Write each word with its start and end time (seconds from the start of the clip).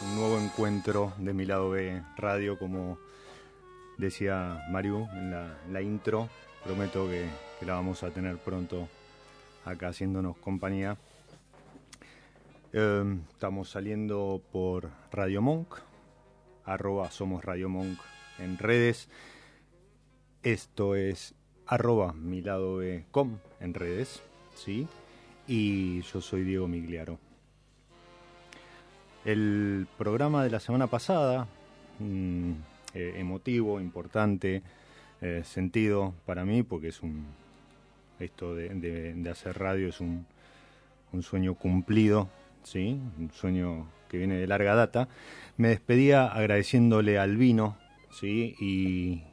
Un 0.00 0.14
nuevo 0.14 0.38
encuentro 0.38 1.12
de 1.18 1.32
mi 1.32 1.44
lado 1.44 1.70
B 1.70 2.02
Radio, 2.16 2.56
como 2.56 2.98
decía 3.96 4.64
Mariu 4.70 5.08
en 5.12 5.72
la, 5.72 5.82
intro. 5.82 6.28
Prometo 6.62 7.08
que, 7.08 7.26
la 7.66 7.74
vamos 7.74 8.04
a 8.04 8.10
tener 8.10 8.36
pronto 8.36 8.88
acá 9.64 9.88
haciéndonos 9.88 10.36
compañía. 10.36 10.96
Em, 12.72 13.22
estamos 13.32 13.70
saliendo 13.70 14.40
por 14.52 14.88
Radio 15.10 15.42
Monk, 15.42 15.74
arroba 16.64 17.10
somos 17.10 17.44
Radio 17.44 17.68
Monk 17.68 17.98
en 18.38 18.56
redes. 18.56 19.08
Esto 20.44 20.94
es 20.94 21.34
arroba 21.66 22.12
mi 22.12 22.40
lado 22.40 22.76
B 22.76 23.04
com 23.10 23.38
en 23.58 23.74
redes, 23.74 24.22
¿sí? 24.54 24.86
Y 25.48 26.02
yo 26.02 26.20
soy 26.20 26.44
Diego 26.44 26.68
Migliaro. 26.68 27.27
El 29.24 29.86
programa 29.98 30.44
de 30.44 30.50
la 30.50 30.60
semana 30.60 30.86
pasada, 30.86 31.46
mm, 31.98 32.52
eh, 32.94 33.14
emotivo, 33.16 33.80
importante, 33.80 34.62
eh, 35.20 35.42
sentido 35.44 36.14
para 36.24 36.44
mí, 36.44 36.62
porque 36.62 36.88
es 36.88 37.02
un. 37.02 37.26
Esto 38.20 38.54
de, 38.54 39.28
hacer 39.30 39.58
radio 39.58 39.88
es 39.88 40.00
un, 40.00 40.26
sueño 41.22 41.54
cumplido, 41.54 42.28
¿sí? 42.64 43.00
Un 43.18 43.30
sueño 43.32 43.86
que 44.08 44.18
viene 44.18 44.36
de 44.36 44.46
larga 44.46 44.74
data. 44.74 45.08
Me 45.56 45.68
despedía 45.68 46.26
agradeciéndole 46.26 47.18
al 47.18 47.36
vino, 47.36 47.76
¿sí? 48.10 48.54
Y, 48.60 49.24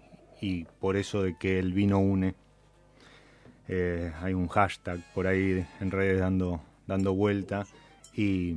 por 0.80 0.96
eso 0.96 1.24
de 1.24 1.36
que 1.40 1.58
el 1.58 1.74
vino 1.74 1.98
une. 1.98 2.36
Eh, 3.68 4.12
hay 4.22 4.36
un 4.36 4.48
hashtag 4.48 5.00
por 5.16 5.26
ahí 5.26 5.66
en 5.80 5.90
redes 5.90 6.20
dando, 6.20 6.62
dando 6.86 7.16
vuelta 7.16 7.66
y 8.16 8.54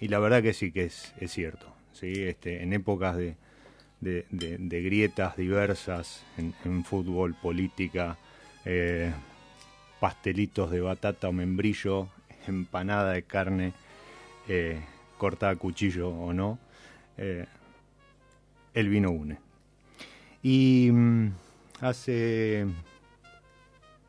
y 0.00 0.08
la 0.08 0.18
verdad 0.18 0.42
que 0.42 0.52
sí 0.52 0.72
que 0.72 0.84
es, 0.84 1.14
cierto. 1.28 1.66
¿sí? 1.92 2.12
Este, 2.24 2.62
en 2.62 2.72
épocas 2.72 3.16
de, 3.16 3.36
grietas 4.00 5.36
diversas 5.36 6.24
en, 6.36 6.84
fútbol, 6.84 7.34
política, 7.34 8.18
eh, 8.64 9.12
pastelitos 10.00 10.70
de 10.70 10.80
batata 10.80 11.28
o 11.28 11.32
membrillo, 11.32 12.08
empanada 12.46 13.12
de 13.12 13.22
carne 13.22 13.72
eh, 14.48 14.80
cortada 15.18 15.52
a 15.52 15.56
cuchillo 15.56 16.08
o 16.08 16.32
no, 16.32 16.58
eh, 17.16 17.46
el 18.74 18.88
vino 18.88 19.10
une. 19.10 19.38
Y 20.42 20.90
mm, 20.90 21.32
hace 21.80 22.66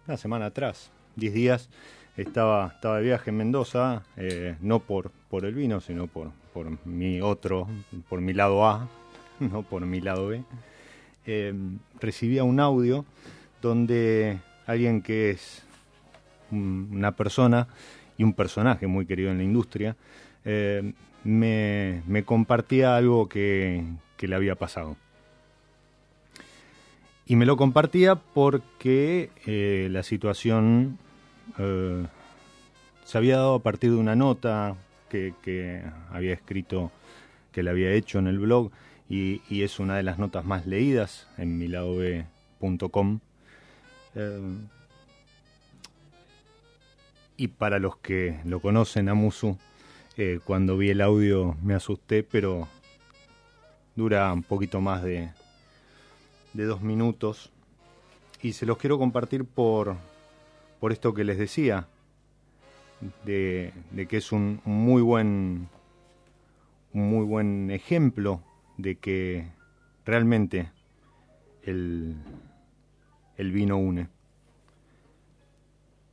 una 0.07 0.17
semana 0.17 0.47
atrás, 0.47 0.89
10 1.15 1.33
días, 1.33 1.69
estaba, 2.17 2.67
estaba 2.67 2.97
de 2.97 3.03
viaje 3.03 3.29
en 3.31 3.37
Mendoza, 3.37 4.03
eh, 4.17 4.55
no 4.61 4.79
por, 4.79 5.11
por 5.29 5.45
el 5.45 5.53
vino, 5.55 5.81
sino 5.81 6.07
por, 6.07 6.31
por 6.53 6.85
mi 6.85 7.21
otro, 7.21 7.67
por 8.09 8.21
mi 8.21 8.33
lado 8.33 8.65
A, 8.65 8.87
no 9.39 9.63
por 9.63 9.85
mi 9.85 10.01
lado 10.01 10.27
B. 10.27 10.43
Eh, 11.25 11.53
recibía 11.99 12.43
un 12.43 12.59
audio 12.59 13.05
donde 13.61 14.39
alguien 14.67 15.01
que 15.01 15.31
es 15.31 15.63
una 16.51 17.13
persona 17.13 17.67
y 18.17 18.23
un 18.23 18.33
personaje 18.33 18.85
muy 18.85 19.05
querido 19.05 19.31
en 19.31 19.37
la 19.37 19.43
industria, 19.43 19.95
eh, 20.45 20.93
me, 21.23 22.03
me, 22.05 22.23
compartía 22.23 22.95
algo 22.97 23.27
que, 23.29 23.83
que, 24.17 24.27
le 24.27 24.35
había 24.35 24.55
pasado. 24.55 24.97
Y 27.25 27.37
me 27.37 27.45
lo 27.45 27.55
compartía 27.55 28.15
porque 28.15 29.29
la 29.89 30.03
situación 30.03 30.99
eh, 31.57 32.05
se 33.05 33.17
había 33.17 33.37
dado 33.37 33.55
a 33.55 33.63
partir 33.63 33.91
de 33.91 33.97
una 33.97 34.15
nota 34.15 34.75
que, 35.09 35.83
había 36.11 36.33
escrito, 36.33 36.91
que 37.51 37.61
le 37.61 37.69
había 37.69 37.91
hecho 37.91 38.17
en 38.19 38.27
el 38.27 38.39
blog, 38.39 38.71
y, 39.09 39.41
es 39.49 39.79
una 39.79 39.95
de 39.95 40.03
las 40.03 40.17
notas 40.17 40.43
más 40.43 40.65
leídas 40.65 41.27
en 41.37 41.59
miladob.com. 41.59 43.19
Eh, 44.15 44.57
y 47.37 47.47
para 47.49 47.77
los 47.77 47.97
que 47.97 48.39
lo 48.45 48.59
conocen 48.59 49.09
a 49.09 49.13
Musu, 49.13 49.57
eh, 50.17 50.39
cuando 50.43 50.77
vi 50.77 50.89
el 50.89 51.01
audio 51.01 51.55
me 51.61 51.75
asusté, 51.75 52.23
pero 52.23 52.67
dura 53.95 54.33
un 54.33 54.41
poquito 54.43 54.81
más 54.81 55.03
de 55.03 55.29
dos 56.53 56.81
minutos. 56.81 57.51
Y 58.41 58.53
se 58.53 58.65
los 58.65 58.77
quiero 58.77 58.97
compartir 58.97 59.45
por, 59.45 59.95
por 60.83 60.91
esto 60.91 61.13
que 61.13 61.23
les 61.23 61.37
decía, 61.37 61.87
de, 63.23 63.71
que 64.09 64.17
es 64.17 64.33
un, 64.33 64.59
muy 64.65 65.01
buen 65.01 65.69
muy 66.91 67.23
buen 67.25 67.71
ejemplo 67.71 68.43
de 68.77 68.97
que 68.97 69.47
realmente 70.05 70.73
el, 71.61 72.17
el 73.37 73.51
vino 73.53 73.77
une. 73.77 74.09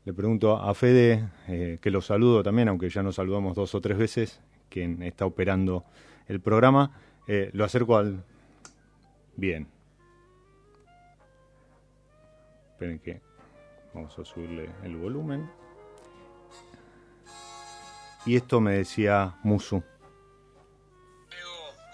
Le 0.04 0.12
pregunto 0.12 0.56
a 0.56 0.72
Fede, 0.72 1.28
eh, 1.48 1.78
que 1.82 1.90
lo 1.90 2.00
saludo 2.00 2.44
también, 2.44 2.68
aunque 2.68 2.90
ya 2.90 3.02
nos 3.02 3.16
saludamos 3.16 3.56
dos 3.56 3.74
o 3.74 3.80
tres 3.80 3.98
veces, 3.98 4.40
quien 4.68 5.02
está 5.02 5.26
operando 5.26 5.84
el 6.28 6.40
programa, 6.40 6.96
eh, 7.26 7.50
lo 7.54 7.64
acerco 7.64 7.96
al... 7.96 8.22
Bien. 9.34 9.66
Esperen 12.70 13.00
que 13.00 13.29
Vamos 13.94 14.18
a 14.18 14.24
subirle 14.24 14.70
el 14.82 14.96
volumen. 14.96 15.50
Y 18.26 18.36
esto 18.36 18.60
me 18.60 18.74
decía 18.74 19.38
Musu. 19.42 19.82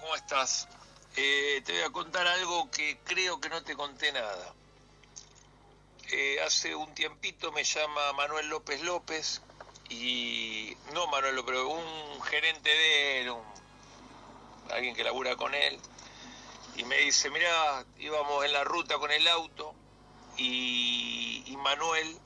¿Cómo 0.01 0.15
estás? 0.17 0.69
Eh, 1.17 1.63
te 1.65 1.73
voy 1.73 1.83
a 1.83 1.91
contar 1.91 2.27
algo 2.27 2.71
que 2.71 2.99
creo 3.05 3.41
que 3.41 3.49
no 3.49 3.63
te 3.63 3.75
conté 3.75 4.13
nada. 4.13 4.55
Eh, 6.13 6.39
hace 6.45 6.75
un 6.75 6.95
tiempito 6.95 7.51
me 7.53 7.65
llama 7.65 8.13
Manuel 8.13 8.49
López 8.49 8.83
López 8.83 9.43
y 9.89 10.77
no 10.93 11.07
Manuel 11.09 11.37
López, 11.37 11.55
pero 11.55 11.69
un 11.69 12.23
gerente 12.23 12.69
de 12.69 13.23
él, 13.23 13.33
alguien 14.71 14.95
que 14.95 15.03
labura 15.03 15.37
con 15.37 15.55
él, 15.55 15.79
y 16.77 16.85
me 16.85 16.99
dice, 16.99 17.31
mira, 17.31 17.85
íbamos 17.99 18.45
en 18.45 18.53
la 18.53 18.63
ruta 18.63 18.99
con 18.99 19.11
el 19.11 19.27
auto 19.27 19.75
y, 20.37 20.96
Manuel 21.67 22.17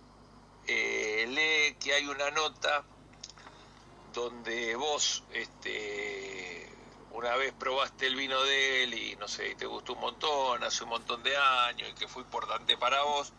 eh, 0.66 1.24
lee 1.26 1.74
que 1.80 1.94
hay 1.94 2.06
una 2.06 2.30
nota 2.30 2.84
donde 4.12 4.76
vos 4.76 5.24
este, 5.32 6.70
una 7.12 7.34
vez 7.36 7.54
probaste 7.54 8.06
el 8.06 8.16
vino 8.16 8.42
de 8.42 8.82
él 8.82 8.92
y 8.92 9.16
no 9.16 9.28
sé, 9.28 9.54
te 9.54 9.64
gustó 9.64 9.94
un 9.94 10.00
montón, 10.00 10.62
hace 10.62 10.84
un 10.84 10.90
montón 10.90 11.22
de 11.22 11.34
años 11.38 11.88
y 11.88 11.94
que 11.94 12.06
fue 12.06 12.22
importante 12.22 12.76
para 12.76 13.02
vos. 13.02 13.32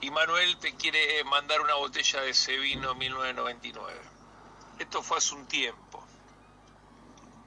Y 0.00 0.12
Manuel 0.12 0.56
te 0.58 0.76
quiere 0.76 1.24
mandar 1.24 1.60
una 1.60 1.74
botella 1.74 2.20
de 2.20 2.30
ese 2.30 2.56
vino 2.56 2.94
1999. 2.94 4.00
Esto 4.78 5.02
fue 5.02 5.18
hace 5.18 5.34
un 5.34 5.48
tiempo. 5.48 6.06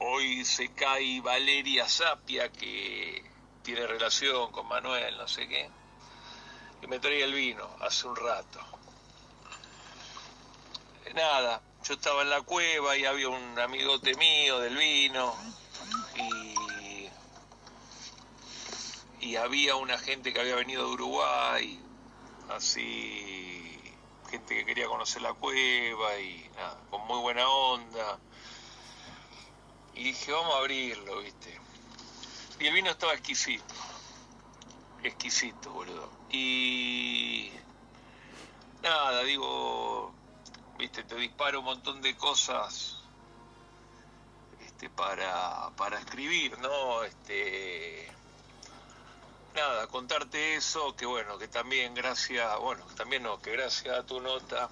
Hoy 0.00 0.44
se 0.44 0.74
cae 0.74 1.22
Valeria 1.22 1.88
Sapia, 1.88 2.52
que 2.52 3.24
tiene 3.62 3.86
relación 3.86 4.52
con 4.52 4.68
Manuel, 4.68 5.16
no 5.16 5.26
sé 5.26 5.48
qué, 5.48 5.70
me 6.86 6.98
traía 6.98 7.24
el 7.24 7.32
vino 7.32 7.68
hace 7.80 8.06
un 8.06 8.16
rato. 8.16 8.60
Nada, 11.14 11.62
yo 11.84 11.94
estaba 11.94 12.22
en 12.22 12.30
la 12.30 12.42
cueva 12.42 12.96
y 12.96 13.04
había 13.04 13.28
un 13.28 13.58
amigote 13.58 14.14
mío 14.16 14.58
del 14.60 14.76
vino 14.76 15.34
y, 16.14 17.08
y 19.24 19.36
había 19.36 19.76
una 19.76 19.96
gente 19.98 20.32
que 20.32 20.40
había 20.40 20.56
venido 20.56 20.86
de 20.86 20.92
Uruguay, 20.92 21.80
así, 22.50 23.80
gente 24.30 24.56
que 24.56 24.66
quería 24.66 24.86
conocer 24.86 25.22
la 25.22 25.32
cueva 25.32 26.18
y 26.18 26.50
nada, 26.56 26.78
con 26.90 27.06
muy 27.06 27.20
buena 27.20 27.48
onda. 27.48 28.18
Y 29.94 30.04
dije, 30.04 30.32
vamos 30.32 30.54
a 30.54 30.58
abrirlo, 30.58 31.22
viste. 31.22 31.58
Y 32.60 32.66
el 32.66 32.74
vino 32.74 32.90
estaba 32.90 33.14
exquisito. 33.14 33.74
Exquisito, 35.02 35.70
boludo. 35.72 36.10
Y 36.30 37.50
nada, 38.82 39.22
digo, 39.22 40.12
viste, 40.78 41.04
te 41.04 41.14
disparo 41.16 41.60
un 41.60 41.66
montón 41.66 42.02
de 42.02 42.16
cosas 42.16 42.98
este, 44.64 44.90
para, 44.90 45.70
para 45.76 45.98
escribir, 45.98 46.58
¿no? 46.58 47.02
Este, 47.04 48.10
nada, 49.54 49.86
contarte 49.86 50.54
eso, 50.56 50.94
que 50.96 51.06
bueno, 51.06 51.38
que 51.38 51.48
también 51.48 51.94
gracias, 51.94 52.58
bueno, 52.60 52.84
también 52.96 53.22
no, 53.22 53.40
que 53.40 53.52
gracias 53.52 53.98
a 53.98 54.04
tu 54.04 54.20
nota 54.20 54.68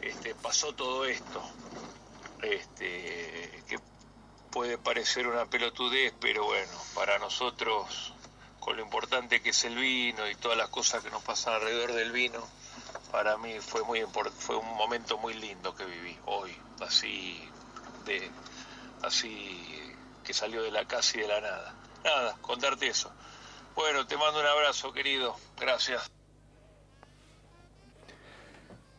este, 0.00 0.34
pasó 0.34 0.74
todo 0.74 1.04
esto, 1.04 1.42
este, 2.42 3.62
que 3.68 3.78
puede 4.50 4.78
parecer 4.78 5.26
una 5.26 5.44
pelotudez, 5.46 6.14
pero 6.18 6.44
bueno, 6.44 6.72
para 6.94 7.18
nosotros, 7.18 8.14
con 8.60 8.76
lo 8.76 8.82
importante 8.82 9.40
que 9.40 9.50
es 9.50 9.64
el 9.64 9.74
vino 9.74 10.28
y 10.28 10.34
todas 10.36 10.56
las 10.56 10.68
cosas 10.68 11.02
que 11.02 11.10
nos 11.10 11.22
pasan 11.22 11.54
alrededor 11.54 11.94
del 11.94 12.12
vino, 12.12 12.46
para 13.10 13.36
mí 13.38 13.54
fue 13.58 13.82
muy 13.84 14.02
fue 14.38 14.56
un 14.56 14.76
momento 14.76 15.18
muy 15.18 15.34
lindo 15.34 15.74
que 15.74 15.84
viví 15.84 16.16
hoy, 16.26 16.52
así 16.80 17.40
de 18.04 18.30
así 19.02 19.58
que 20.22 20.32
salió 20.34 20.62
de 20.62 20.70
la 20.70 20.84
casa 20.84 21.18
y 21.18 21.22
de 21.22 21.28
la 21.28 21.40
nada. 21.40 21.74
Nada, 22.04 22.36
contarte 22.40 22.86
eso. 22.86 23.10
Bueno, 23.74 24.06
te 24.06 24.16
mando 24.16 24.40
un 24.40 24.46
abrazo, 24.46 24.92
querido. 24.92 25.34
Gracias. 25.58 26.10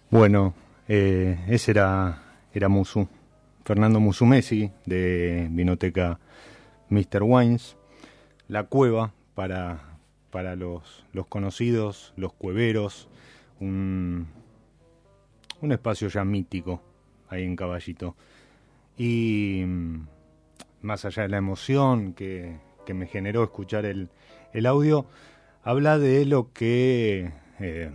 Bueno, 0.10 0.54
eh, 0.88 1.46
ese 1.48 1.72
era, 1.72 2.22
era 2.54 2.68
Musu, 2.68 3.08
Fernando 3.64 4.00
Musumesi 4.00 4.72
de 4.86 5.48
Vinoteca 5.50 6.20
Mr. 6.90 7.24
Wines. 7.24 7.76
La 8.48 8.64
cueva 8.64 9.14
para, 9.36 9.98
para 10.30 10.56
los, 10.56 11.06
los 11.14 11.28
conocidos, 11.28 12.14
los 12.16 12.34
cueveros, 12.34 13.08
un, 13.60 14.28
un 15.62 15.72
espacio 15.72 16.08
ya 16.08 16.24
mítico 16.26 16.82
ahí 17.30 17.44
en 17.44 17.56
Caballito. 17.56 18.16
Y 18.98 19.64
mm, 19.66 20.08
más 20.82 21.06
allá 21.06 21.24
de 21.24 21.30
la 21.30 21.38
emoción 21.38 22.14
que, 22.14 22.60
que 22.86 22.94
me 22.94 23.08
generó 23.08 23.44
escuchar 23.44 23.86
el, 23.86 24.10
el 24.54 24.66
audio 24.66 25.06
habla 25.64 26.00
de 26.00 26.26
lo 26.26 26.52
que 26.54 27.32
eh, 27.60 27.92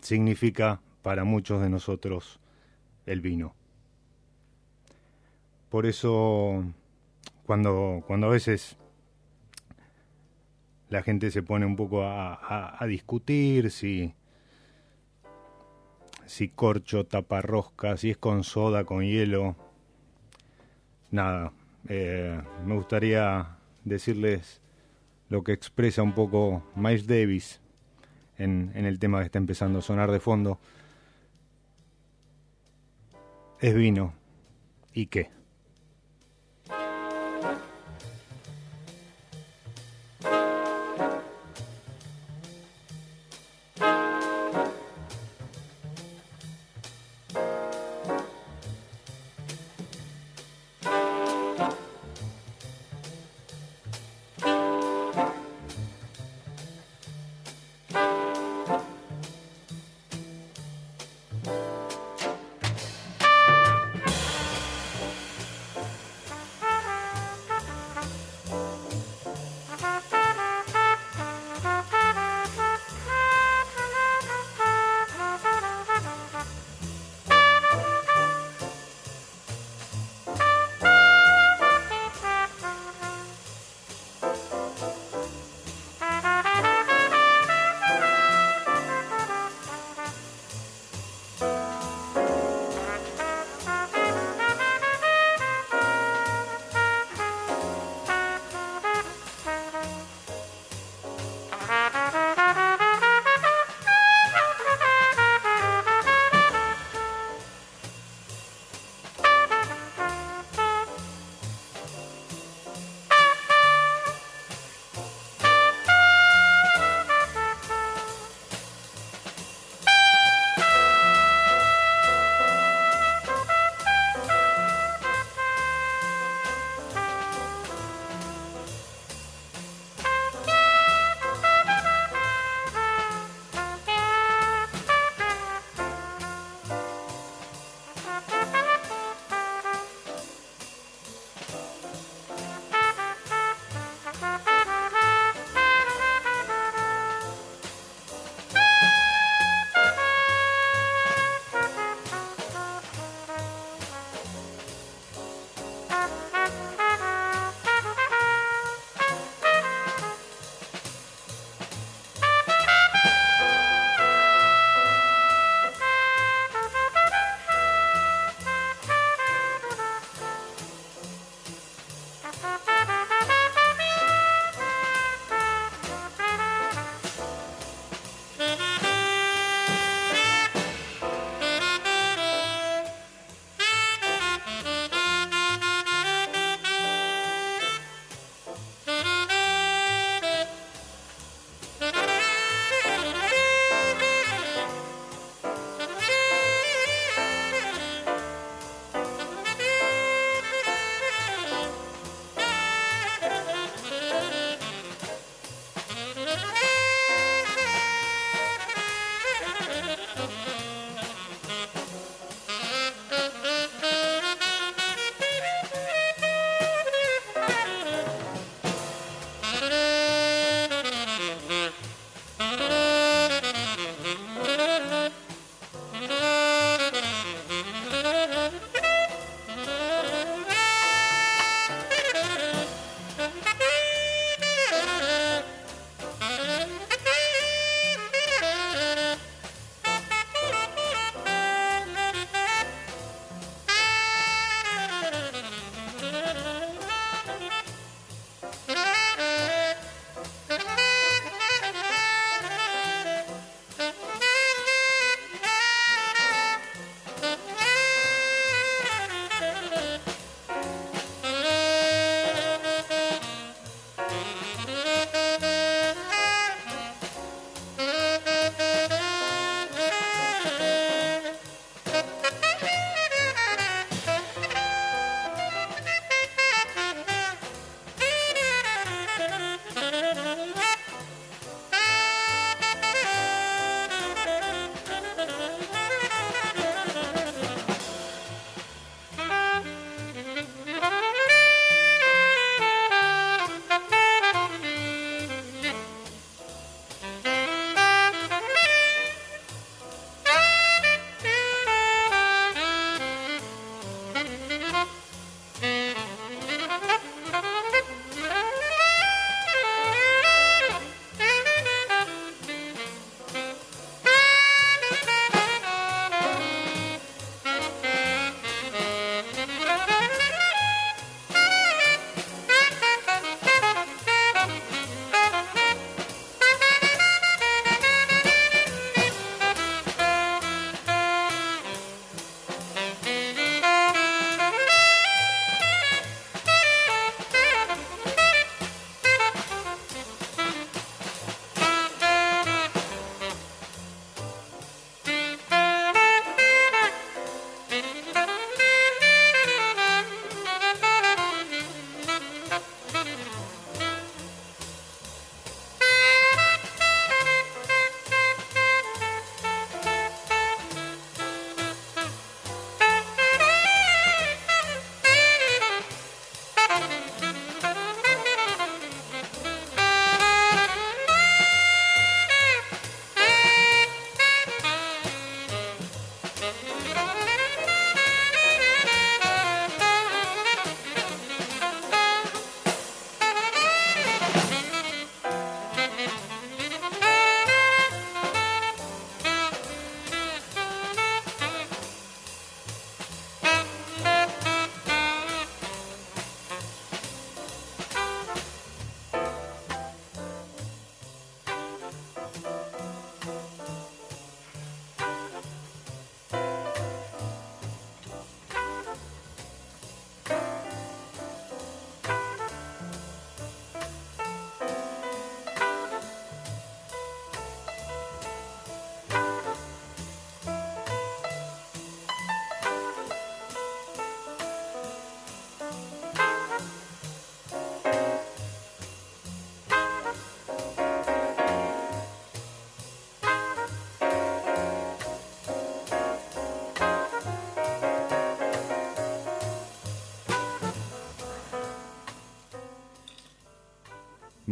significa 0.00 0.80
para 1.02 1.24
muchos 1.24 1.60
de 1.60 1.68
nosotros 1.68 2.40
el 3.06 3.20
vino. 3.20 3.54
Por 5.68 5.86
eso, 5.86 6.64
cuando, 7.44 8.02
cuando 8.06 8.28
a 8.28 8.30
veces 8.30 8.76
la 10.94 11.02
gente 11.02 11.32
se 11.32 11.42
pone 11.42 11.66
un 11.66 11.74
poco 11.74 12.04
a, 12.04 12.78
discutir 12.86 13.72
si, 13.72 14.14
si 16.24 16.50
corcho 16.50 17.04
tapa 17.04 17.42
rosca, 17.42 17.96
si 17.96 18.10
es 18.10 18.16
con 18.16 18.44
soda, 18.44 18.84
con 18.84 19.02
hielo, 19.02 19.56
nada, 21.10 21.52
eh, 21.88 22.40
me 22.64 22.76
gustaría 22.76 23.56
decirles 23.82 24.60
lo 25.30 25.42
que 25.42 25.50
expresa 25.50 26.00
un 26.04 26.12
poco 26.12 26.62
Miles 26.76 27.08
Davis 27.08 27.60
en, 28.38 28.70
en 28.76 28.84
el 28.84 29.00
tema 29.00 29.18
que 29.18 29.24
está 29.24 29.38
empezando 29.38 29.80
a 29.80 29.82
sonar 29.82 30.12
de 30.12 30.20
fondo. 30.20 30.60
Es 33.58 33.74
vino. 33.74 34.14
¿Y 34.92 35.06
qué? 35.06 35.32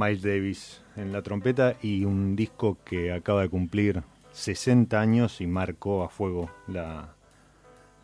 Miles 0.02 0.23
Davis 0.23 0.82
en 0.97 1.12
la 1.12 1.23
trompeta 1.23 1.76
y 1.80 2.04
un 2.04 2.35
disco 2.35 2.78
que 2.85 3.12
acaba 3.12 3.42
de 3.42 3.49
cumplir 3.49 4.02
60 4.32 5.00
años 5.00 5.40
y 5.40 5.47
marcó 5.47 6.02
a 6.02 6.09
fuego 6.09 6.50
la, 6.66 7.14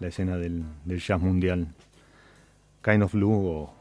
escena 0.01 0.37
del, 0.37 0.65
jazz 0.87 1.21
mundial. 1.21 1.69
Kind 2.83 3.03
of 3.03 3.13
Blue 3.13 3.47
o 3.47 3.75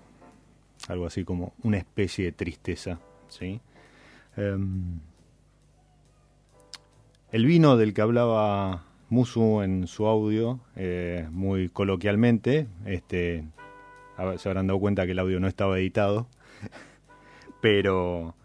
algo 0.87 1.05
así 1.05 1.23
como 1.23 1.53
una 1.61 1.77
especie 1.77 2.25
de 2.25 2.31
tristeza. 2.31 2.99
¿sí? 3.27 3.61
Em, 4.35 4.99
el 7.31 7.45
vino 7.45 7.77
del 7.77 7.93
que 7.93 8.01
hablaba 8.01 8.85
Musu 9.09 9.61
en 9.61 9.85
su 9.85 10.07
audio, 10.07 10.59
eh, 10.75 11.27
muy 11.31 11.69
coloquialmente, 11.69 12.67
este, 12.85 13.43
se 14.37 14.49
habrán 14.49 14.65
dado 14.65 14.79
cuenta 14.79 15.05
que 15.05 15.11
el 15.11 15.19
audio 15.19 15.39
no 15.39 15.47
estaba 15.47 15.77
editado, 15.77 16.27
pero 17.61 18.35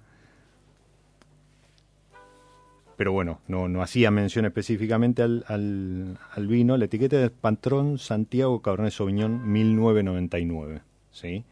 pero 2.96 3.10
bueno, 3.10 3.40
no, 3.48 3.68
no 3.68 3.82
hacía 3.82 4.12
mención 4.12 4.44
específicamente 4.44 5.22
al, 5.22 5.44
al, 5.48 6.46
vino. 6.46 6.76
La 6.76 6.84
etiqueta 6.84 7.24
es 7.24 7.30
Patrón 7.30 7.98
Santiago 7.98 8.62
Cabernet 8.62 8.92
Sauvignon 8.92 9.50
1999, 9.50 10.82
¿sí? 11.10 11.42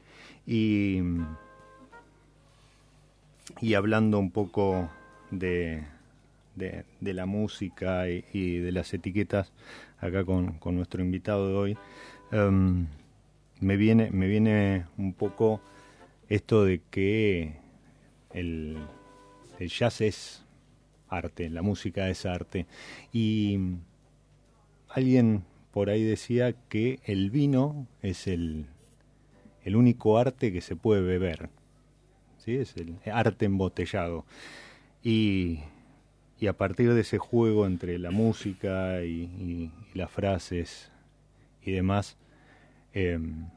Y, 0.46 1.00
y 3.60 3.74
hablando 3.74 4.20
un 4.20 4.30
poco 4.30 4.90
de, 5.32 5.82
de, 6.54 7.14
la 7.14 7.26
música 7.26 8.08
y, 8.08 8.58
de 8.58 8.70
las 8.72 8.92
etiquetas 8.94 9.52
acá 9.98 10.24
con, 10.24 10.52
con 10.58 10.76
nuestro 10.76 11.02
invitado 11.02 11.48
de 11.48 11.54
hoy, 11.54 11.78
em, 12.30 12.86
me, 13.60 13.76
viene, 13.76 14.10
me 14.12 14.28
viene 14.28 14.84
un 14.98 15.14
poco 15.14 15.60
esto 16.30 16.64
de 16.64 16.80
que 16.90 17.56
el, 18.32 18.78
el 19.58 19.68
jazz 19.68 20.00
es 20.00 20.46
arte, 21.08 21.50
la 21.50 21.60
música 21.60 22.08
es 22.08 22.24
arte. 22.24 22.66
Y 23.12 23.58
alguien 24.88 25.44
por 25.72 25.90
ahí 25.90 26.02
decía 26.02 26.54
que 26.68 27.00
el 27.04 27.30
vino 27.30 27.86
es 28.00 28.28
el, 28.28 28.66
el 29.64 29.76
único 29.76 30.18
arte 30.18 30.52
que 30.52 30.60
se 30.60 30.76
puede 30.76 31.02
beber. 31.02 31.50
¿sí? 32.38 32.56
Es 32.56 32.76
el 32.76 32.96
arte 33.12 33.46
embotellado. 33.46 34.24
Y, 35.02 35.60
y 36.38 36.46
a 36.46 36.52
partir 36.52 36.94
de 36.94 37.00
ese 37.00 37.18
juego 37.18 37.66
entre 37.66 37.98
la 37.98 38.12
música 38.12 39.02
y, 39.02 39.72
las 39.94 40.10
frases 40.10 40.92
y 41.62 41.72
demás, 41.72 42.16
em, 42.92 43.48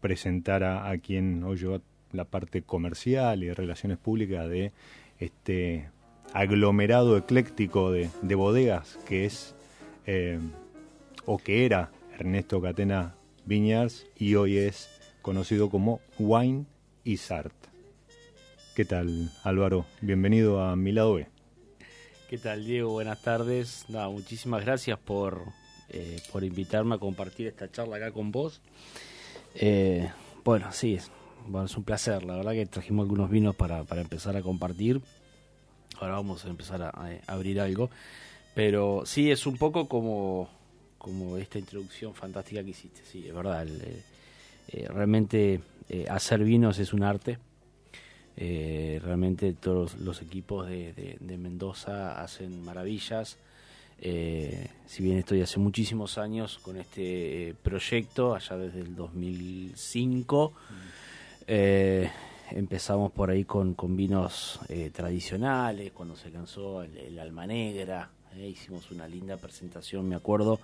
presentar 0.00 0.64
a, 0.64 0.88
a 0.88 0.96
quien 0.96 1.44
oyó 1.44 1.82
la 2.12 2.24
parte 2.24 2.62
comercial 2.62 3.42
y 3.42 3.46
de 3.46 3.54
relaciones 3.54 3.98
públicas 3.98 4.48
de 4.48 4.72
este 5.18 5.90
aglomerado 6.32 7.16
ecléctico 7.16 7.90
de, 7.90 8.10
bodegas 8.34 8.98
que 9.06 9.24
es 9.24 9.54
eh, 10.06 10.38
o 11.26 11.38
que 11.38 11.64
era 11.64 11.90
Ernesto 12.18 12.60
Catena 12.60 13.14
Viñars 13.44 14.06
y 14.16 14.34
hoy 14.34 14.58
es 14.58 14.88
conocido 15.22 15.70
como 15.70 16.00
Wine 16.18 16.66
y 17.04 17.18
Art. 17.30 17.54
¿Qué 18.74 18.84
tal 18.84 19.30
Álvaro? 19.42 19.86
Bienvenido 20.00 20.62
a 20.62 20.76
Mi 20.76 20.92
Lado 20.92 21.18
¿Qué 22.28 22.38
tal 22.38 22.64
Diego? 22.64 22.90
Buenas 22.90 23.22
tardes. 23.22 23.86
muchísimas 23.88 24.64
gracias 24.64 24.98
por, 24.98 25.44
eh, 25.88 26.20
por 26.30 26.44
invitarme 26.44 26.94
a 26.94 26.98
compartir 26.98 27.46
esta 27.46 27.70
charla 27.70 27.96
acá 27.96 28.12
con 28.12 28.30
vos. 28.30 28.60
Eh, 29.54 30.10
bueno, 30.44 30.70
sí, 30.70 30.98
bueno, 31.48 31.66
es 31.66 31.76
un 31.76 31.84
placer. 31.84 32.24
La 32.24 32.36
verdad 32.36 32.52
que 32.52 32.66
trajimos 32.66 33.04
algunos 33.04 33.30
vinos 33.30 33.56
para, 33.56 33.84
para 33.84 34.00
empezar 34.00 34.36
a 34.36 34.42
compartir 34.42 35.00
ahora 36.00 36.14
vamos 36.14 36.44
a 36.44 36.48
empezar 36.48 36.82
a, 36.82 36.92
abrir 37.26 37.60
algo. 37.60 37.90
Pero 38.54 39.02
sí, 39.04 39.30
es 39.30 39.46
un 39.46 39.56
poco 39.56 39.88
como, 39.88 40.48
como 40.98 41.36
esta 41.36 41.58
introducción 41.58 42.14
fantástica 42.14 42.62
que 42.64 42.70
hiciste, 42.70 43.02
sí, 43.04 43.26
es 43.26 43.34
verdad. 43.34 43.66
Eh, 43.68 44.02
eh, 44.68 44.88
realmente 44.88 45.60
eh, 45.88 46.06
hacer 46.08 46.42
vinos 46.42 46.78
es 46.78 46.92
un 46.92 47.02
arte. 47.02 47.38
realmente 48.36 49.52
todos 49.52 49.98
los 49.98 50.22
equipos 50.22 50.68
de, 50.68 51.36
Mendoza 51.38 52.20
hacen 52.20 52.64
maravillas. 52.64 53.38
si 54.00 55.02
bien 55.02 55.18
estoy 55.18 55.42
hace 55.42 55.58
muchísimos 55.58 56.18
años 56.18 56.58
con 56.58 56.76
este 56.76 57.54
proyecto, 57.62 58.34
allá 58.34 58.56
desde 58.56 58.80
el 58.80 58.94
2005, 58.94 60.52
empezamos 62.50 63.12
por 63.12 63.30
ahí 63.30 63.44
con, 63.44 63.74
con 63.74 63.96
vinos 63.96 64.60
eh, 64.68 64.90
tradicionales, 64.92 65.92
cuando 65.92 66.16
se 66.16 66.30
lanzó 66.30 66.82
el, 66.82 67.18
Alma 67.18 67.46
Negra, 67.46 68.10
eh, 68.36 68.48
hicimos 68.48 68.90
una 68.90 69.08
linda 69.08 69.36
presentación, 69.36 70.08
me 70.08 70.16
acuerdo, 70.16 70.60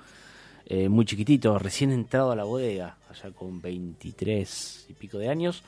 eh, 0.66 0.88
muy 0.88 1.04
chiquitito, 1.04 1.58
recién 1.58 1.90
entrado 1.90 2.30
a 2.30 2.36
la 2.36 2.44
bodega, 2.44 2.96
allá 3.10 3.30
con 3.32 3.60
23 3.60 4.86
y 4.88 4.92
pico 4.94 5.18
de 5.18 5.28
años. 5.28 5.62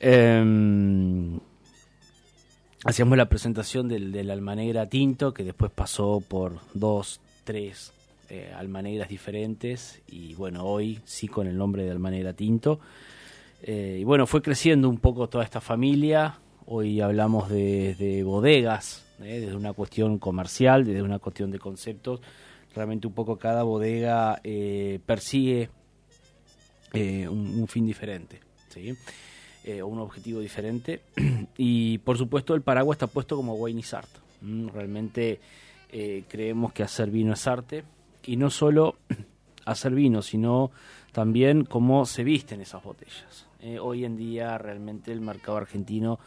Em, 0.00 1.38
hacíamos 2.84 3.18
la 3.18 3.28
presentación 3.28 3.88
del, 3.88 4.12
del 4.12 4.30
Alma 4.30 4.54
Negra 4.54 4.88
Tinto, 4.88 5.34
que 5.34 5.44
después 5.44 5.70
pasó 5.72 6.22
por 6.26 6.60
dos, 6.74 7.20
tres 7.44 7.92
Alma 8.56 8.80
Negras 8.80 9.10
diferentes, 9.10 10.00
y 10.08 10.32
bueno, 10.32 10.64
hoy 10.64 11.00
sí 11.04 11.28
con 11.28 11.46
el 11.46 11.54
nombre 11.54 11.84
de 11.84 11.90
Alma 11.90 12.10
Negra 12.10 12.32
Tinto. 12.32 12.80
Eh, 13.62 13.98
y 14.00 14.04
bueno, 14.04 14.26
fue 14.26 14.42
creciendo 14.42 14.88
un 14.88 14.98
poco 14.98 15.28
toda 15.28 15.44
esta 15.44 15.60
familia. 15.60 16.38
Hoy 16.66 17.00
hablamos 17.00 17.48
de, 17.48 18.22
bodegas, 18.24 19.04
eh, 19.20 19.40
desde 19.40 19.54
una 19.54 19.72
cuestión 19.72 20.18
comercial, 20.18 20.84
desde 20.84 21.02
una 21.02 21.20
cuestión 21.20 21.50
de 21.52 21.60
conceptos. 21.60 22.20
Realmente 22.74 23.06
un 23.06 23.12
poco 23.12 23.38
cada 23.38 23.62
bodega 23.62 24.40
eh, 24.42 24.98
persigue 25.06 25.70
un, 26.94 27.66
fin 27.68 27.86
diferente, 27.86 28.40
¿sí? 28.68 28.94
un 29.82 29.98
objetivo 30.00 30.40
diferente. 30.40 31.02
y 31.56 31.98
por 31.98 32.18
supuesto 32.18 32.54
el 32.54 32.62
paraguas 32.62 32.96
está 32.96 33.06
puesto 33.06 33.36
como 33.36 33.54
wine 33.54 33.80
is 33.80 33.94
art. 33.94 34.10
Realmente 34.74 35.40
creemos 36.28 36.72
que 36.72 36.82
hacer 36.82 37.10
vino 37.10 37.32
es 37.32 37.46
arte. 37.46 37.84
Y 38.24 38.36
no 38.36 38.50
solo 38.50 38.96
hacer 39.64 39.94
vino, 39.94 40.20
sino 40.22 40.70
también 41.12 41.64
cómo 41.64 42.06
se 42.06 42.24
visten 42.24 42.60
esas 42.60 42.82
botellas. 42.82 43.46
Eh, 43.62 43.78
hoy 43.78 44.04
en 44.04 44.16
día 44.16 44.58
realmente 44.58 45.12
el 45.12 45.20
mercado 45.20 45.56
argentino 45.56 46.18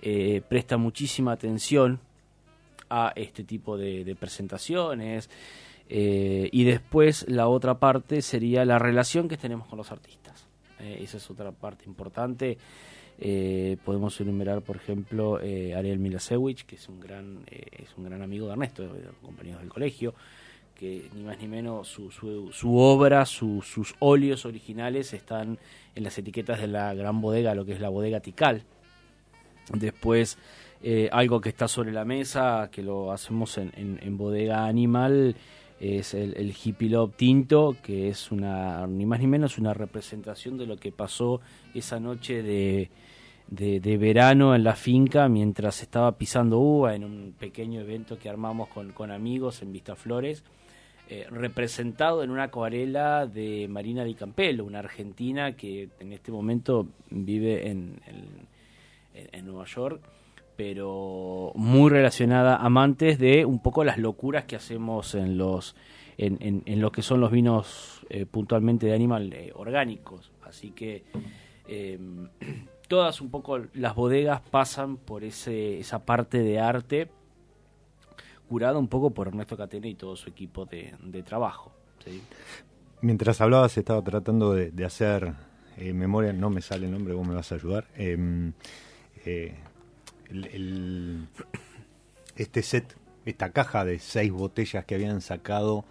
eh, 0.00 0.40
presta 0.48 0.78
muchísima 0.78 1.32
atención 1.32 2.00
a 2.88 3.12
este 3.14 3.44
tipo 3.44 3.76
de, 3.76 4.16
presentaciones. 4.18 5.28
Eh, 5.90 6.48
y 6.50 6.64
después 6.64 7.26
la 7.28 7.48
otra 7.48 7.78
parte 7.78 8.22
sería 8.22 8.64
la 8.64 8.78
relación 8.78 9.28
que 9.28 9.36
tenemos 9.36 9.68
con 9.68 9.76
los 9.76 9.92
artistas. 9.92 10.46
esa 10.78 11.18
es 11.18 11.30
otra 11.30 11.52
parte 11.52 11.84
importante. 11.84 12.56
podemos 13.84 14.18
enumerar, 14.20 14.62
por 14.62 14.76
ejemplo, 14.76 15.36
Ariel 15.36 15.98
Milasewicz, 15.98 16.64
que 16.64 16.76
es 16.76 16.88
un 16.88 17.00
gran, 17.00 17.44
es 17.50 17.94
un 17.98 18.04
gran 18.04 18.22
amigo 18.22 18.46
de 18.46 18.52
Ernesto, 18.52 18.88
compañero 19.22 19.58
del 19.58 19.68
colegio 19.68 20.14
que 20.78 21.10
ni 21.14 21.24
más 21.24 21.38
ni 21.40 21.48
menos 21.48 21.88
su, 21.88 22.10
su, 22.10 22.78
obra, 22.78 23.26
sus 23.26 23.94
óleos 23.98 24.46
originales 24.46 25.12
están 25.12 25.58
en 25.94 26.04
las 26.04 26.16
etiquetas 26.16 26.60
de 26.60 26.68
la 26.68 26.94
gran 26.94 27.20
bodega, 27.20 27.54
lo 27.54 27.64
que 27.64 27.72
es 27.72 27.80
la 27.80 27.88
bodega 27.88 28.20
Tical. 28.20 28.62
Después, 29.74 30.38
eh, 30.82 31.08
algo 31.12 31.40
que 31.40 31.48
está 31.48 31.66
sobre 31.66 31.90
la 31.92 32.04
mesa, 32.04 32.70
que 32.72 32.82
lo 32.82 33.10
hacemos 33.10 33.58
en, 33.58 34.16
bodega 34.16 34.66
animal, 34.66 35.34
es 35.80 36.14
el, 36.14 36.34
el 36.36 36.54
Hippie 36.56 36.90
Love 36.90 37.16
Tinto, 37.16 37.76
que 37.82 38.08
es 38.08 38.30
una, 38.30 38.86
ni 38.86 39.04
más 39.04 39.18
ni 39.18 39.26
menos 39.26 39.58
una 39.58 39.74
representación 39.74 40.56
de 40.58 40.66
lo 40.66 40.76
que 40.76 40.92
pasó 40.92 41.40
esa 41.74 41.98
noche 41.98 42.42
de, 42.42 42.88
de, 43.48 43.96
verano 43.96 44.54
en 44.54 44.62
la 44.62 44.76
finca 44.76 45.28
mientras 45.28 45.82
estaba 45.82 46.12
pisando 46.12 46.58
uva 46.58 46.94
en 46.94 47.04
un 47.04 47.34
pequeño 47.38 47.80
evento 47.80 48.18
que 48.18 48.28
armamos 48.28 48.68
con, 48.68 48.92
con 48.92 49.10
amigos 49.10 49.62
en 49.62 49.72
Vistaflores. 49.72 50.42
Flores 50.42 50.57
eh, 51.10 51.26
representado 51.30 52.22
en 52.22 52.30
una 52.30 52.44
acuarela 52.44 53.26
de 53.26 53.66
Marina 53.66 54.04
Di 54.04 54.12
Campello, 54.14 54.62
una 54.64 54.80
argentina 54.80 55.56
que 55.56 55.88
en 56.00 56.12
este 56.12 56.30
momento 56.30 56.86
vive 57.08 57.70
en, 57.70 57.98
en, 59.14 59.46
Nueva 59.46 59.64
York, 59.64 60.02
pero 60.54 61.52
muy 61.54 61.88
relacionada, 61.88 62.56
amantes 62.56 63.18
de 63.18 63.46
un 63.46 63.62
poco 63.62 63.84
las 63.84 63.96
locuras 63.96 64.44
que 64.44 64.56
hacemos 64.56 65.14
en 65.14 65.38
los 65.38 65.74
en, 66.18 66.62
en, 66.66 66.80
lo 66.82 66.92
que 66.92 67.00
son 67.00 67.20
los 67.22 67.30
vinos 67.30 68.04
eh, 68.10 68.26
puntualmente 68.26 68.86
de 68.86 68.94
animal 68.94 69.32
eh, 69.32 69.50
orgánicos. 69.54 70.30
Así 70.44 70.72
que 70.72 71.04
em, 71.66 72.28
todas 72.86 73.22
un 73.22 73.30
poco 73.30 73.58
las 73.72 73.94
bodegas 73.94 74.42
pasan 74.42 74.98
por 74.98 75.24
ese, 75.24 75.78
esa 75.78 76.04
parte 76.04 76.42
de 76.42 76.60
arte 76.60 77.08
curado 78.48 78.78
un 78.78 78.88
poco 78.88 79.10
por 79.10 79.28
Ernesto 79.28 79.56
Catena 79.56 79.86
y 79.86 79.94
todo 79.94 80.16
su 80.16 80.28
equipo 80.30 80.64
de, 80.64 81.22
trabajo. 81.22 81.72
Mientras 83.00 83.40
hablabas 83.40 83.76
estaba 83.76 84.02
tratando 84.02 84.54
de, 84.54 84.84
hacer 84.84 85.34
eh, 85.76 85.92
memoria, 85.92 86.32
no 86.32 86.50
me 86.50 86.62
sale 86.62 86.86
el 86.86 86.92
nombre, 86.92 87.14
vos 87.14 87.26
me 87.26 87.34
vas 87.34 87.52
a 87.52 87.56
ayudar. 87.56 87.86
Em, 87.96 88.52
eh, 89.24 89.54
este 92.36 92.62
set, 92.62 92.96
esta 93.24 93.52
caja 93.52 93.84
de 93.84 93.98
seis 93.98 94.32
botellas 94.32 94.84
que 94.84 94.94
habían 94.94 95.20
sacado 95.20 95.84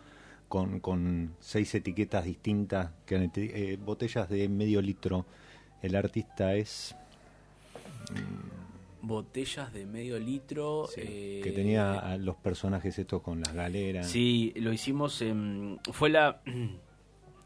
con, 0.50 0.80
con 0.80 1.36
seis 1.40 1.74
etiquetas 1.76 2.26
distintas, 2.26 2.92
que 3.06 3.30
eh, 3.36 3.78
botellas 3.84 4.30
de 4.30 4.50
medio 4.50 4.82
litro. 4.82 5.26
El 5.82 5.96
artista 5.96 6.56
es... 6.56 6.96
Mm, 8.12 8.57
botellas 9.08 9.74
de 9.74 9.86
medio 9.86 10.20
litro. 10.20 10.88
que 10.94 11.40
eh, 11.40 11.52
tenía 11.54 12.00
a 12.00 12.18
los 12.18 12.36
personajes 12.36 12.98
estos 13.00 13.22
con 13.22 13.40
las 13.40 13.54
galeras. 13.54 14.08
Sí, 14.08 14.54
lo 14.58 14.74
hicimos 14.74 15.22
en... 15.22 15.80
Fue 15.92 16.10
la... 16.10 16.42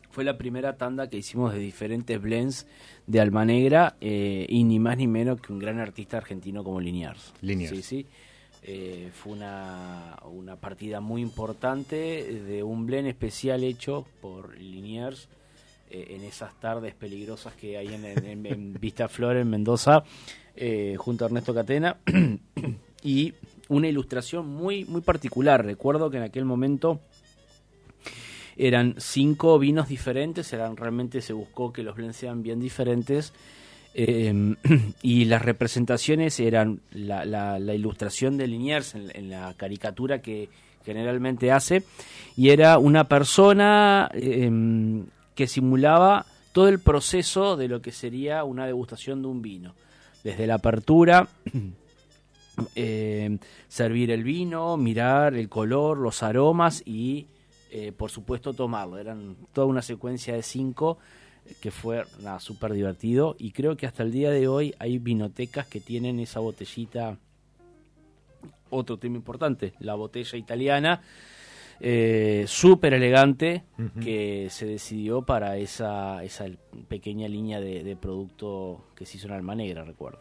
Fue 0.10 0.26
la 0.26 0.38
primera 0.38 0.76
tanda 0.76 1.10
que 1.10 1.16
hicimos 1.16 1.54
de 1.54 1.60
diferentes 1.60 2.22
blends 2.22 2.68
de 3.08 3.22
Alma 3.22 3.46
Negra 3.46 3.96
eh, 4.02 4.46
y 4.50 4.66
ni 4.66 4.78
más 4.78 4.98
ni 4.98 5.08
menos 5.08 5.40
que 5.40 5.54
un 5.54 5.60
gran 5.60 5.80
artista 5.80 6.18
argentino 6.18 6.66
como 6.66 6.82
Liniers. 6.82 7.34
Liniers. 7.40 7.78
Sí, 7.78 7.82
sí. 7.82 8.06
Eh, 8.62 9.10
fue 9.14 9.32
una, 9.32 10.18
una, 10.30 10.58
partida 10.58 11.00
muy 11.00 11.22
importante 11.22 11.96
de 12.46 12.62
un 12.62 12.86
blend 12.86 13.08
especial 13.08 13.64
hecho 13.64 14.06
por 14.20 14.58
Liniers 14.58 15.30
eh, 15.30 15.41
en 15.92 16.24
esas 16.24 16.60
tardes 16.60 16.96
peligrosas 16.96 17.54
que 17.54 17.78
hay 17.78 17.88
en, 17.88 18.74
Vista 18.80 19.08
Flor 19.08 19.38
en 19.38 19.50
Mendoza 19.50 20.04
eh, 20.56 20.96
junto 20.98 21.26
a 21.26 21.28
Ernesto 21.28 21.54
Catena. 21.54 21.98
Y 23.04 23.34
una 23.68 23.88
ilustración 23.88 24.48
muy 24.48 24.86
muy 24.86 25.02
particular. 25.02 25.66
Recuerdo 25.66 26.12
que 26.12 26.18
en 26.18 26.24
aquel 26.24 26.46
momento 26.46 27.00
eran 28.56 28.94
cinco 29.00 29.58
vinos 29.58 29.88
diferentes 29.88 30.54
eran 30.54 30.78
realmente 30.78 31.22
se 31.22 31.34
buscó 31.34 31.74
que 31.74 31.82
los 31.82 31.96
blends 31.96 32.18
sean 32.18 32.44
bien 32.44 32.60
diferentes 32.60 33.34
Em, 33.94 34.56
y 35.02 35.26
las 35.26 35.42
representaciones 35.42 36.40
eran 36.40 36.80
la, 36.92 37.26
la, 37.26 37.76
ilustración 37.76 38.38
de 38.38 38.48
Liniers 38.48 38.96
en, 38.96 39.30
la 39.30 39.54
caricatura 39.58 40.22
que 40.22 40.50
generalmente 40.86 41.52
hace, 41.52 41.84
y 42.38 42.50
era 42.50 42.78
una 42.78 43.04
persona 43.08 44.10
em, 44.14 45.06
que 45.42 45.48
simulaba 45.48 46.28
todo 46.52 46.68
el 46.68 46.78
proceso 46.78 47.58
de 47.58 47.68
lo 47.68 47.82
que 47.82 47.92
sería 47.92 48.44
una 48.44 48.68
degustación 48.68 49.24
de 49.24 49.28
un 49.28 49.42
vino, 49.42 49.74
desde 50.24 50.46
la 50.46 50.54
apertura, 50.54 51.30
em, 52.76 53.40
servir 53.68 54.12
el 54.12 54.24
vino, 54.24 54.78
mirar 54.78 55.34
el 55.34 55.50
color, 55.50 55.98
los 55.98 56.22
aromas 56.22 56.84
y, 56.86 57.26
eh, 57.72 57.92
por 57.92 58.12
supuesto, 58.12 58.54
tomarlo. 58.54 59.00
Eran 59.00 59.36
toda 59.52 59.66
una 59.66 59.82
secuencia 59.82 60.36
de 60.36 60.44
cinco 60.44 61.00
que 61.60 61.72
fue 61.72 62.04
súper 62.38 62.74
divertido 62.74 63.36
y 63.40 63.50
creo 63.50 63.76
que 63.76 63.88
hasta 63.88 64.04
el 64.04 64.12
día 64.12 64.30
de 64.30 64.48
hoy 64.48 64.76
hay 64.78 65.00
vinotecas 65.00 65.66
que 65.66 65.80
tienen 65.80 66.20
esa 66.20 66.40
botellita. 66.40 67.18
Otro 68.70 68.98
tema 68.98 69.16
importante 69.16 69.74
la 69.80 69.96
botella 69.96 70.38
italiana 70.38 71.02
eh, 71.84 72.46
súper 72.48 72.94
elegante 72.94 73.64
que 74.04 74.48
se 74.52 74.68
decidió 74.68 75.24
para 75.24 75.58
esa, 75.58 76.24
esa 76.24 76.46
pequeña 76.88 77.28
línea 77.28 77.60
de, 77.60 77.98
producto 78.00 78.86
que 78.96 79.06
se 79.06 79.18
hizo 79.18 79.28
en 79.28 79.34
Alma 79.34 79.56
Negra, 79.56 79.84
recuerdo. 79.84 80.20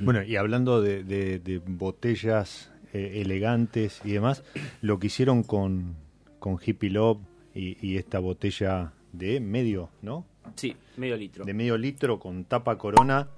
Bueno, 0.00 0.22
y 0.24 0.34
hablando 0.34 0.82
de, 0.82 1.62
botellas 1.64 2.72
eh, 2.92 3.22
elegantes 3.22 4.00
y 4.04 4.12
demás, 4.12 4.42
lo 4.82 4.98
que 4.98 5.06
hicieron 5.06 5.44
con, 5.44 5.94
con 6.40 6.58
Hippie 6.64 6.90
Love 6.90 7.20
y, 7.54 7.86
y 7.86 7.98
esta 7.98 8.18
botella 8.18 8.92
de 9.12 9.38
medio, 9.38 9.90
¿no? 10.02 10.26
Sí, 10.56 10.76
medio 10.96 11.16
litro. 11.16 11.44
De 11.44 11.54
medio 11.54 11.76
litro 11.78 12.18
con 12.18 12.44
tapa 12.44 12.78
corona. 12.78 13.28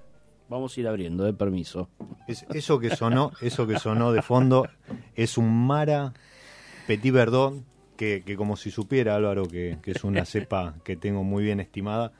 Vamos 0.49 0.75
a 0.75 0.79
ir 0.79 0.87
abriendo, 0.87 1.23
de 1.23 1.33
permiso. 1.33 1.89
eso 2.27 2.79
que 2.79 2.95
sonó, 2.95 3.31
eso 3.41 3.67
que 3.67 3.77
sonó 3.77 4.11
de 4.11 4.23
fondo 4.23 4.67
es 5.15 5.37
un 5.37 5.67
Mara 5.67 6.13
Petit 6.89 7.13
Verdón, 7.13 7.65
que, 7.97 8.23
como 8.35 8.57
si 8.57 8.71
supiera 8.71 9.13
Álvaro 9.13 9.47
que, 9.47 9.77
es 9.85 10.03
una 10.03 10.25
cepa 10.25 10.73
que 10.83 10.95
tengo 10.95 11.23
muy 11.23 11.43
bien 11.43 11.59
estimada, 11.59 12.13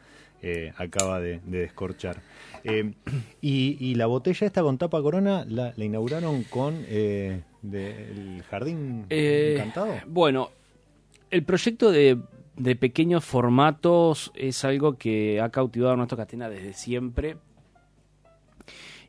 eh, 0.43 0.73
acaba 0.77 1.19
de, 1.19 1.39
descorchar. 1.43 2.21
Eh, 2.63 2.93
y, 3.41 3.95
la 3.95 4.05
botella 4.05 4.45
esta 4.45 4.62
con 4.62 4.77
tapa 4.77 5.01
corona 5.01 5.43
la, 5.49 5.73
inauguraron 5.75 6.43
con 6.43 6.86
eh, 6.88 7.41
el 7.63 8.43
Jardín 8.47 9.08
Encantado. 9.10 9.95
Bueno, 10.05 10.51
el 11.32 11.43
proyecto 11.43 11.91
de 11.91 12.19
de 12.55 12.75
pequeños 12.75 13.25
formatos 13.25 14.32
es 14.36 14.63
algo 14.65 14.97
que 14.97 15.41
ha 15.41 15.49
cautivado 15.49 15.93
a 15.93 15.97
nuestra 15.97 16.17
catena 16.17 16.47
desde 16.47 16.73
siempre. 16.73 17.38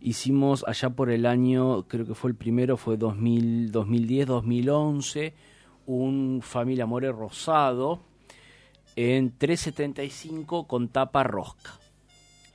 Hicimos 0.00 0.64
allá 0.66 0.88
por 0.88 1.10
el 1.10 1.26
año, 1.26 1.86
creo 1.86 2.06
que 2.06 2.14
fue 2.14 2.30
el 2.30 2.36
primero, 2.36 2.78
fue 2.78 2.96
2000, 2.96 3.72
2010, 3.72 4.26
2011, 4.26 5.34
un 5.96 6.40
Familia 6.42 6.84
Amore 6.84 7.10
rosado 7.12 8.00
en 8.96 9.36
375 9.36 10.66
con 10.66 10.88
tapa 10.88 11.22
rosca. 11.22 11.78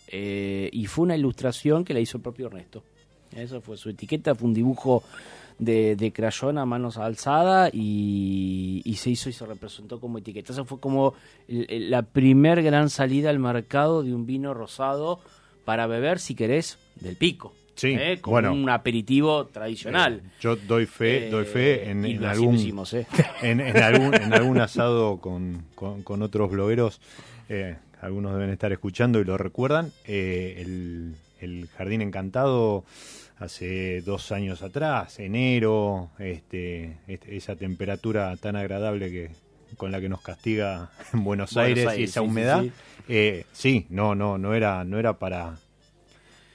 Eh, 0.07 0.69
y 0.71 0.85
fue 0.85 1.03
una 1.03 1.15
ilustración 1.15 1.83
que 1.83 1.93
la 1.93 1.99
hizo 1.99 2.17
el 2.17 2.23
propio 2.23 2.47
Ernesto. 2.47 2.83
Eso 3.31 3.61
fue 3.61 3.77
su 3.77 3.89
etiqueta, 3.89 4.35
fue 4.35 4.47
un 4.47 4.53
dibujo 4.53 5.03
de, 5.59 5.95
de 5.95 6.11
crayón 6.11 6.57
a 6.57 6.65
manos 6.65 6.97
alzada 6.97 7.69
y, 7.71 8.81
se 8.97 9.09
hizo 9.09 9.29
y 9.29 9.33
se 9.33 9.45
representó 9.45 9.99
como 9.99 10.19
etiqueta. 10.19 10.53
Esa 10.53 10.63
fue 10.63 10.79
como 10.79 11.13
la 11.47 12.03
primer 12.03 12.63
gran 12.63 12.89
salida 12.89 13.29
al 13.29 13.39
mercado 13.39 14.03
de 14.03 14.13
un 14.13 14.25
vino 14.25 14.53
rosado 14.53 15.19
para 15.65 15.87
beber, 15.87 16.19
si 16.19 16.35
querés, 16.35 16.77
del 16.95 17.15
pico. 17.15 17.53
Sí, 17.75 17.95
¿eh? 17.99 18.19
como 18.21 18.38
un 18.51 18.69
aperitivo 18.69 19.47
tradicional. 19.47 20.21
Eh, 20.23 20.29
yo 20.39 20.55
doy 20.55 20.85
fe, 20.85 21.29
doy 21.29 21.45
fe 21.45 21.89
en, 21.89 22.23
algún, 22.23 22.57
en, 23.41 23.61
algún, 23.61 24.15
en 24.15 24.33
algún 24.33 24.59
asado 24.59 25.19
con, 25.19 25.65
con, 25.75 26.21
otros 26.21 26.51
blogueros. 26.51 27.01
Eh, 27.49 27.75
algunos 28.01 28.33
deben 28.33 28.49
estar 28.49 28.71
escuchando 28.71 29.19
y 29.19 29.25
lo 29.25 29.38
recuerdan. 29.38 29.91
el, 30.05 31.15
el 31.41 31.67
Jardín 31.77 32.01
Encantado 32.01 32.85
hace 33.38 34.01
dos 34.01 34.31
años 34.31 34.61
atrás, 34.61 35.19
enero, 35.19 36.09
este, 36.19 36.97
este, 37.07 37.35
esa 37.35 37.55
temperatura 37.55 38.35
tan 38.38 38.55
agradable 38.55 39.11
que 39.11 39.31
con 39.77 39.91
la 39.91 39.99
que 39.99 40.09
nos 40.09 40.21
castiga 40.21 40.89
en 41.13 41.23
Buenos, 41.23 41.57
Aires, 41.57 41.88
y 41.97 42.03
esa 42.03 42.21
humedad, 42.21 42.63
eh, 43.09 43.45
sí, 43.51 43.88
no, 43.89 44.15
no, 44.15 44.38
no 44.38 44.53
era, 44.53 44.83
no 44.85 44.99
era 44.99 45.19
para 45.19 45.57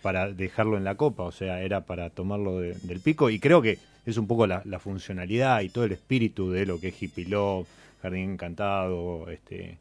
para 0.02 0.32
dejarlo 0.32 0.76
en 0.76 0.84
la 0.84 0.94
copa, 0.96 1.24
o 1.24 1.32
sea, 1.32 1.62
era 1.62 1.82
para 1.82 2.10
tomarlo 2.10 2.60
del 2.60 3.00
pico 3.00 3.30
y 3.30 3.38
creo 3.38 3.60
que 3.60 3.78
es 4.06 4.16
un 4.16 4.26
poco 4.26 4.46
la, 4.46 4.62
funcionalidad 4.78 5.60
y 5.60 5.68
todo 5.68 5.84
el 5.84 5.92
espíritu 5.92 6.50
de 6.50 6.66
lo 6.66 6.80
que 6.80 6.88
es 6.88 7.02
Hippie 7.02 7.26
Love, 7.26 7.68
Jardín 8.02 8.32
Encantado, 8.32 9.28
este, 9.30 9.78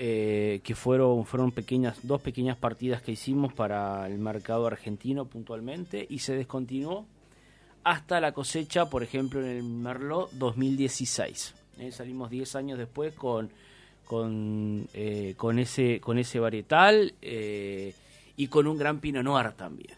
eh, 0.00 0.60
que 0.62 0.74
fueron, 0.76 1.24
fueron 1.24 1.50
pequeñas, 1.50 1.98
dos 2.02 2.20
pequeñas 2.20 2.56
partidas 2.56 3.02
que 3.02 3.12
hicimos 3.12 3.52
para 3.52 4.06
el 4.06 4.18
mercado 4.18 4.66
argentino 4.66 5.24
puntualmente 5.24 6.06
y 6.08 6.20
se 6.20 6.36
descontinuó 6.36 7.06
hasta 7.82 8.20
la 8.20 8.32
cosecha, 8.32 8.90
por 8.90 9.02
ejemplo, 9.02 9.40
en 9.40 9.46
el 9.46 9.62
Merlot 9.62 10.30
2016. 10.32 11.54
Eh, 11.78 11.92
salimos 11.92 12.30
10 12.30 12.56
años 12.56 12.78
después 12.78 13.14
con, 13.14 13.50
con, 14.08 14.88
eh, 14.94 15.34
con, 15.36 15.58
ese, 15.58 16.00
con 16.00 16.18
ese 16.18 16.40
varietal 16.40 17.14
y 17.20 18.46
con 18.48 18.66
un 18.66 18.78
gran 18.78 19.00
Pinot 19.00 19.22
Noir 19.22 19.52
también. 19.52 19.96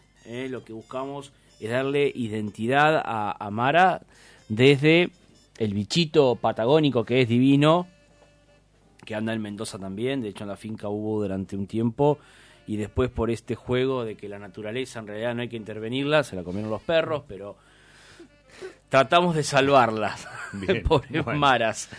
Lo 0.51 0.63
que 0.63 0.73
buscamos 0.73 1.31
es 1.59 1.69
darle 1.71 2.11
identidad 2.13 3.01
a, 3.03 3.35
a 3.39 3.49
Mara 3.51 4.01
desde 4.49 5.09
el 5.57 5.73
bichito 5.73 6.35
patagónico 6.35 7.05
que 7.05 7.21
es 7.21 7.29
divino, 7.29 7.87
que 9.05 9.15
anda 9.15 9.31
en 9.33 9.41
Mendoza 9.41 9.79
también, 9.79 10.21
de 10.21 10.29
hecho 10.29 10.43
en 10.43 10.49
la 10.49 10.57
finca 10.57 10.89
hubo 10.89 11.21
durante 11.21 11.55
un 11.55 11.67
tiempo, 11.67 12.19
y 12.67 12.77
después 12.77 13.09
por 13.09 13.31
este 13.31 13.55
juego 13.55 14.03
de 14.03 14.15
que 14.15 14.27
la 14.27 14.39
naturaleza 14.39 14.99
en 14.99 15.07
realidad 15.07 15.35
no 15.35 15.41
hay 15.41 15.49
que 15.49 15.57
intervenirla, 15.57 16.23
se 16.23 16.35
la 16.35 16.43
comieron 16.43 16.69
los 16.69 16.81
perros, 16.81 17.23
pero 17.27 17.55
tratamos 18.89 19.35
de 19.35 19.43
salvarlas, 19.43 20.27
por 20.87 21.35
maras. 21.35 21.89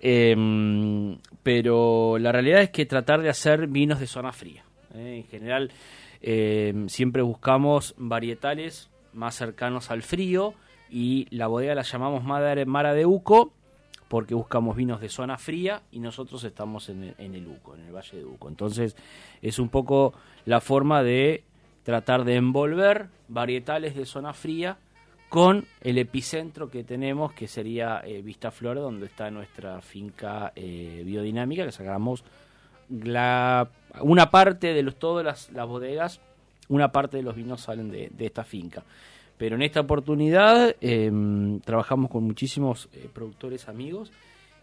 Em, 0.00 1.18
pero 1.42 2.18
la 2.18 2.32
realidad 2.32 2.62
es 2.62 2.70
que 2.70 2.86
tratar 2.86 3.22
de 3.22 3.28
hacer 3.28 3.66
vinos 3.66 4.00
de 4.00 4.06
zona 4.06 4.32
fría. 4.32 4.64
¿eh? 4.94 5.16
En 5.16 5.24
general 5.24 5.72
em, 6.20 6.88
siempre 6.88 7.22
buscamos 7.22 7.94
varietales 7.96 8.90
más 9.12 9.34
cercanos 9.34 9.90
al 9.90 10.02
frío 10.02 10.54
y 10.90 11.26
la 11.30 11.46
bodega 11.46 11.74
la 11.74 11.82
llamamos 11.82 12.24
Mara 12.24 12.94
de 12.94 13.06
Uco 13.06 13.52
porque 14.08 14.34
buscamos 14.34 14.76
vinos 14.76 15.00
de 15.00 15.08
zona 15.08 15.36
fría 15.36 15.82
y 15.90 15.98
nosotros 15.98 16.44
estamos 16.44 16.88
en 16.88 17.02
el, 17.18 17.46
Uco, 17.46 17.74
en 17.74 17.86
el 17.86 17.92
Valle 17.92 18.18
de 18.18 18.24
Uco. 18.24 18.48
Entonces 18.48 18.96
es 19.42 19.58
un 19.58 19.68
poco 19.68 20.14
la 20.44 20.60
forma 20.60 21.02
de 21.02 21.42
tratar 21.82 22.24
de 22.24 22.36
envolver 22.36 23.08
varietales 23.28 23.96
de 23.96 24.06
zona 24.06 24.32
fría 24.32 24.78
con 25.28 25.66
el 25.80 25.98
epicentro 25.98 26.70
que 26.70 26.84
tenemos, 26.84 27.32
que 27.32 27.48
sería 27.48 28.02
eh, 28.04 28.22
Vista 28.22 28.50
Flor, 28.50 28.76
donde 28.76 29.06
está 29.06 29.30
nuestra 29.30 29.80
finca 29.80 30.52
eh, 30.54 31.02
biodinámica, 31.04 31.64
que 31.64 31.72
sacamos 31.72 32.24
la, 32.88 33.68
una 34.00 34.30
parte 34.30 34.72
de 34.72 34.82
los, 34.82 34.96
todas 34.96 35.50
las, 35.50 35.66
bodegas, 35.66 36.20
una 36.68 36.92
parte 36.92 37.16
de 37.16 37.22
los 37.22 37.34
vinos 37.34 37.62
salen 37.62 37.90
de 37.90 38.26
esta 38.26 38.44
finca. 38.44 38.84
Pero 39.38 39.56
en 39.56 39.62
esta 39.62 39.80
oportunidad 39.80 40.74
em, 40.80 41.60
trabajamos 41.60 42.10
con 42.10 42.24
muchísimos 42.24 42.88
eh, 42.92 43.08
productores 43.12 43.68
amigos 43.68 44.10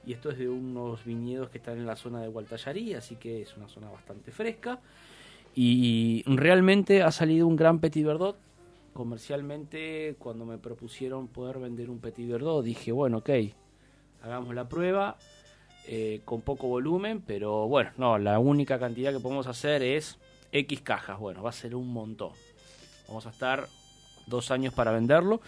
y 0.06 0.14
esto 0.14 0.32
es 0.32 0.38
de 0.38 0.50
unos 0.50 1.06
viñedos 1.06 1.50
que 1.50 1.60
están 1.60 1.78
en 1.78 1.86
la 1.86 1.96
zona 1.96 2.22
de 2.22 2.28
Gualtallarí, 2.28 2.94
así 2.94 3.16
que 3.16 3.42
es 3.44 3.56
una 3.56 3.68
zona 3.68 3.90
bastante 3.90 4.32
fresca. 4.32 4.80
Y 5.56 6.24
realmente 6.26 7.04
ha 7.04 7.12
salido 7.12 7.48
un 7.48 7.56
gran 7.56 7.80
Petit 7.80 8.06
Verdot. 8.06 8.36
Comercialmente, 8.94 10.16
cuando 10.20 10.46
me 10.46 10.58
propusieron 10.58 11.28
poder 11.28 11.60
vender 11.60 11.90
un 11.90 12.00
Petit 12.00 12.30
Verdot, 12.30 12.64
dije, 12.64 12.92
bueno, 12.92 13.18
ok, 13.18 13.30
hagamos 14.22 14.54
la 14.54 14.70
prueba 14.70 15.18
eh, 15.88 16.22
con 16.24 16.42
poco 16.42 16.68
volumen, 16.68 17.22
pero 17.26 17.68
bueno, 17.68 17.92
no, 17.98 18.18
la 18.18 18.40
única 18.40 18.80
cantidad 18.80 19.12
que 19.12 19.20
podemos 19.20 19.48
hacer 19.48 19.82
es 19.82 20.18
X 20.52 20.82
cajas. 20.82 21.20
Bueno, 21.20 21.44
va 21.44 21.50
a 21.50 21.54
ser 21.54 21.76
un 21.76 21.92
montón. 21.92 22.32
Vamos 23.08 23.26
a 23.26 23.32
estar 23.32 23.68
dos 24.28 24.52
años 24.52 24.74
para 24.74 24.92
venderlo. 24.92 25.42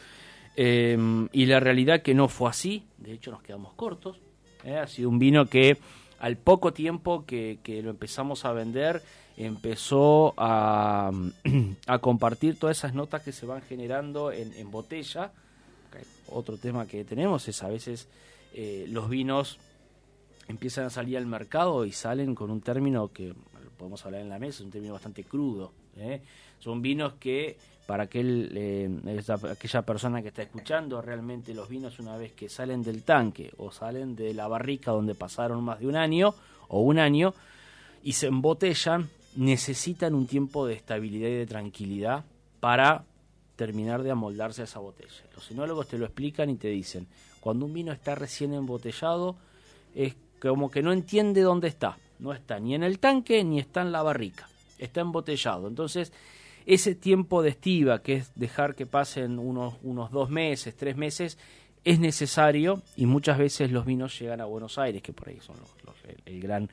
Eh, 0.58 0.98
y 1.32 1.46
la 1.46 1.60
realidad 1.60 2.02
que 2.02 2.14
no 2.14 2.28
fue 2.28 2.50
así, 2.50 2.86
de 2.98 3.14
hecho 3.14 3.32
nos 3.32 3.42
quedamos 3.42 3.74
cortos. 3.74 4.20
¿eh? 4.64 4.78
Ha 4.78 4.88
sido 4.88 5.10
un 5.10 5.20
vino 5.20 5.46
que 5.46 5.78
al 6.20 6.38
poco 6.38 6.74
tiempo 6.74 7.26
que, 7.26 7.60
lo 7.84 7.90
empezamos 7.90 8.46
a 8.46 8.54
vender, 8.54 9.02
empezó 9.38 10.34
a, 10.38 11.12
a, 11.88 12.00
compartir 12.00 12.58
todas 12.58 12.78
esas 12.78 12.94
notas 12.94 13.24
que 13.24 13.32
se 13.32 13.46
van 13.46 13.62
generando 13.62 14.32
en, 14.32 14.72
botella. 14.72 15.32
Otro 16.28 16.58
tema 16.58 16.88
que 16.88 17.06
tenemos 17.06 17.48
es 17.48 17.62
a 17.62 17.68
veces 17.68 18.08
eh, 18.54 18.86
los 18.90 19.10
vinos 19.10 19.60
empiezan 20.48 20.86
a 20.86 20.90
salir 20.90 21.18
al 21.18 21.26
mercado 21.26 21.86
y 21.86 21.92
salen 21.92 22.36
con 22.36 22.52
un 22.52 22.62
término 22.62 23.12
que 23.12 23.34
podemos 23.78 24.06
hablar 24.06 24.22
en 24.22 24.30
la 24.30 24.40
mesa, 24.40 24.64
un 24.64 24.72
término 24.72 24.94
bastante 24.94 25.24
crudo. 25.24 25.72
Son 26.60 26.82
vinos 26.82 27.14
que 27.20 27.58
para 27.86 28.04
aquel, 28.04 28.52
eh, 28.56 28.90
aquella 29.50 29.82
persona 29.84 30.22
que 30.22 30.30
está 30.30 30.42
escuchando, 30.42 31.02
realmente 31.02 31.54
los 31.54 31.70
vinos 31.70 32.00
una 32.00 32.18
vez 32.18 32.34
que 32.34 32.50
salen 32.50 32.84
del 32.84 33.04
tanque 33.04 33.52
o 33.58 33.72
salen 33.72 34.16
de 34.16 34.34
la 34.34 34.48
barrica 34.48 34.92
donde 34.92 35.14
pasaron 35.14 35.64
más 35.64 35.80
de 35.80 35.88
un 35.88 35.96
año 35.96 36.34
o 36.68 36.82
un 36.82 36.98
año 36.98 37.34
y 38.04 38.14
se 38.14 38.28
embotellan, 38.28 39.10
necesitan 39.36 40.16
un 40.16 40.26
tiempo 40.26 40.66
de 40.66 40.74
estabilidad 40.74 41.30
y 41.30 41.34
de 41.34 41.46
tranquilidad 41.46 42.24
para 42.60 43.04
terminar 43.56 44.04
de 44.04 44.12
amoldarse 44.12 44.62
a 44.62 44.66
esa 44.66 44.80
botella. 44.80 45.24
Los 45.34 45.46
sinólogos 45.46 45.88
te 45.88 45.98
lo 45.98 46.06
explican 46.06 46.50
y 46.50 46.56
te 46.56 46.70
dicen, 46.70 47.08
cuando 47.40 47.66
un 47.66 47.74
vino 47.74 47.92
está 47.92 48.16
recién 48.16 48.54
embotellado, 48.54 49.36
es 49.94 50.16
como 50.42 50.70
que 50.70 50.82
no 50.82 50.92
entiende 50.92 51.42
dónde 51.42 51.68
está. 51.68 51.98
No 52.20 52.34
está 52.34 52.60
ni 52.60 52.76
en 52.76 52.84
el 52.84 53.00
tanque 53.00 53.44
ni 53.44 53.60
está 53.60 53.82
en 53.82 53.92
la 53.92 54.02
barrica. 54.02 54.48
Está 54.78 55.02
embotellado. 55.02 55.68
Entonces, 55.68 56.12
ese 56.66 56.96
tiempo 56.96 57.42
de 57.42 57.50
estiva, 57.50 58.02
que 58.02 58.16
es 58.16 58.32
dejar 58.36 58.76
que 58.76 58.86
pasen 58.86 59.40
unos, 59.40 59.76
unos 59.84 60.12
dos 60.12 60.30
meses, 60.30 60.76
tres 60.76 60.98
meses, 60.98 61.38
es 61.84 62.00
necesario 62.00 62.82
y 62.98 63.06
muchas 63.06 63.38
veces 63.38 63.72
los 63.72 63.86
vinos 63.86 64.20
llegan 64.20 64.42
a 64.42 64.46
Buenos 64.46 64.80
Aires, 64.80 65.04
que 65.04 65.14
por 65.14 65.30
ahí 65.30 65.40
son 65.40 65.56
el, 66.26 66.42
gran 66.42 66.70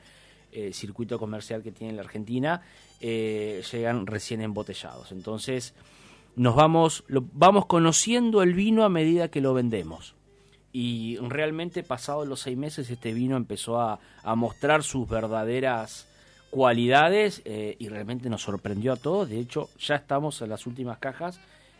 eh, 0.51 0.73
circuito 0.73 1.19
comercial 1.19 1.61
que 1.61 1.71
tiene 1.71 1.93
la 1.93 2.01
Argentina, 2.01 2.61
eh, 2.99 3.61
llegan 3.71 4.07
recién 4.07 4.41
embotellados. 4.41 5.11
Entonces, 5.11 5.75
nos 6.35 6.55
vamos, 6.55 7.03
lo, 7.07 7.23
vamos 7.33 7.67
conociendo 7.67 8.41
el 8.41 8.55
vino 8.55 8.83
a 8.83 8.89
medida 8.89 9.29
que 9.29 9.41
lo 9.41 9.53
vendemos. 9.53 10.15
Y 10.71 11.17
realmente, 11.17 11.83
pasados 11.83 12.27
los 12.27 12.39
seis 12.39 12.57
meses, 12.57 12.89
este 12.89 13.13
vino 13.13 13.37
empezó 13.37 13.79
a, 13.79 13.99
a 14.23 14.33
mostrar 14.33 14.81
sus 14.81 15.07
verdaderas 15.07 16.07
cualidades 16.53 17.41
eh, 17.45 17.75
y 17.79 17.89
realmente 17.89 18.29
nos 18.29 18.43
sorprendió 18.43 18.93
a 18.93 18.95
todos. 18.95 19.27
De 19.27 19.39
hecho, 19.39 19.71
ya 19.79 19.95
estamos 19.95 20.39
en 20.43 20.49
las 20.49 20.67
últimas 20.67 20.99
cajas 20.99 21.39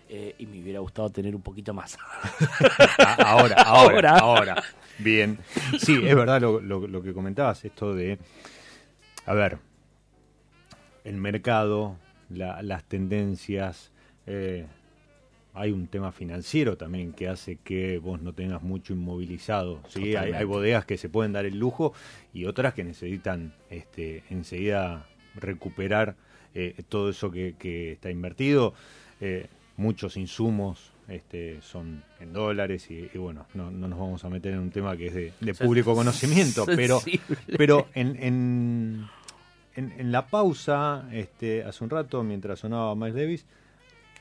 eh, 0.09 0.33
y 0.39 0.47
me 0.47 0.63
hubiera 0.63 0.79
gustado 0.79 1.11
tener 1.11 1.35
un 1.35 1.43
poquito 1.43 1.75
más. 1.75 1.95
ahora, 3.19 3.61
ahora, 3.61 4.17
ahora, 4.17 4.63
Bien. 4.97 5.37
Sí, 5.77 6.01
es 6.03 6.15
verdad 6.15 6.41
lo, 6.41 6.59
lo, 6.59 7.03
que 7.03 7.13
comentabas, 7.13 7.63
esto 7.65 7.93
de, 7.93 8.17
a 9.27 9.33
ver, 9.35 9.59
el 11.03 11.17
mercado, 11.17 11.95
las 12.29 12.83
tendencias, 12.85 13.91
eh, 14.25 14.65
hay 15.53 15.71
un 15.71 15.87
tema 15.87 16.11
financiero 16.11 16.77
también 16.77 17.13
que 17.13 17.27
hace 17.27 17.57
que 17.57 17.99
vos 17.99 18.21
no 18.21 18.33
tengas 18.33 18.63
mucho 18.63 18.93
inmovilizado. 18.93 19.81
¿sí? 19.87 20.15
Hay, 20.15 20.43
bodegas 20.45 20.85
que 20.85 20.97
se 20.97 21.09
pueden 21.09 21.33
dar 21.33 21.45
el 21.45 21.59
lujo 21.59 21.93
y 22.33 22.45
otras 22.45 22.73
que 22.73 22.83
necesitan 22.83 23.53
este, 23.69 24.23
enseguida 24.29 25.05
recuperar 25.35 26.15
eh, 26.55 26.81
todo 26.89 27.09
eso 27.09 27.31
que, 27.31 27.91
está 27.93 28.09
invertido. 28.09 28.73
Eh, 29.21 29.47
muchos 29.77 30.17
insumos 30.17 30.91
este, 31.07 31.61
son 31.61 32.03
en 32.19 32.33
dólares 32.33 32.89
y, 32.89 33.07
bueno, 33.17 33.45
no, 33.53 33.69
nos 33.69 33.99
vamos 33.99 34.23
a 34.25 34.29
meter 34.29 34.53
en 34.53 34.59
un 34.59 34.71
tema 34.71 34.97
que 34.97 35.07
es 35.07 35.13
de, 35.39 35.53
público 35.53 35.93
conocimiento, 35.93 36.65
pero, 36.75 37.01
pero 37.57 37.87
en, 37.93 38.15
en, 38.23 39.07
en, 39.75 40.11
la 40.11 40.27
pausa, 40.27 41.07
este, 41.11 41.63
hace 41.63 41.83
un 41.83 41.89
rato, 41.89 42.23
mientras 42.23 42.59
sonaba 42.59 42.95
Miles 42.95 43.15
Davis, 43.15 43.45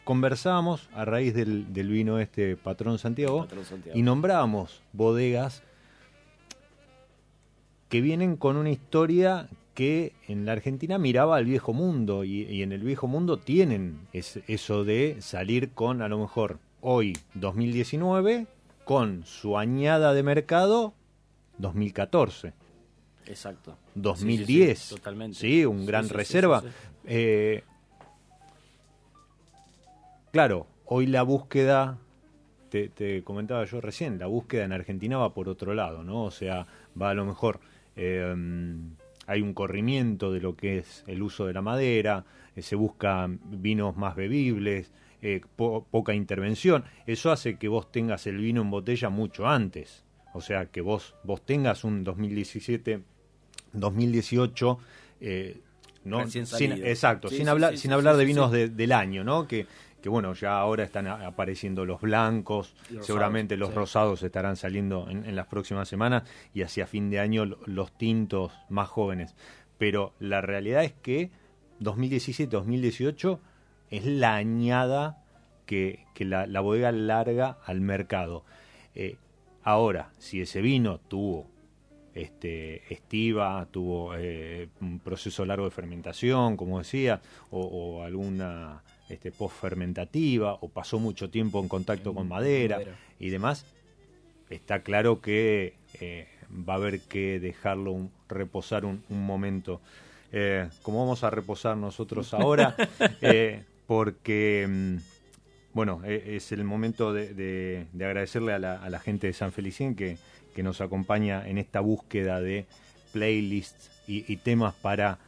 conversábamos 0.04 0.88
a 0.94 1.04
raíz 1.04 1.34
del, 1.34 1.66
vino 1.72 2.18
este 2.18 2.56
Patrón 2.56 2.98
Santiago, 2.98 3.46
y 3.94 4.02
nombrábamos 4.02 4.82
bodegas 4.92 5.62
que 7.88 8.00
vienen 8.00 8.36
con 8.36 8.56
una 8.56 8.70
historia 8.70 9.48
que 9.74 10.12
en 10.28 10.44
la 10.44 10.52
Argentina 10.52 10.98
miraba 10.98 11.36
al 11.36 11.44
viejo 11.44 11.72
mundo 11.72 12.24
y, 12.24 12.62
en 12.62 12.72
el 12.72 12.82
viejo 12.82 13.06
mundo 13.06 13.38
tienen 13.38 14.00
eso 14.12 14.84
de 14.84 15.16
salir 15.20 15.70
con 15.70 16.02
a 16.02 16.08
lo 16.08 16.18
mejor 16.18 16.58
hoy 16.80 17.16
2019 17.34 18.46
con 18.84 19.24
su 19.24 19.56
añada 19.58 20.12
de 20.12 20.22
mercado 20.22 20.94
2014. 21.58 22.52
Exacto. 23.26 23.76
2010. 23.94 24.78
Sí, 24.78 24.94
totalmente. 24.94 25.38
Sí, 25.38 25.64
un 25.64 25.86
gran 25.86 26.08
reserva. 26.08 26.62
Eh, 27.04 27.62
Claro, 30.32 30.66
hoy 30.86 31.06
la 31.06 31.22
búsqueda, 31.24 31.98
te, 32.70 33.22
comentaba 33.22 33.66
yo 33.66 33.82
recién, 33.82 34.18
la 34.18 34.26
búsqueda 34.26 34.64
en 34.64 34.72
Argentina 34.72 35.18
va 35.18 35.34
por 35.34 35.46
otro 35.46 35.74
lado, 35.74 36.04
¿no? 36.04 36.24
O 36.24 36.30
sea, 36.30 36.66
va 37.00 37.10
a 37.10 37.14
lo 37.14 37.26
mejor, 37.26 37.60
eh, 37.96 38.34
hay 39.26 39.42
un 39.42 39.52
corrimiento 39.52 40.32
de 40.32 40.40
lo 40.40 40.56
que 40.56 40.78
es 40.78 41.04
el 41.06 41.22
uso 41.22 41.44
de 41.46 41.52
la 41.52 41.60
madera, 41.60 42.24
eh, 42.56 42.62
se 42.62 42.76
buscan 42.76 43.40
vinos 43.44 43.98
más 43.98 44.16
bebibles, 44.16 44.90
eh, 45.20 45.42
poca 45.54 46.14
intervención. 46.14 46.84
Eso 47.06 47.30
hace 47.30 47.58
que 47.58 47.68
vos 47.68 47.92
tengas 47.92 48.26
el 48.26 48.38
vino 48.38 48.62
en 48.62 48.70
botella 48.70 49.10
mucho 49.10 49.46
antes. 49.46 50.02
O 50.32 50.40
sea, 50.40 50.64
que 50.64 50.80
vos, 50.80 51.14
vos 51.24 51.44
tengas 51.44 51.84
un 51.84 52.04
2017 52.04 53.02
2018, 53.74 54.78
eh, 55.20 55.60
no, 56.04 56.26
sin, 56.28 56.72
exacto, 56.72 57.28
Sí, 57.28 57.36
sin 57.36 57.46
sí, 57.46 57.50
hablar, 57.50 57.72
sí, 57.72 57.78
sin 57.78 57.92
hablar 57.92 58.16
de 58.16 58.24
vinos 58.24 58.50
de- 58.50 58.68
del 58.68 58.92
año, 58.92 59.22
¿no? 59.24 59.46
Que, 59.46 59.66
que 60.02 60.08
bueno, 60.08 60.34
ya 60.34 60.58
ahora 60.58 60.84
están 60.84 61.06
apareciendo 61.06 61.84
los 61.86 62.00
blancos, 62.00 62.74
rosados, 62.88 63.06
seguramente 63.06 63.56
los 63.56 63.68
sí. 63.70 63.74
rosados 63.76 64.22
estarán 64.22 64.56
saliendo 64.56 65.08
en, 65.08 65.24
en 65.24 65.36
las 65.36 65.46
próximas 65.46 65.88
semanas 65.88 66.24
y 66.52 66.62
hacia 66.62 66.86
fin 66.86 67.08
de 67.08 67.20
año 67.20 67.46
lo- 67.46 67.58
los 67.66 67.92
tintos 67.92 68.52
más 68.68 68.88
jóvenes. 68.88 69.34
Pero 69.78 70.12
la 70.18 70.40
realidad 70.40 70.84
es 70.84 70.92
que 70.92 71.30
2017-2018 71.80 73.38
es 73.90 74.04
la 74.06 74.36
añada 74.36 75.22
que, 75.66 76.04
que 76.14 76.24
la, 76.24 76.46
la 76.46 76.60
bodega 76.60 76.92
larga 76.92 77.58
al 77.64 77.80
mercado. 77.80 78.44
Eh, 78.94 79.16
ahora, 79.62 80.10
si 80.18 80.40
ese 80.40 80.60
vino 80.62 80.98
tuvo 80.98 81.46
este, 82.14 82.92
estiva, 82.92 83.66
tuvo 83.70 84.14
eh, 84.16 84.68
un 84.80 84.98
proceso 84.98 85.44
largo 85.44 85.64
de 85.64 85.70
fermentación, 85.70 86.56
como 86.56 86.78
decía, 86.78 87.20
o, 87.50 87.60
o 87.60 88.04
alguna 88.04 88.82
este, 89.08 89.30
post-fermentativa, 89.32 90.54
o 90.54 90.68
pasó 90.68 90.98
mucho 90.98 91.30
tiempo 91.30 91.60
en 91.60 91.68
contacto 91.68 92.10
En 92.10 92.16
con 92.16 92.28
madera, 92.28 92.76
madera. 92.78 92.96
y 93.18 93.30
demás, 93.30 93.64
está 94.50 94.80
claro 94.82 95.20
que 95.20 95.74
eh, 96.00 96.26
va 96.50 96.74
a 96.74 96.76
haber 96.76 97.00
que 97.00 97.40
dejarlo 97.40 97.92
un- 97.92 98.10
reposar 98.28 98.84
un, 98.84 99.02
un 99.08 99.24
momento. 99.26 99.80
Eh, 100.32 100.68
como 100.82 101.00
vamos 101.00 101.24
a 101.24 101.30
reposar 101.30 101.76
nosotros 101.76 102.32
ahora, 102.34 102.74
eh, 103.20 103.62
porque 103.86 104.66
mm, 104.68 104.96
bueno, 105.74 106.00
e- 106.04 106.36
es 106.36 106.52
el 106.52 106.64
momento 106.64 107.12
de, 107.12 107.34
de- 107.34 107.86
de 107.92 108.04
agradecerle 108.04 108.52
a 108.52 108.58
la, 108.58 108.82
a 108.82 108.88
la 108.90 108.98
gente 109.00 109.26
de 109.26 109.32
San 109.34 109.52
Felicien 109.52 109.94
que, 109.94 110.16
que 110.54 110.62
nos 110.62 110.80
acompaña 110.80 111.46
en 111.48 111.58
esta 111.58 111.80
búsqueda 111.80 112.40
de 112.40 112.66
playlists 113.12 113.90
y, 114.06 114.30
y 114.30 114.36
temas 114.38 114.74
para 114.74 115.18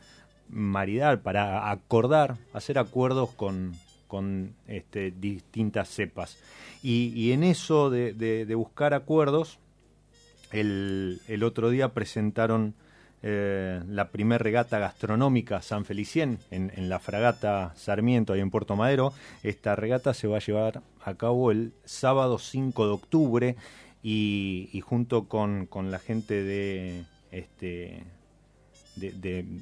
maridar, 0.48 1.22
para 1.22 1.70
acordar, 1.70 2.36
hacer 2.52 2.78
acuerdos 2.78 3.30
con, 3.30 3.72
con 4.06 4.54
este, 4.66 5.10
distintas 5.10 5.88
cepas. 5.88 6.38
Y, 6.82 7.32
en 7.32 7.44
eso 7.44 7.88
de, 7.90 8.52
buscar 8.54 8.92
acuerdos, 8.94 9.58
el, 10.52 11.20
el 11.28 11.42
otro 11.42 11.70
día 11.70 11.94
presentaron 11.94 12.74
eh, 13.26 13.80
la 13.88 14.10
primer 14.10 14.42
regata 14.42 14.78
gastronómica 14.78 15.62
San 15.62 15.86
Felicien 15.86 16.38
en, 16.50 16.90
la 16.90 16.98
fragata 16.98 17.72
Sarmiento, 17.74 18.34
ahí 18.34 18.40
en 18.40 18.50
Puerto 18.50 18.76
Madero. 18.76 19.14
Esta 19.42 19.74
regata 19.76 20.12
se 20.12 20.28
va 20.28 20.36
a 20.36 20.40
llevar 20.40 20.82
a 21.02 21.14
cabo 21.14 21.50
el 21.50 21.72
sábado 21.86 22.38
5 22.38 22.86
de 22.86 22.92
octubre 22.92 23.56
y, 24.02 24.82
junto 24.84 25.26
con, 25.26 25.64
con 25.64 25.90
la 25.90 25.98
gente 25.98 26.42
de 26.42 27.04
este 27.30 28.04
de- 28.96 29.54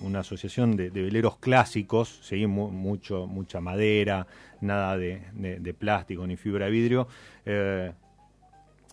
una 0.00 0.20
asociación 0.20 0.76
de, 0.76 0.90
veleros 0.90 1.36
clásicos, 1.36 2.20
¿sí? 2.22 2.46
Mu- 2.46 2.70
mucho, 2.70 3.26
mucha 3.26 3.60
madera, 3.60 4.26
nada 4.60 4.96
de, 4.96 5.74
plástico 5.78 6.26
ni 6.26 6.36
fibra 6.36 6.66
de 6.66 6.70
vidrio. 6.70 7.08
eh, 7.44 7.92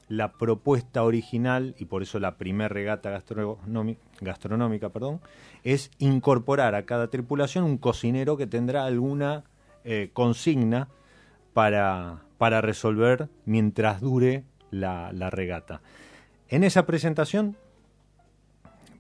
la 0.08 0.34
propuesta 0.34 1.04
original, 1.04 1.74
y 1.80 1.86
por 1.86 2.04
eso 2.04 2.20
la 2.20 2.38
primer 2.38 2.72
regata 2.72 3.10
gastronómica, 4.22 4.90
perdón, 4.90 5.20
es 5.64 5.90
incorporar 5.98 6.76
a 6.76 6.86
cada 6.86 7.08
tripulación 7.08 7.64
un 7.64 7.80
cocinero 7.80 8.38
que 8.38 8.46
tendrá 8.46 8.86
alguna 8.86 9.46
eh, 9.84 10.12
consigna 10.14 10.90
para, 11.54 12.20
para 12.38 12.62
resolver 12.62 13.30
mientras 13.46 14.00
dure 14.00 14.44
la, 14.70 15.12
la 15.12 15.32
regata. 15.32 15.82
En 16.50 16.64
esa 16.64 16.86
presentación 16.86 17.58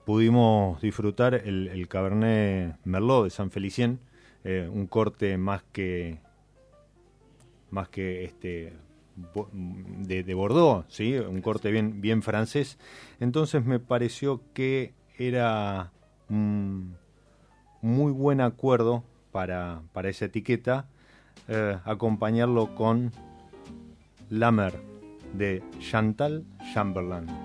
pudimos 0.05 0.81
disfrutar 0.81 1.33
el, 1.33 1.67
el 1.67 1.87
Cabernet 1.87 2.77
Merlot 2.83 3.25
de 3.25 3.29
San 3.29 3.51
Felicien, 3.51 3.99
eh, 4.43 4.69
un 4.71 4.87
corte 4.87 5.37
más 5.37 5.63
que 5.71 6.19
más 7.71 7.89
que 7.89 8.23
este 8.23 8.73
de, 10.03 10.23
de 10.23 10.33
Bordeaux, 10.33 10.85
¿sí? 10.89 11.15
un 11.17 11.41
corte 11.41 11.71
bien, 11.71 12.01
bien 12.01 12.21
francés. 12.21 12.77
Entonces 13.19 13.65
me 13.65 13.79
pareció 13.79 14.41
que 14.53 14.93
era 15.17 15.91
un 16.29 16.95
muy 17.81 18.11
buen 18.11 18.41
acuerdo 18.41 19.03
para, 19.31 19.81
para 19.93 20.09
esa 20.09 20.25
etiqueta 20.25 20.87
eh, 21.47 21.77
acompañarlo 21.85 22.75
con 22.75 23.11
La 24.29 24.51
Mer 24.51 24.73
de 25.33 25.63
Chantal 25.79 26.45
Chamberlain. 26.73 27.44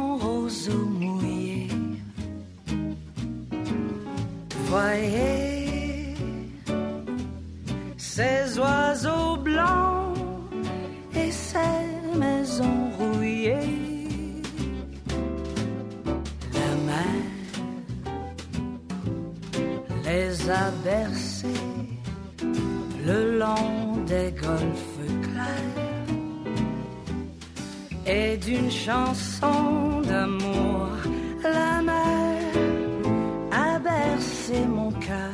Voyez 4.71 6.15
ces 7.97 8.57
oiseaux 8.57 9.35
blancs 9.35 10.15
et 11.13 11.29
ces 11.29 12.17
maisons 12.17 12.89
rouillées. 12.97 14.01
La 16.53 16.71
mer 16.89 17.21
les 20.05 20.49
a 20.49 20.71
bercés 20.85 21.67
le 23.05 23.39
long 23.39 24.05
des 24.07 24.31
golfes 24.47 25.05
clairs 25.25 25.81
et 28.05 28.37
d'une 28.37 28.71
chanson 28.71 29.99
d'amour 30.07 30.87
la 31.43 31.81
mer 31.81 32.20
mon 34.59 34.91
cœur 34.91 35.31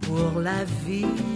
pour 0.00 0.40
la 0.40 0.64
vie. 0.86 1.35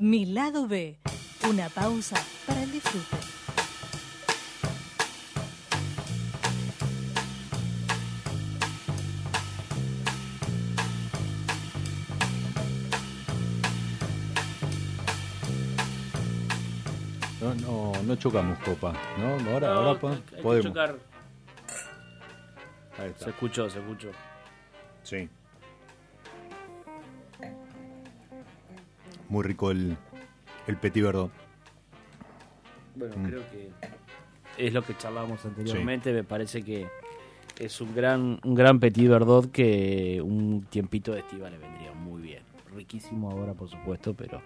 Mi 0.00 0.24
lado 0.26 0.66
B, 0.66 0.98
una 1.48 1.68
pausa 1.68 2.16
para 2.46 2.62
el 2.62 2.72
disfrute. 2.72 3.16
No, 17.40 17.54
no, 17.54 17.92
no 18.02 18.16
chocamos 18.16 18.58
copa, 18.58 18.92
¿no? 19.18 19.50
Ahora, 19.50 19.72
ahora 19.74 19.98
po- 19.98 20.08
hay 20.10 20.16
que 20.20 20.36
podemos. 20.42 20.66
chocar. 20.66 20.96
Ahí 22.98 23.08
está. 23.08 23.24
Se 23.24 23.30
escuchó, 23.30 23.70
se 23.70 23.78
escuchó. 23.78 24.08
Sí. 25.02 25.28
Muy 29.30 29.42
rico 29.44 29.70
el, 29.70 29.96
el 30.66 30.76
petit 30.76 31.02
verdot. 31.02 31.30
Bueno, 32.96 33.16
Mm. 33.16 33.24
creo 33.26 33.42
que 33.50 33.70
es 34.58 34.72
lo 34.74 34.82
que 34.82 34.96
charlábamos 34.96 35.42
anteriormente. 35.46 36.12
Me 36.12 36.24
parece 36.24 36.62
que 36.62 36.86
es 37.58 37.80
un 37.80 37.94
gran, 37.94 38.40
un 38.44 38.54
gran 38.54 38.78
petit 38.80 39.08
verdot 39.08 39.50
que 39.50 40.20
un 40.22 40.66
tiempito 40.68 41.12
de 41.12 41.20
estiva 41.20 41.48
le 41.48 41.56
vendría 41.58 41.92
muy 41.92 42.20
bien. 42.20 42.42
Riquísimo 42.74 43.30
ahora, 43.30 43.54
por 43.54 43.68
supuesto, 43.70 44.14
pero 44.14 44.38
eh, 44.38 44.42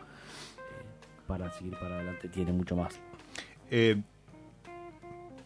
para 1.27 1.51
seguir 1.53 1.73
para 1.79 1.97
adelante 1.97 2.29
tiene 2.29 2.53
mucho 2.53 2.77
más. 2.77 3.01
Eh, 3.71 4.01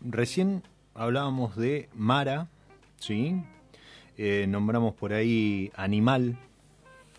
recién 0.01 0.63
hablábamos 0.95 1.57
de 1.57 1.89
Mara, 1.95 2.49
¿sí? 2.99 3.41
Eh, 4.17 4.47
nombramos 4.49 4.95
por 4.95 5.13
ahí 5.13 5.71
Animal, 5.77 6.37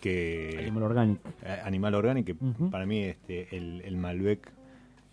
que... 0.00 0.56
Animal 0.58 0.82
orgánico. 0.84 1.28
eh, 1.42 1.60
Animal 1.64 1.94
Organic, 1.94 2.26
que 2.26 2.34
para 2.70 2.86
mí 2.86 3.04
este, 3.04 3.54
el, 3.56 3.82
el 3.84 3.96
Malbec 3.96 4.50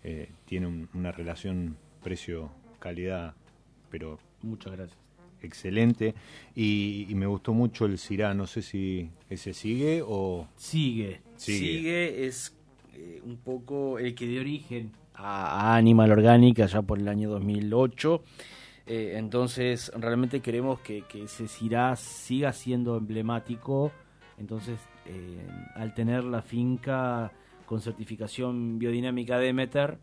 eh, 0.02 0.30
tiene 0.46 0.66
un- 0.66 0.88
una 0.94 1.12
relación 1.12 1.76
precio-calidad, 2.02 3.34
pero 3.90 4.18
Muchas 4.42 4.72
gracias. 4.72 4.98
excelente. 5.42 6.14
Y, 6.54 7.06
y 7.08 7.14
me 7.14 7.26
gustó 7.26 7.52
mucho 7.52 7.86
el 7.86 7.98
Syrah, 7.98 8.34
no 8.34 8.46
sé 8.46 8.62
si 8.62 9.10
ese 9.28 9.52
sigue 9.54 10.02
o... 10.06 10.46
Sigue. 10.56 11.20
Sigue. 11.36 11.58
Sigue, 11.58 12.26
es 12.26 12.56
eh, 12.94 13.20
un 13.24 13.36
poco 13.38 13.98
el 13.98 14.14
que 14.14 14.26
dio 14.26 14.40
origen 14.40 14.92
a, 15.14 15.72
a 15.72 15.76
Animal 15.76 16.12
Orgánica 16.12 16.66
ya 16.66 16.82
por 16.82 16.98
el 16.98 17.08
año 17.08 17.28
2008. 17.30 18.22
Eh, 18.86 19.14
entonces, 19.16 19.92
realmente 19.96 20.40
queremos 20.40 20.80
que, 20.80 21.02
que 21.02 21.24
ese 21.24 21.46
Syrah 21.48 21.94
siga 21.96 22.52
siendo 22.52 22.96
emblemático. 22.96 23.92
Entonces, 24.40 24.78
eh, 25.06 25.46
al 25.74 25.94
tener 25.94 26.24
la 26.24 26.42
finca 26.42 27.32
con 27.66 27.80
certificación 27.80 28.78
biodinámica 28.78 29.38
Demeter, 29.38 29.98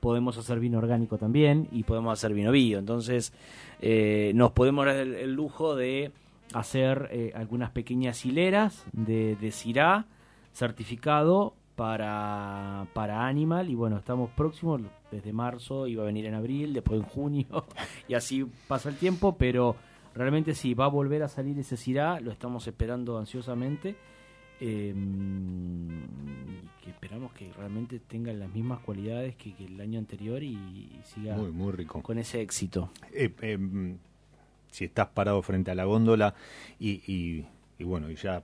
podemos 0.00 0.38
hacer 0.38 0.58
vino 0.60 0.78
orgánico 0.78 1.18
también 1.18 1.68
y 1.70 1.84
podemos 1.84 2.12
hacer 2.12 2.34
vino 2.34 2.50
bio. 2.50 2.78
Entonces, 2.78 3.32
eh, 3.80 4.32
nos 4.34 4.52
podemos 4.52 4.86
dar 4.86 4.96
el, 4.96 5.34
lujo 5.34 5.76
de 5.76 6.12
hacer 6.54 7.08
eh, 7.12 7.32
algunas 7.34 7.70
pequeñas 7.70 8.24
hileras 8.24 8.84
de, 8.92 9.36
de 9.36 9.52
certificado 10.52 11.54
para, 11.76 12.86
para 12.92 13.26
Animal 13.26 13.70
y 13.70 13.74
bueno, 13.74 13.96
estamos 13.96 14.30
próximos 14.30 14.82
desde 15.10 15.32
marzo, 15.32 15.86
iba 15.86 16.02
a 16.02 16.06
venir 16.06 16.26
en 16.26 16.34
abril, 16.34 16.74
después 16.74 17.00
en 17.00 17.06
junio 17.06 17.46
y 18.08 18.14
así 18.14 18.46
pasa 18.68 18.88
el 18.88 18.96
tiempo, 18.96 19.36
pero 19.38 19.76
realmente 20.14 20.54
sí, 20.54 20.74
va 20.74 20.86
a 20.86 20.88
volver 20.88 21.22
a 21.22 21.28
salir 21.28 21.58
ese 21.58 21.76
Syrah, 21.76 22.20
lo 22.20 22.30
estamos 22.32 22.66
esperando 22.66 23.18
ansiosamente 23.18 23.96
eh, 24.60 24.92
y 24.94 26.84
que 26.84 26.90
esperamos 26.90 27.32
que 27.32 27.52
realmente 27.52 27.98
tenga 28.00 28.32
las 28.32 28.50
mismas 28.50 28.80
cualidades 28.80 29.36
que, 29.36 29.54
que 29.54 29.66
el 29.66 29.80
año 29.80 29.98
anterior 29.98 30.42
y, 30.42 30.52
y 30.54 31.00
siga 31.04 31.36
Muy, 31.36 31.50
muy 31.50 31.72
rico. 31.72 32.02
con 32.02 32.18
ese 32.18 32.40
éxito. 32.40 32.90
eh, 33.12 33.32
eh, 33.40 33.56
mm, 33.56 33.96
si 34.70 34.84
estás 34.84 35.08
parado 35.08 35.42
frente 35.42 35.70
a 35.70 35.74
la 35.74 35.84
góndola 35.84 36.34
y, 36.78 37.02
y- 37.12 37.46
y 37.78 37.84
bueno, 37.84 38.10
y 38.10 38.14
ya 38.16 38.42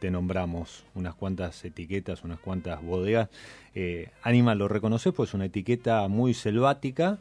te 0.00 0.10
nombramos 0.10 0.84
unas 0.94 1.14
cuantas 1.14 1.64
etiquetas, 1.64 2.22
unas 2.24 2.38
cuantas 2.40 2.82
bodegas, 2.82 3.28
eh, 3.74 4.10
Animal 4.22 4.58
lo 4.58 4.68
reconoces, 4.68 5.12
pues 5.14 5.30
es 5.30 5.34
una 5.34 5.46
etiqueta 5.46 6.06
muy 6.08 6.34
selvática 6.34 7.18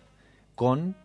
con 0.55 0.95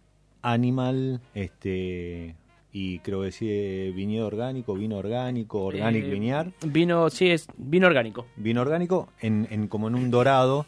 Animal, 0.42 1.20
este 1.34 2.34
y 2.74 3.00
creo 3.00 3.22
que 3.22 3.32
sí, 3.32 3.92
viñedo 3.94 4.26
orgánico, 4.26 4.74
vino 4.74 4.96
orgánico, 4.96 5.62
organic 5.64 6.04
Eh, 6.04 6.10
viñar, 6.10 6.52
Vino, 6.64 7.10
sí, 7.10 7.30
es 7.30 7.46
vino 7.58 7.86
orgánico. 7.86 8.26
vino 8.36 8.62
orgánico 8.62 9.08
en, 9.20 9.46
en 9.50 9.68
como 9.68 9.88
en 9.88 9.94
un 9.94 10.10
dorado, 10.10 10.64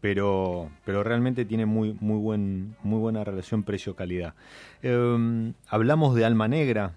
pero 0.00 0.70
pero 0.84 1.02
realmente 1.02 1.44
tiene 1.46 1.64
muy 1.66 1.96
muy 2.00 2.18
buen 2.18 2.76
muy 2.82 2.98
buena 3.00 3.24
relación 3.24 3.62
precio 3.62 3.96
calidad. 3.96 4.34
Eh, 4.82 5.52
hablamos 5.68 6.14
de 6.14 6.24
Alma 6.26 6.46
Negra, 6.46 6.92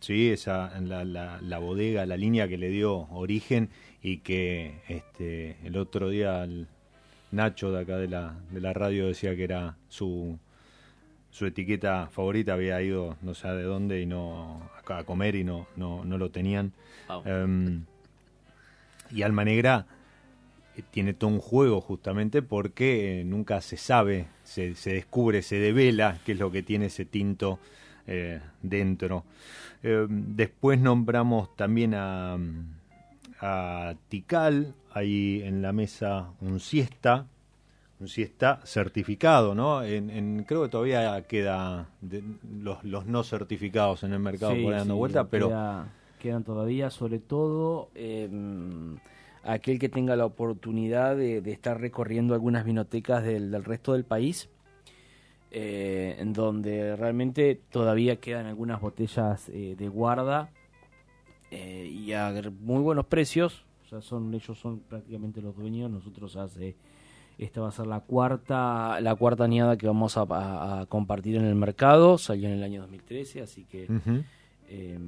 sí, 0.00 0.30
esa 0.30 0.78
la, 0.80 1.04
la, 1.04 1.38
la 1.40 1.58
bodega, 1.58 2.04
la 2.04 2.16
línea 2.16 2.48
que 2.48 2.58
le 2.58 2.70
dio 2.70 3.08
origen 3.12 3.70
y 4.02 4.18
que 4.18 4.80
este 4.88 5.56
el 5.64 5.76
otro 5.76 6.08
día 6.08 6.42
el 6.44 6.66
Nacho 7.30 7.72
de 7.72 7.80
acá 7.80 7.96
de 7.96 8.08
la 8.08 8.34
de 8.50 8.60
la 8.60 8.72
radio 8.72 9.06
decía 9.06 9.34
que 9.36 9.44
era 9.44 9.76
su 9.88 10.38
su 11.34 11.46
etiqueta 11.46 12.06
favorita 12.12 12.52
había 12.52 12.80
ido 12.80 13.16
no 13.22 13.34
sé 13.34 13.48
de 13.48 13.64
dónde 13.64 14.00
y 14.00 14.06
no 14.06 14.70
a 14.86 15.02
comer 15.02 15.34
y 15.34 15.42
no 15.42 15.66
no, 15.74 16.04
no 16.04 16.16
lo 16.16 16.30
tenían. 16.30 16.72
Em, 17.24 17.84
y 19.10 19.22
Alma 19.22 19.44
Negra 19.44 19.84
eh, 20.76 20.82
tiene 20.92 21.12
todo 21.12 21.30
un 21.30 21.40
juego 21.40 21.80
justamente 21.80 22.40
porque 22.40 23.20
eh, 23.20 23.24
nunca 23.24 23.60
se 23.62 23.76
sabe, 23.76 24.28
se, 24.44 24.76
se 24.76 24.92
descubre, 24.92 25.42
se 25.42 25.56
devela 25.56 26.20
qué 26.24 26.32
es 26.32 26.38
lo 26.38 26.52
que 26.52 26.62
tiene 26.62 26.86
ese 26.86 27.04
tinto 27.04 27.58
eh, 28.06 28.40
dentro. 28.62 29.24
Em, 29.82 30.36
después 30.36 30.78
nombramos 30.78 31.56
también 31.56 31.94
a, 31.96 32.38
a 33.40 33.94
Tikal, 34.08 34.72
ahí 34.92 35.42
en 35.44 35.62
la 35.62 35.72
mesa 35.72 36.30
un 36.40 36.60
siesta, 36.60 37.26
un 38.00 38.08
siesta 38.08 38.60
certificado, 38.64 39.54
¿no? 39.54 39.82
En, 39.82 40.10
en- 40.10 40.44
creo 40.44 40.62
que 40.64 40.68
todavía 40.68 41.22
queda 41.26 41.88
de- 42.00 42.22
los, 42.60 42.82
los 42.84 43.06
no 43.06 43.22
certificados 43.22 44.02
en 44.02 44.12
el 44.12 44.18
mercado 44.18 44.54
Sí, 44.54 44.62
por 44.62 44.72
ahí 44.72 44.78
dando 44.80 44.94
sí, 44.94 44.98
vuelta, 44.98 45.28
pero 45.28 45.48
queda- 45.48 45.86
quedan 46.18 46.44
todavía, 46.44 46.90
sobre 46.90 47.18
todo 47.18 47.90
eh, 47.94 48.28
aquel 49.44 49.78
que 49.78 49.88
tenga 49.88 50.16
la 50.16 50.26
oportunidad 50.26 51.16
de, 51.16 51.40
de 51.40 51.52
estar 51.52 51.80
recorriendo 51.80 52.34
algunas 52.34 52.64
vinotecas 52.64 53.22
del, 53.24 53.50
del 53.50 53.64
resto 53.64 53.92
del 53.92 54.04
país, 54.04 54.48
eh, 55.50 56.16
en 56.18 56.32
donde 56.32 56.96
realmente 56.96 57.60
todavía 57.70 58.16
quedan 58.16 58.46
algunas 58.46 58.80
botellas 58.80 59.48
eh, 59.50 59.76
de 59.78 59.88
guarda 59.88 60.50
eh, 61.50 61.86
y 61.92 62.12
a 62.12 62.32
muy 62.60 62.82
buenos 62.82 63.06
precios. 63.06 63.64
O 63.84 63.88
sea, 63.88 64.00
son 64.00 64.34
ellos 64.34 64.58
son 64.58 64.80
prácticamente 64.80 65.40
los 65.40 65.54
dueños. 65.56 65.90
Nosotros 65.90 66.34
hace 66.36 66.74
esta 67.38 67.60
va 67.60 67.68
a 67.68 67.72
ser 67.72 67.86
la 67.86 68.00
cuarta 68.00 69.00
la 69.00 69.14
cuarta 69.14 69.44
añada 69.44 69.76
que 69.76 69.86
vamos 69.86 70.16
a, 70.16 70.22
a- 70.22 70.80
a 70.80 70.86
compartir 70.86 71.36
en 71.36 71.44
el 71.44 71.54
mercado. 71.54 72.16
Salió 72.18 72.48
en 72.48 72.54
el 72.54 72.62
año 72.62 72.80
2013, 72.82 73.42
así 73.42 73.64
que. 73.64 73.86
Eh, 74.66 74.98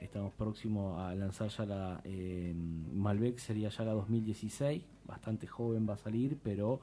estamos 0.00 0.32
próximos 0.34 1.00
a 1.00 1.12
lanzar 1.16 1.48
ya 1.48 1.66
la 1.66 2.00
eh, 2.04 2.54
Malbec, 2.94 3.38
sería 3.38 3.68
ya 3.68 3.82
la 3.84 3.92
2016, 3.92 4.82
bastante 5.04 5.48
joven 5.48 5.86
va 5.88 5.94
a 5.94 5.98
salir, 5.98 6.38
pero 6.42 6.80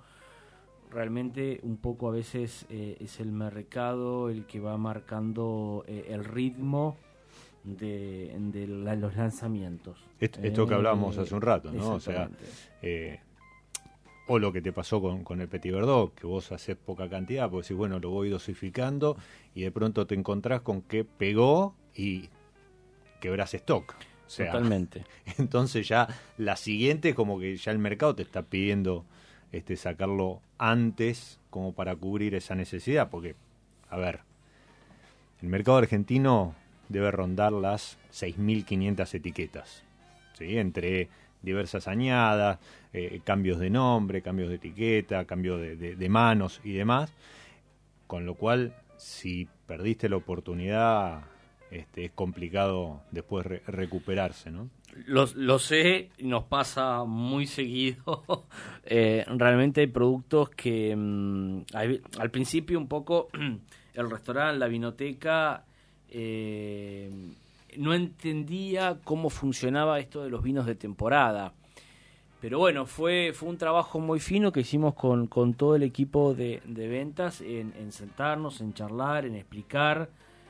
realmente 0.91 1.59
un 1.63 1.77
poco 1.77 2.09
a 2.09 2.11
veces 2.11 2.65
eh, 2.69 2.97
es 2.99 3.19
el 3.21 3.31
mercado 3.31 4.29
el 4.29 4.45
que 4.45 4.59
va 4.59 4.77
marcando 4.77 5.83
eh, 5.87 6.07
el 6.09 6.23
ritmo 6.25 6.97
de, 7.63 8.35
de 8.51 8.67
la- 8.67 8.95
los 8.95 9.15
lanzamientos. 9.15 9.97
Esto, 10.19 10.39
esto 10.41 10.65
que 10.67 10.73
Eh, 10.73 10.77
hablábamos 10.77 11.17
hace 11.17 11.33
un 11.35 11.41
rato, 11.41 11.71
¿no? 11.71 11.93
O 11.93 11.99
sea, 11.99 12.29
eh, 12.81 13.19
o 14.27 14.39
lo 14.39 14.51
que 14.51 14.61
te 14.61 14.71
pasó 14.71 15.01
con, 15.01 15.23
con 15.23 15.41
el 15.41 15.47
Petit 15.47 15.73
Verdot, 15.73 16.13
que 16.13 16.27
vos 16.27 16.51
haces 16.51 16.75
poca 16.75 17.09
cantidad, 17.09 17.49
porque 17.49 17.63
decís, 17.63 17.77
bueno, 17.77 17.99
lo 17.99 18.09
voy 18.09 18.29
dosificando 18.29 19.17
y 19.55 19.61
de 19.61 19.71
pronto 19.71 20.05
te 20.05 20.15
encontrás 20.15 20.61
con 20.61 20.81
que 20.81 21.05
pegó 21.05 21.75
y 21.95 22.29
quebrás 23.19 23.53
stock. 23.53 23.95
O 24.25 24.29
sea, 24.29 24.51
Totalmente. 24.51 25.05
entonces 25.37 25.87
ya 25.87 26.07
la 26.37 26.57
siguiente 26.57 27.15
como 27.15 27.39
que 27.39 27.55
ya 27.55 27.71
el 27.71 27.79
mercado 27.79 28.15
te 28.15 28.23
está 28.23 28.43
pidiendo 28.43 29.05
este 29.51 29.77
sacarlo 29.77 30.41
antes 30.57 31.39
como 31.49 31.73
para 31.73 31.95
cubrir 31.95 32.35
esa 32.35 32.53
necesidad, 32.55 33.09
porque, 33.09 33.35
a 33.89 33.97
ver, 33.97 34.19
el 35.41 35.47
mercado 35.47 35.77
argentino 35.77 36.55
debe 36.89 37.11
rondar 37.11 37.53
las 37.53 37.97
6.500 38.11 39.13
etiquetas, 39.13 39.83
¿sí? 40.33 40.57
entre 40.57 41.09
diversas 41.41 41.87
añadas, 41.87 42.59
eh, 42.93 43.21
cambios 43.23 43.59
de 43.59 43.69
nombre, 43.69 44.21
cambios 44.21 44.49
de 44.49 44.55
etiqueta, 44.55 45.25
cambio 45.25 45.57
de, 45.57 46.09
manos 46.09 46.61
y 46.63 46.73
demás, 46.73 47.13
con 48.07 48.25
lo 48.25 48.35
cual 48.35 48.73
si 48.97 49.47
perdiste 49.65 50.09
la 50.09 50.17
oportunidad 50.17 51.21
este, 51.71 52.05
es 52.05 52.11
complicado 52.11 53.01
después 53.11 53.45
re- 53.45 53.61
recuperarse, 53.67 54.51
¿no? 54.51 54.69
Lo, 55.05 55.59
sé, 55.59 56.09
nos 56.19 56.45
pasa 56.45 57.03
muy 57.03 57.45
seguido. 57.45 58.45
Eh, 58.89 59.25
realmente 59.27 59.81
hay 59.81 59.87
productos 59.87 60.49
que 60.51 60.95
mm, 60.95 61.63
al 61.73 62.31
principio 62.31 62.79
un 62.79 62.87
poco 62.87 63.27
el 63.93 64.09
restaurante, 64.09 64.57
la 64.57 64.67
vinoteca, 64.69 65.65
eh, 66.09 67.11
no 67.77 67.93
entendía 67.93 68.99
cómo 69.03 69.29
funcionaba 69.29 69.99
esto 69.99 70.23
de 70.23 70.29
los 70.29 70.43
vinos 70.43 70.65
de 70.65 70.75
temporada. 70.75 71.53
Pero 72.39 72.59
bueno, 72.59 72.85
fue, 72.85 73.31
fue 73.33 73.49
un 73.49 73.57
trabajo 73.57 73.99
muy 73.99 74.19
fino 74.19 74.51
que 74.51 74.59
hicimos 74.59 74.93
con, 74.93 75.27
con 75.27 75.55
todo 75.55 75.75
el 75.75 75.83
equipo 75.83 76.35
de, 76.35 76.61
de 76.65 76.87
ventas 76.87 77.41
en, 77.41 77.73
en 77.77 77.91
sentarnos, 77.91 78.61
en 78.61 78.73
charlar, 78.73 79.25
en 79.25 79.35
explicar, 79.35 80.09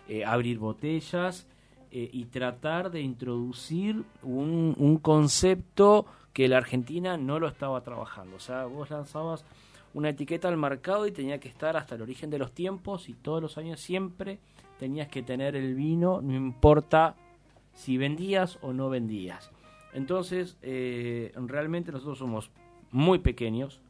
eh, 0.10 0.26
abrir 0.26 0.60
botellas 0.60 1.48
eh, 1.92 2.10
y 2.12 2.26
tratar 2.26 2.92
de 2.92 3.00
introducir 3.00 4.04
un, 4.22 4.76
un 4.78 4.98
concepto 4.98 6.06
que 6.34 6.50
la 6.50 6.58
Argentina 6.58 7.16
no 7.18 7.40
lo 7.40 7.48
estaba 7.48 7.82
trabajando. 7.82 8.36
O 8.36 8.40
sea, 8.40 8.66
vos 8.66 8.90
lanzabas 8.90 9.46
una 9.94 10.10
etiqueta 10.10 10.50
al 10.50 10.58
mercado 10.58 11.08
y 11.08 11.12
tenía 11.12 11.40
que 11.40 11.48
estar 11.48 11.78
hasta 11.78 11.96
el 11.96 12.02
origen 12.02 12.30
de 12.30 12.38
los 12.38 12.52
tiempos 12.52 13.08
y 13.08 13.14
todos 13.14 13.42
los 13.42 13.58
años 13.58 13.80
siempre 13.80 14.40
tenías 14.80 15.08
que 15.08 15.24
tener 15.24 15.56
el 15.56 15.76
vino, 15.76 16.22
no 16.22 16.36
importa 16.36 17.16
si 17.74 17.98
vendías 17.98 18.58
o 18.62 18.74
no 18.74 18.90
vendías. 18.90 19.52
Entonces, 19.94 20.58
eh, 20.62 21.32
realmente 21.36 21.92
nosotros 21.92 22.18
somos 22.18 22.52
muy 22.92 23.20
pequeños. 23.20 23.82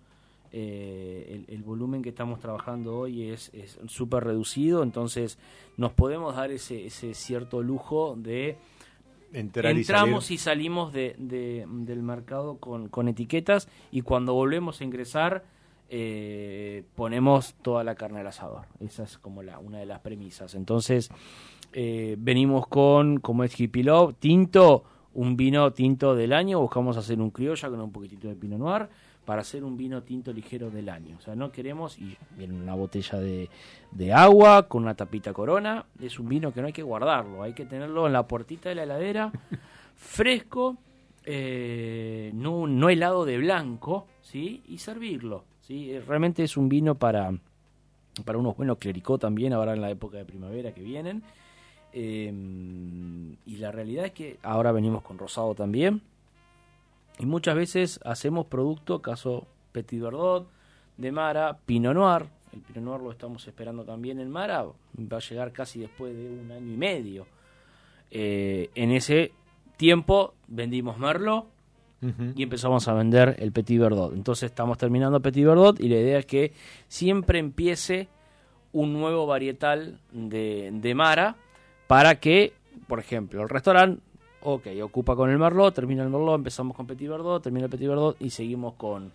eh, 0.54 1.44
el, 1.48 1.54
el 1.56 1.62
volumen 1.64 2.02
que 2.02 2.10
estamos 2.10 2.40
trabajando 2.40 2.98
hoy 3.00 3.24
es 3.30 3.52
súper 3.88 4.24
reducido, 4.24 4.82
entonces 4.82 5.38
nos 5.76 5.92
podemos 5.92 6.36
dar 6.38 6.52
ese, 6.52 6.86
ese 6.86 7.14
cierto 7.14 7.62
lujo 7.62 8.16
de 8.18 8.58
Entrar 9.34 9.76
y 9.76 9.80
entramos 9.80 10.24
salir. 10.26 10.36
y, 10.36 10.42
salimos 10.42 10.94
de, 10.94 11.16
de- 11.18 11.66
del 11.68 12.02
mercado 12.02 12.58
con, 12.60 12.88
con 12.88 13.10
etiquetas 13.10 13.68
y 13.92 14.02
cuando 14.04 14.34
volvemos 14.34 14.80
a 14.80 14.86
ingresar 14.86 15.44
eh, 15.90 16.84
ponemos 16.96 17.56
toda 17.62 17.84
la 17.84 17.96
carne 17.96 18.20
al 18.20 18.28
asador. 18.28 18.66
Esa 18.80 19.04
es 19.04 19.18
como 19.18 19.44
la, 19.44 19.60
una 19.60 19.80
de 19.80 19.86
las 19.86 20.00
premisas. 20.00 20.56
Entonces 20.56 21.10
eh, 21.74 22.16
venimos 22.20 22.68
con, 22.68 23.20
como 23.20 23.44
es 23.44 23.60
Hippie 23.60 23.84
Love, 23.84 24.16
tinto, 24.20 24.84
un 25.14 25.36
vino 25.36 25.72
tinto 25.74 26.16
del 26.16 26.34
año, 26.34 26.60
buscamos 26.60 26.96
hacer 26.98 27.20
un 27.20 27.32
criolla 27.32 27.70
con 27.70 27.82
un 27.82 27.92
poquitito 27.92 28.28
de 28.28 28.36
Pinot 28.36 28.60
Noir 28.60 28.88
para 29.26 29.42
hacer 29.42 29.66
un 29.66 29.76
vino 29.76 30.04
tinto 30.04 30.32
ligero 30.32 30.70
del 30.70 30.88
año. 30.88 31.18
O 31.18 31.22
sea, 31.22 31.36
no 31.36 31.52
queremos, 31.52 31.98
y 32.00 32.16
viene 32.38 32.54
una 32.54 32.76
botella 32.76 33.20
de, 33.20 33.50
de 33.92 34.14
agua 34.14 34.70
con 34.70 34.84
una 34.84 34.96
tapita 34.96 35.34
corona, 35.34 35.86
es 36.00 36.18
un 36.18 36.30
vino 36.30 36.54
que 36.54 36.62
no 36.62 36.68
hay 36.68 36.74
que 36.74 36.84
guardarlo, 36.84 37.44
hay 37.44 37.52
que 37.52 37.66
tenerlo 37.66 38.08
en 38.08 38.14
la 38.14 38.26
puertita 38.26 38.70
de 38.70 38.76
la 38.76 38.84
heladera, 38.84 39.32
fresco, 39.98 40.78
eh, 41.26 42.32
no, 42.34 42.68
no 42.68 42.88
helado 42.88 43.26
de 43.26 43.38
blanco, 43.38 44.08
¿sí? 44.22 44.64
Y 44.70 44.78
servirlo, 44.78 45.44
¿sí? 45.68 45.92
Eh, 45.92 46.02
Realmente 46.02 46.44
es 46.44 46.58
un 46.58 46.70
vino 46.70 46.96
para, 46.96 47.32
para 48.26 48.38
unos 48.38 48.56
buenos 48.56 48.78
clericó 48.78 49.18
también, 49.18 49.54
ahora 49.54 49.74
en 49.74 49.82
la 49.82 49.92
época 49.92 50.18
de 50.18 50.26
primavera 50.26 50.74
que 50.74 50.82
vienen. 50.82 51.24
Eh, 51.94 52.32
y 53.46 53.58
la 53.58 53.72
realidad 53.72 54.06
es 54.06 54.12
que 54.12 54.38
ahora 54.44 54.72
venimos 54.72 55.04
con 55.04 55.18
rosado 55.18 55.54
también. 55.56 56.02
Y 57.20 57.26
muchas 57.26 57.56
veces 57.56 58.00
hacemos 58.06 58.46
producto, 58.46 59.02
caso 59.02 59.48
Petit 59.72 60.02
Verdot, 60.02 60.48
de 60.98 61.12
Mara, 61.12 61.58
Pinot 61.66 61.94
Noir. 61.94 62.26
El 62.54 62.62
Pinot 62.62 62.84
Noir 62.84 63.02
lo 63.02 63.12
estamos 63.12 63.46
esperando 63.48 63.84
también 63.84 64.20
en 64.20 64.30
Mara. 64.30 64.64
Va 64.64 65.18
a 65.18 65.20
llegar 65.20 65.52
casi 65.52 65.80
después 65.80 66.16
de 66.16 66.30
un 66.30 66.52
año 66.52 66.74
y 66.74 66.78
medio. 66.78 67.28
Eh, 68.12 68.70
en 68.76 68.92
ese 68.92 69.32
tiempo 69.78 70.36
vendimos 70.48 70.98
Merlot 70.98 71.57
Y 72.36 72.44
empezamos 72.44 72.88
a 72.88 72.94
vender 72.94 73.36
el 73.40 73.52
Petit 73.52 73.80
Verdot. 73.80 74.14
Entonces 74.14 74.52
estamos 74.52 74.78
terminando 74.78 75.20
Petit 75.20 75.46
Verdot 75.46 75.80
y 75.80 75.90
la 75.90 75.96
idea 75.96 76.20
es 76.20 76.26
que 76.28 76.54
siempre 76.88 77.40
empiece 77.40 78.08
un 78.72 78.94
nuevo 78.94 79.26
varietal 79.26 80.00
de, 80.12 80.70
de 80.72 80.96
Mara 80.96 81.36
para 81.88 82.20
que, 82.20 82.54
por 82.88 83.00
ejemplo, 83.00 83.42
el 83.42 83.50
restaurante, 83.50 84.02
ok, 84.42 84.68
ocupa 84.84 85.16
con 85.16 85.32
el 85.32 85.40
Merlot, 85.40 85.74
termina 85.74 86.04
el 86.04 86.10
Merlot, 86.10 86.36
empezamos 86.36 86.76
con 86.76 86.86
Petit 86.86 87.10
Verdot, 87.10 87.42
termina 87.42 87.66
el 87.66 87.72
Petit 87.72 87.88
Verdot 87.88 88.16
y 88.20 88.30
seguimos 88.30 88.76
con, 88.76 89.12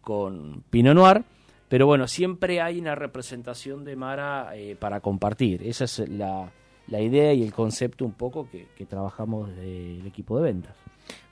con 0.00 0.62
Pinot 0.70 0.94
Noir. 0.94 1.24
Pero 1.68 1.86
bueno, 1.86 2.06
siempre 2.06 2.60
hay 2.60 2.78
una 2.78 2.94
representación 2.94 3.84
de 3.84 3.96
Mara 3.96 4.54
eh, 4.54 4.76
para 4.76 5.00
compartir. 5.00 5.62
Esa 5.66 5.84
es 5.84 6.08
la, 6.08 6.52
la 6.86 7.00
idea 7.00 7.32
y 7.32 7.42
el 7.42 7.52
concepto 7.52 8.04
un 8.04 8.12
poco 8.12 8.48
que, 8.48 8.68
que 8.76 8.86
trabajamos 8.86 9.48
desde 9.48 9.98
el 9.98 10.06
equipo 10.06 10.36
de 10.36 10.44
ventas. 10.44 10.76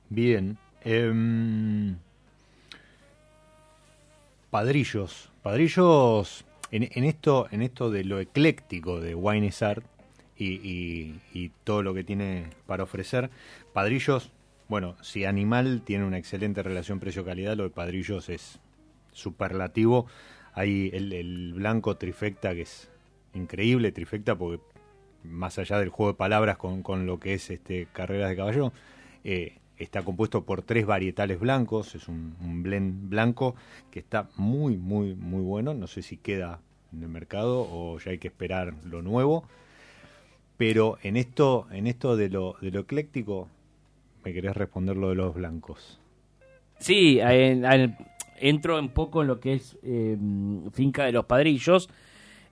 Bien. 0.09 0.59
Em, 0.85 1.97
padrillos. 4.51 5.31
Padrillos. 5.43 6.45
En, 6.71 7.05
esto, 7.05 7.49
en 7.51 7.61
esto 7.61 7.91
de 7.91 8.03
lo 8.03 8.19
ecléctico 8.19 8.99
de 8.99 9.15
Wine 9.15 9.51
Art 9.61 9.85
y, 10.39 11.51
todo 11.65 11.83
lo 11.83 11.93
que 11.93 12.03
tiene 12.03 12.47
para 12.67 12.85
ofrecer, 12.85 13.29
Padrillos, 13.75 14.31
bueno, 14.69 14.97
si 15.03 15.27
Animal 15.27 15.83
tiene 15.85 16.07
una 16.07 16.17
excelente 16.17 16.63
relación 16.63 16.99
precio-calidad, 16.99 17.57
lo 17.59 17.65
de 17.65 17.71
Padrillos 17.71 18.31
es 18.31 18.59
superlativo. 19.13 20.07
Hay 20.55 20.91
el, 20.95 21.53
blanco 21.53 21.99
trifecta 21.99 22.55
que 22.55 22.63
es 22.63 22.89
increíble, 23.35 23.93
trifecta 23.93 24.35
porque 24.35 24.63
más 25.25 25.59
allá 25.59 25.79
del 25.79 25.91
juego 25.91 26.13
de 26.13 26.19
palabras 26.19 26.57
con, 26.57 26.83
con 26.83 27.05
lo 27.05 27.21
que 27.21 27.35
es 27.35 27.51
este 27.51 27.87
carreras 27.93 28.31
de 28.31 28.37
caballo, 28.37 28.73
eh, 29.25 29.59
está 29.83 30.03
compuesto 30.03 30.45
por 30.45 30.63
tres 30.63 30.87
varietales 30.87 31.41
blancos, 31.41 31.95
es 31.95 32.09
un, 32.09 32.63
blend 32.63 33.09
blanco 33.09 33.55
que 33.91 33.99
está 33.99 34.29
muy, 34.37 34.77
muy, 34.77 35.15
muy 35.15 35.43
bueno. 35.43 35.75
No 35.75 35.87
sé 35.87 36.03
si 36.03 36.17
queda 36.17 36.61
en 36.93 37.03
el 37.03 37.09
mercado 37.09 37.67
o 37.71 37.99
ya 37.99 38.11
hay 38.13 38.19
que 38.19 38.29
esperar 38.29 38.75
lo 38.85 39.03
nuevo. 39.03 39.45
Pero 40.57 40.99
en 41.03 41.17
esto, 41.17 41.67
en 41.73 41.87
esto 41.87 42.17
de 42.17 42.29
lo, 42.29 42.57
de 42.61 42.71
lo 42.71 42.81
ecléctico, 42.81 43.49
me 44.25 44.33
querés 44.33 44.57
responder 44.57 44.97
lo 44.97 45.09
de 45.09 45.17
los 45.17 45.35
blancos. 45.35 45.99
Sí, 46.79 47.19
en- 47.21 47.97
entro 48.39 48.79
un 48.79 48.91
poco 48.91 49.23
en 49.23 49.29
lo 49.29 49.41
que 49.41 49.55
es 49.55 49.79
eh, 49.83 50.17
Finca 50.73 51.05
de 51.05 51.13
los 51.13 51.25
Padrillos. 51.25 51.89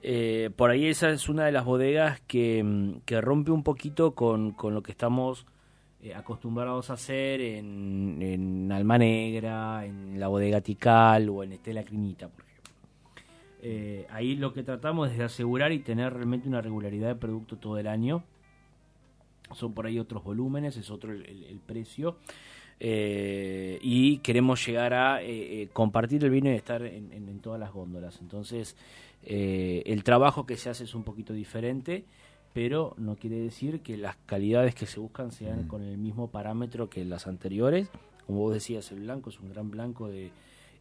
Eh, 0.03 0.51
por 0.57 0.71
ahí 0.71 0.87
esa 0.87 1.11
es 1.11 1.29
una 1.29 1.45
de 1.45 1.53
las 1.53 1.65
bodegas 1.65 2.21
que, 2.27 2.63
mm, 2.65 3.01
que 3.05 3.21
rompe 3.21 3.51
un 3.51 3.63
poquito 3.63 4.15
con, 4.15 4.53
con 4.53 4.73
lo 4.73 4.83
que 4.83 4.93
estamos 4.93 5.47
eh, 6.03 6.15
acostumbrados 6.15 6.89
a 6.89 6.95
hacer 6.95 7.43
en, 7.43 8.19
en 8.23 8.73
Alma 8.73 8.97
Negra, 8.97 9.85
en 9.85 10.19
la 10.19 10.29
bodega 10.29 10.63
Tical 10.63 11.29
o 11.29 11.45
en 11.45 11.53
Estela 11.53 11.85
Crinita, 11.85 12.29
por 12.29 12.45
ejemplo. 12.47 12.73
Eh, 13.63 14.07
ahí 14.11 14.37
lo 14.37 14.55
que 14.55 14.63
tratamos 14.63 15.11
es 15.11 15.19
de 15.19 15.25
asegurar 15.25 15.73
y 15.73 15.81
tener 15.81 16.15
realmente 16.15 16.49
una 16.49 16.63
regularidad 16.63 17.09
de 17.09 17.17
producto 17.17 17.59
todo 17.59 17.77
el 17.77 17.87
año. 17.87 18.25
Son 19.53 19.75
por 19.75 19.85
ahí 19.85 19.99
otros 19.99 20.25
volúmenes, 20.25 20.79
es 20.79 20.91
otro 20.91 21.13
el- 21.13 21.61
precio. 21.67 22.17
Eh, 22.83 23.79
y 23.83 24.19
queremos 24.19 24.65
llegar 24.67 24.95
a 24.95 25.21
compartir 25.75 26.25
el 26.25 26.31
vino 26.31 26.51
y 26.51 26.55
estar 26.55 26.83
en, 26.83 27.41
todas 27.41 27.61
las 27.61 27.73
góndolas. 27.73 28.19
Entonces, 28.23 28.75
el 29.23 30.03
trabajo 30.03 30.47
que 30.47 30.57
se 30.57 30.71
hace 30.71 30.85
es 30.85 30.95
un 30.95 31.03
poquito 31.03 31.35
diferente, 31.35 32.05
pero 32.53 32.95
no 32.99 33.17
quiere 33.17 33.37
decir 33.41 33.81
que 33.81 33.97
las 33.97 34.17
calidades 34.27 34.75
que 34.75 34.87
se 34.87 34.99
buscan 35.01 35.31
sean 35.31 35.65
Mm. 35.65 35.69
con 35.69 35.83
el 35.83 35.97
mismo 35.99 36.29
parámetro 36.31 36.91
que 36.91 37.05
las 37.05 37.27
anteriores. 37.27 37.89
Como 38.27 38.41
vos 38.41 38.55
decías, 38.55 38.91
el 38.93 39.01
blanco 39.01 39.31
es 39.31 39.41
un 39.41 39.51
gran 39.51 39.71
blanco 39.71 40.09
de 40.09 40.31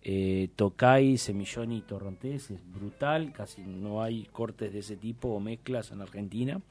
eh, 0.01 0.47
Tokai, 0.55 1.17
Semillón 1.17 1.73
y 1.73 1.81
Torrontés, 1.81 2.51
es 2.51 2.61
brutal, 2.73 3.33
casi 3.33 3.61
no 3.63 4.01
hay 4.01 4.23
cortes 4.31 4.71
de 4.71 4.79
ese 4.79 4.95
tipo 4.95 5.27
o 5.27 5.39
mezclas 5.41 5.91
en 5.91 6.01
Argentina. 6.01 6.61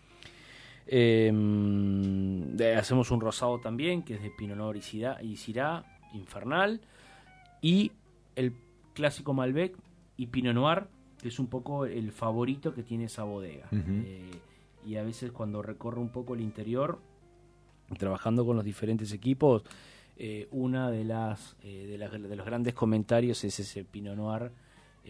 Eh, 0.86 1.30
de- 1.32 2.74
hacemos 2.76 3.10
un 3.10 3.20
rosado 3.20 3.58
también, 3.60 4.02
que 4.02 4.14
es 4.14 4.22
de 4.22 4.30
Pinot 4.30 4.56
Noir 4.56 4.76
y 4.78 4.80
Syrah, 4.82 5.22
y 5.22 5.36
Syrah, 5.36 5.84
infernal. 6.14 6.80
Y 7.60 7.92
el 8.36 8.54
clásico 8.94 9.34
Malbec 9.34 9.76
y 10.16 10.26
Pinot 10.28 10.54
Noir, 10.54 10.86
que 11.20 11.28
es 11.28 11.38
un 11.38 11.48
poco 11.48 11.84
el 11.84 12.12
favorito 12.12 12.72
que 12.74 12.82
tiene 12.82 13.04
esa 13.04 13.24
bodega. 13.24 13.68
Eh, 13.72 14.30
y 14.86 14.96
a 14.96 15.02
veces 15.02 15.32
cuando 15.32 15.62
recorro 15.62 16.00
un 16.00 16.10
poco 16.10 16.34
el 16.34 16.40
interior, 16.40 17.00
trabajando 17.98 18.44
con 18.44 18.56
los 18.56 18.64
diferentes 18.64 19.12
equipos, 19.12 19.62
eh, 20.16 20.48
una 20.50 20.90
de 20.90 21.04
las, 21.04 21.56
eh, 21.62 21.86
de 21.86 21.98
las 21.98 22.10
de 22.12 22.36
los 22.36 22.44
grandes 22.46 22.74
comentarios 22.74 23.44
es 23.44 23.60
ese 23.60 23.84
Pinot 23.84 24.16
Noir 24.16 24.50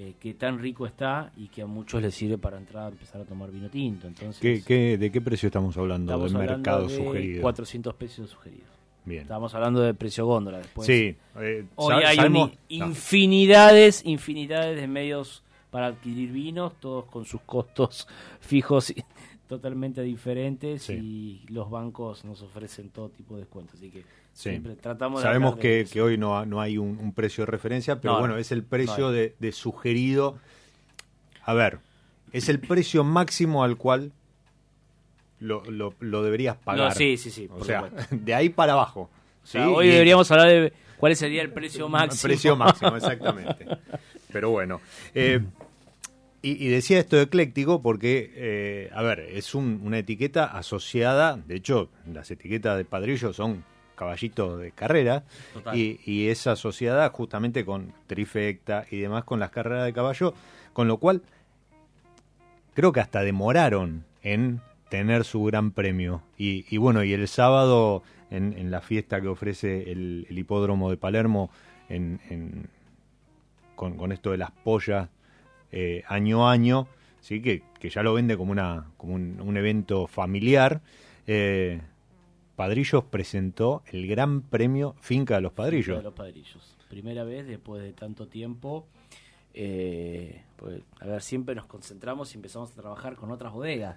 eh, 0.00 0.14
que 0.20 0.34
tan 0.34 0.60
rico 0.60 0.86
está 0.86 1.32
y 1.36 1.48
que 1.48 1.62
a 1.62 1.66
muchos 1.66 2.00
les 2.00 2.14
sirve 2.14 2.38
para 2.38 2.56
entrar 2.56 2.84
a 2.84 2.88
empezar 2.88 3.20
a 3.20 3.24
tomar 3.24 3.50
vino 3.50 3.68
tinto. 3.68 4.06
Entonces, 4.06 4.40
¿Qué, 4.40 4.62
qué, 4.64 4.96
de 4.96 5.10
qué 5.10 5.20
precio 5.20 5.48
estamos 5.48 5.76
hablando 5.76 6.12
estamos 6.12 6.30
del 6.32 6.40
hablando 6.40 6.56
mercado 6.58 6.86
de 6.86 6.96
sugerido? 6.96 7.42
400 7.42 7.94
pesos 7.94 8.30
sugeridos. 8.30 8.68
Bien. 9.04 9.22
Estábamos 9.22 9.52
hablando 9.56 9.80
de 9.80 9.94
precio 9.94 10.24
góndola 10.24 10.58
después. 10.58 10.86
sí, 10.86 11.16
eh, 11.40 11.66
Hoy 11.74 12.04
hay 12.04 12.30
no. 12.30 12.52
infinidades, 12.68 14.02
infinidades 14.04 14.80
de 14.80 14.86
medios 14.86 15.42
para 15.70 15.86
adquirir 15.86 16.30
vinos, 16.30 16.74
todos 16.78 17.06
con 17.06 17.24
sus 17.24 17.40
costos 17.40 18.06
fijos 18.40 18.94
totalmente 19.48 20.02
diferentes 20.02 20.82
Sí. 20.82 20.92
y 20.92 21.46
los 21.52 21.70
bancos 21.70 22.24
nos 22.24 22.42
ofrecen 22.42 22.90
todo 22.90 23.08
tipo 23.08 23.34
de 23.34 23.40
descuentos. 23.42 23.76
Así 23.76 23.90
que 23.90 24.00
Sí. 24.32 24.50
siempre 24.50 24.76
tratamos 24.76 25.20
de 25.20 25.26
Sabemos 25.26 25.56
de 25.56 25.60
que, 25.60 25.86
que 25.90 26.00
hoy 26.02 26.16
no, 26.18 26.44
no 26.46 26.60
hay 26.60 26.78
un, 26.78 26.98
un 27.00 27.12
precio 27.12 27.42
de 27.42 27.50
referencia, 27.50 28.00
pero 28.00 28.12
No, 28.14 28.18
bueno, 28.20 28.34
no. 28.34 28.40
es 28.40 28.52
el 28.52 28.62
precio 28.62 29.06
No 29.06 29.10
de, 29.12 29.34
de 29.38 29.52
sugerido. 29.52 30.38
A 31.44 31.54
ver, 31.54 31.78
es 32.32 32.48
el 32.48 32.60
precio 32.60 33.02
máximo 33.04 33.64
al 33.64 33.76
cual 33.76 34.12
lo, 35.40 35.64
lo, 35.64 35.94
lo 36.00 36.22
deberías 36.22 36.56
pagar. 36.56 36.88
No, 36.88 36.94
sí, 36.94 37.16
sí, 37.16 37.30
sí. 37.30 37.48
O 37.50 37.64
sea, 37.64 37.84
supuesto. 37.88 38.16
de 38.16 38.34
ahí 38.34 38.48
para 38.50 38.74
abajo. 38.74 39.08
O 39.42 39.46
sea, 39.46 39.64
¿sí? 39.64 39.72
hoy 39.74 39.86
Y- 39.86 39.90
deberíamos 39.92 40.30
hablar 40.30 40.48
de 40.48 40.72
cuál 40.98 41.16
sería 41.16 41.42
el 41.42 41.50
precio 41.52 41.88
máximo. 41.88 42.22
Precio 42.22 42.54
máximo, 42.56 42.96
exactamente. 42.96 43.66
Pero 44.32 44.50
bueno. 44.50 44.80
eh, 45.14 45.40
y, 46.42 46.64
y 46.64 46.68
decía 46.68 46.98
esto 47.00 47.16
de 47.16 47.22
ecléctico 47.22 47.82
porque, 47.82 48.32
eh, 48.34 48.90
a 48.94 49.02
ver, 49.02 49.20
es 49.20 49.54
un- 49.54 49.80
una 49.84 49.98
etiqueta 49.98 50.44
asociada, 50.44 51.36
de 51.36 51.56
hecho, 51.56 51.90
las 52.12 52.30
etiquetas 52.30 52.76
de 52.76 52.84
padrillo 52.84 53.32
son 53.32 53.64
caballitos 53.96 54.60
de 54.60 54.70
carrera 54.70 55.24
y, 55.74 55.98
y 56.04 56.28
es 56.28 56.46
asociada 56.46 57.08
justamente 57.10 57.64
con 57.64 57.92
trifecta 58.06 58.86
y 58.90 58.98
demás 58.98 59.24
con 59.24 59.40
las 59.40 59.50
carreras 59.50 59.84
de 59.86 59.92
caballo, 59.92 60.34
con 60.72 60.86
lo 60.86 60.98
cual 60.98 61.22
creo 62.74 62.92
que 62.92 63.00
hasta 63.00 63.22
demoraron 63.22 64.04
en 64.22 64.60
tener 64.88 65.24
su 65.24 65.42
gran 65.44 65.72
premio. 65.72 66.22
Y, 66.36 66.64
y 66.70 66.76
bueno, 66.76 67.02
y 67.02 67.12
el 67.12 67.26
sábado 67.28 68.02
en, 68.30 68.54
en 68.56 68.70
la 68.70 68.80
fiesta 68.80 69.20
que 69.20 69.28
ofrece 69.28 69.90
el, 69.90 70.26
el 70.30 70.38
hipódromo 70.38 70.90
de 70.90 70.96
Palermo, 70.96 71.50
en, 71.88 72.20
en- 72.30 72.68
con, 73.74 73.96
con 73.96 74.12
esto 74.12 74.30
de 74.32 74.38
las 74.38 74.50
pollas 74.50 75.08
eh, 75.72 76.02
año 76.08 76.48
a 76.48 76.52
año, 76.52 76.88
¿sí? 77.20 77.40
que, 77.42 77.62
que 77.78 77.90
ya 77.90 78.02
lo 78.02 78.14
vende 78.14 78.36
como, 78.36 78.52
una, 78.52 78.86
como 78.96 79.14
un, 79.14 79.40
un 79.40 79.56
evento 79.56 80.06
familiar. 80.06 80.80
eh, 81.26 81.80
Padrillos 82.56 83.04
presentó 83.04 83.82
el 83.92 84.08
gran 84.08 84.42
premio 84.42 84.96
Finca 85.00 85.36
de 85.36 85.42
los 85.42 85.52
de 85.52 85.56
Padrillos. 85.56 86.02
los 86.02 86.12
padrillos. 86.14 86.76
Primera 86.88 87.22
vez 87.22 87.46
después 87.46 87.82
de 87.82 87.92
tanto 87.92 88.26
tiempo. 88.26 88.86
eh, 89.54 90.42
pues, 90.56 90.82
a 91.00 91.06
ver, 91.06 91.22
siempre 91.22 91.54
nos 91.54 91.66
concentramos 91.66 92.32
y 92.34 92.36
empezamos 92.38 92.72
a 92.72 92.74
trabajar 92.74 93.14
con 93.14 93.30
otras 93.30 93.52
bodegas. 93.52 93.96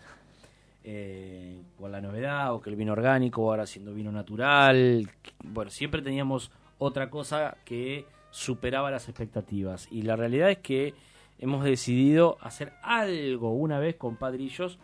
Eh, 0.84 1.62
con 1.78 1.92
la 1.92 2.02
novedad, 2.02 2.54
o 2.54 2.62
que 2.62 2.72
el 2.72 2.76
vino 2.76 2.92
orgánico, 2.94 3.50
ahora 3.50 3.66
siendo 3.68 3.94
vino 3.94 4.12
natural. 4.12 5.10
Bueno, 5.44 5.70
siempre 5.72 6.02
teníamos 6.02 6.52
otra 6.80 7.10
cosa 7.10 7.58
que 7.66 8.06
superaba 8.32 8.90
las 8.90 9.08
expectativas. 9.08 9.88
Y 9.92 10.02
la 10.04 10.16
realidad 10.16 10.50
es 10.52 10.58
que 10.60 10.94
hemos 11.42 11.64
decidido 11.66 12.38
hacer 12.42 12.72
algo 12.82 13.52
una 13.52 13.80
vez 13.80 13.96
con 13.98 14.16
Padrillos. 14.16 14.80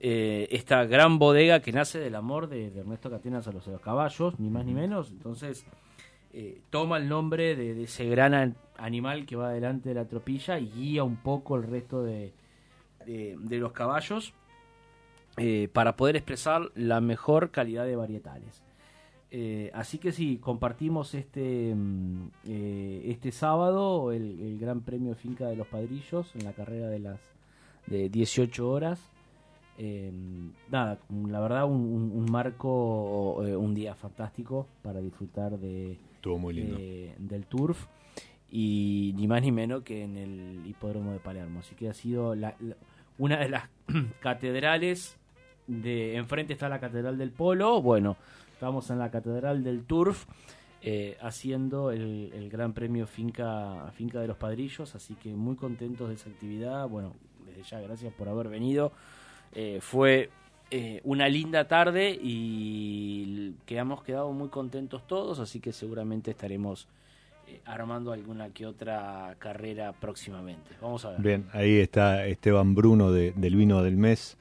eh, 0.00 0.48
esta 0.50 0.84
gran 0.84 1.18
bodega 1.18 1.60
que 1.60 1.72
nace 1.72 1.98
del 1.98 2.14
amor 2.16 2.48
de, 2.48 2.70
de 2.70 2.80
Ernesto 2.80 3.08
Catenas 3.08 3.48
a 3.48 3.52
los, 3.52 3.66
a 3.68 3.70
los 3.70 3.80
caballos, 3.80 4.38
ni 4.38 4.50
más 4.50 4.66
ni 4.66 4.74
menos. 4.74 5.10
Entonces, 5.10 5.64
eh, 6.34 6.60
toma 6.68 6.98
el 6.98 7.08
nombre 7.08 7.54
de, 7.56 7.74
de 7.74 7.84
ese 7.84 8.04
gran 8.06 8.34
an- 8.34 8.56
animal 8.76 9.24
que 9.24 9.36
va 9.36 9.50
delante 9.52 9.88
de 9.90 9.94
la 9.94 10.04
tropilla 10.06 10.58
y 10.58 10.68
guía 10.68 11.04
un 11.04 11.16
poco 11.16 11.56
el 11.56 11.62
resto 11.62 12.02
de, 12.02 12.32
de- 13.06 13.36
de 13.38 13.58
los 13.58 13.72
caballos 13.72 14.34
eh, 15.36 15.68
para 15.72 15.96
poder 15.96 16.16
expresar 16.16 16.70
la 16.74 17.00
mejor 17.00 17.50
calidad 17.50 17.86
de 17.86 17.96
varietales. 17.96 18.63
Eh, 19.36 19.70
así 19.74 19.98
que 19.98 20.12
sí, 20.12 20.38
compartimos 20.38 21.12
este, 21.14 21.74
mm, 21.74 22.28
eh, 22.46 23.02
este 23.06 23.32
sábado 23.32 24.12
el, 24.12 24.38
el 24.40 24.58
Gran 24.60 24.82
Premio 24.82 25.16
Finca 25.16 25.48
de 25.48 25.56
los 25.56 25.66
Padrillos 25.66 26.32
en 26.36 26.44
la 26.44 26.52
carrera 26.52 26.86
de 26.88 27.00
las 27.00 27.20
de 27.88 28.08
18 28.10 28.70
horas. 28.70 29.00
Eh, 29.76 30.12
nada, 30.70 31.00
la 31.28 31.40
verdad 31.40 31.64
un, 31.64 31.80
un- 31.80 32.12
un 32.14 32.30
marco, 32.30 33.42
eh, 33.44 33.56
un 33.56 33.74
día 33.74 33.96
fantástico 33.96 34.68
para 34.82 35.00
disfrutar 35.00 35.58
de, 35.58 35.98
Estuvo 36.14 36.38
muy 36.38 36.54
lindo. 36.54 36.76
eh, 36.78 37.12
del 37.18 37.44
turf 37.46 37.86
y 38.52 39.14
ni 39.16 39.26
más 39.26 39.42
ni 39.42 39.50
menos 39.50 39.82
que 39.82 40.04
en 40.04 40.16
el 40.16 40.62
hipódromo 40.64 41.10
de 41.10 41.18
Palermo. 41.18 41.58
Así 41.58 41.74
que 41.74 41.88
ha 41.88 41.94
sido 41.94 42.36
la- 42.36 42.54
la- 42.60 42.76
una 43.18 43.38
de 43.40 43.48
las 43.48 43.68
catedrales 44.20 45.16
de 45.66 46.16
enfrente 46.16 46.52
está 46.52 46.68
la 46.68 46.78
catedral 46.78 47.18
del 47.18 47.30
Polo. 47.32 47.82
Bueno, 47.82 48.16
estamos 48.64 48.88
en 48.88 48.98
la 48.98 49.10
catedral 49.10 49.62
del 49.62 49.84
turf. 49.84 50.24
eh, 50.86 51.16
haciendo 51.22 51.90
el, 51.90 52.30
el 52.34 52.48
gran 52.50 52.72
premio 52.72 53.06
finca 53.06 53.90
finca 53.94 54.20
de 54.20 54.26
los 54.26 54.36
padrillos 54.36 54.94
así 54.94 55.14
que 55.14 55.30
muy 55.34 55.56
contentos 55.56 56.08
de 56.08 56.14
esa 56.14 56.28
actividad 56.28 56.86
bueno 56.88 57.14
desde 57.46 57.62
ya 57.62 57.80
gracias 57.80 58.12
por 58.14 58.28
haber 58.28 58.48
venido 58.48 58.90
Eh, 59.54 59.78
fue 59.80 60.30
eh, 60.70 61.00
una 61.04 61.28
linda 61.28 61.68
tarde 61.68 62.18
y 62.20 63.52
que 63.66 63.76
hemos 63.78 64.02
quedado 64.02 64.32
muy 64.32 64.48
contentos 64.48 65.06
todos, 65.06 65.38
así 65.38 65.60
que 65.60 65.72
seguramente 65.72 66.30
estaremos 66.32 66.88
armando 67.66 68.10
alguna 68.12 68.48
que 68.48 68.66
otra 68.66 69.36
carrera 69.38 69.92
próximamente. 69.92 70.70
Vamos 70.82 71.04
a 71.04 71.10
ver. 71.12 71.20
Bien, 71.20 71.46
ahí 71.52 71.76
está 71.78 72.26
Esteban 72.26 72.74
Bruno 72.74 73.12
de- 73.12 73.32
del 73.36 73.54
vino 73.54 73.80
del 73.82 73.96
mes, 73.96 74.36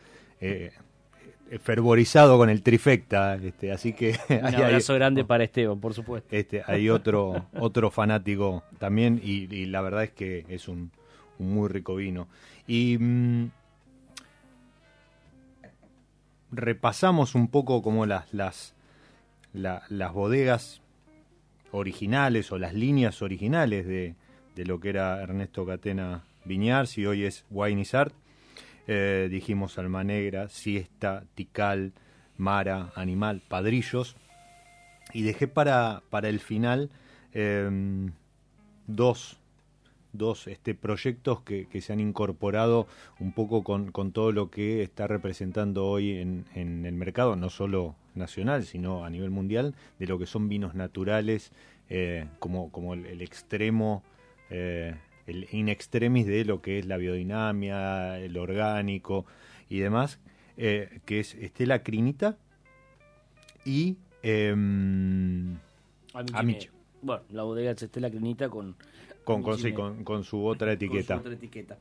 fervorizado 1.60 2.38
con 2.38 2.50
el 2.50 2.62
trifecta, 2.64 3.36
este, 3.36 3.72
así 3.72 3.94
que 3.94 4.12
Un 4.30 4.46
hay- 4.46 4.56
abrazo 4.56 4.94
grande 4.96 5.24
para 5.26 5.44
Esteban, 5.44 5.80
por 5.80 5.94
supuesto. 5.94 6.36
este, 6.36 6.64
hay 6.66 6.90
otro, 6.90 7.48
otro 7.60 7.92
fanático 7.92 8.64
también 8.80 9.20
y, 9.24 9.54
y 9.54 9.66
la 9.66 9.82
verdad 9.82 10.04
es 10.04 10.12
que 10.12 10.46
es 10.50 10.68
un, 10.68 10.92
un 11.40 11.54
muy 11.54 11.70
rico 11.70 11.96
vino. 11.96 12.28
Y 12.68 12.98
mm, 13.00 13.50
repasamos 16.52 17.36
un 17.36 17.48
poco 17.48 17.82
como 17.82 18.06
las, 18.06 18.34
las, 18.34 18.74
la- 19.54 19.84
las 19.90 20.14
bodegas 20.14 20.82
originales 21.72 22.52
o 22.52 22.58
las 22.60 22.74
líneas 22.74 23.22
originales 23.22 23.88
de, 23.88 24.16
de 24.56 24.66
lo 24.66 24.80
que 24.80 24.90
era 24.90 25.22
Ernesto 25.22 25.66
Catena 25.66 26.24
Viñars 26.46 26.98
y 26.98 27.06
hoy 27.06 27.24
es 27.24 27.46
Wainisart. 27.50 28.14
Eh, 28.88 29.28
dijimos 29.32 29.78
Alma 29.78 30.04
Negra, 30.04 30.50
Siesta, 30.50 31.24
Tical, 31.36 31.94
Mara, 32.38 32.92
Animal, 32.96 33.42
Padrillos. 33.48 34.16
Y 35.14 35.24
dejé 35.24 35.48
para, 35.48 36.02
para 36.10 36.30
el 36.30 36.40
final 36.40 36.90
eh, 37.34 37.70
dos, 38.88 39.40
dos 40.12 40.48
este, 40.48 40.76
proyectos 40.76 41.42
que, 41.42 41.68
que 41.68 41.82
se 41.82 41.94
han 41.94 42.00
incorporado 42.00 42.88
un 43.20 43.34
poco 43.34 43.64
con, 43.64 43.92
con 43.92 44.12
todo 44.12 44.32
lo 44.32 44.50
que 44.50 44.84
está 44.84 45.08
representando 45.08 45.86
hoy 45.86 46.18
en, 46.18 46.46
en 46.56 46.86
el 46.86 46.94
mercado, 46.94 47.36
no 47.36 47.50
solo 47.50 47.96
nacional, 48.16 48.64
sino 48.64 49.06
a 49.06 49.10
nivel 49.10 49.30
mundial, 49.30 49.76
de 50.00 50.08
lo 50.08 50.20
que 50.20 50.26
son 50.26 50.50
vinos 50.50 50.76
naturales, 50.76 51.52
eh, 51.90 52.28
como, 52.40 52.72
como 52.72 52.94
el, 52.94 53.06
el 53.06 53.22
extremo, 53.22 54.04
eh, 54.50 54.96
el 55.28 55.48
in 55.52 55.70
extremis 55.70 56.26
de 56.26 56.46
lo 56.46 56.62
que 56.62 56.80
es 56.80 56.86
la 56.86 56.98
biodinamia, 56.98 58.20
el 58.20 58.38
orgánico 58.38 59.26
y 59.70 59.80
demás, 59.80 60.20
eh, 60.58 61.00
que 61.06 61.20
es 61.20 61.36
Estela 61.36 61.84
Crinita 61.84 62.38
y... 63.66 63.98
Amiche. 66.34 66.70
Bueno, 67.02 67.24
la 67.32 67.44
bodega 67.44 67.72
es 67.72 67.84
Estela 67.84 68.10
Crinita 68.10 68.50
con, 68.50 68.76
con, 69.24 69.44
con, 69.44 69.58
sí, 69.58 69.74
con, 69.74 70.04
con 70.04 70.24
su 70.24 70.46
otra 70.46 70.68
con 70.68 70.78
su 70.80 70.86
etiqueta. 70.86 71.18
otra 71.18 71.34
etiqueta. 71.34 71.78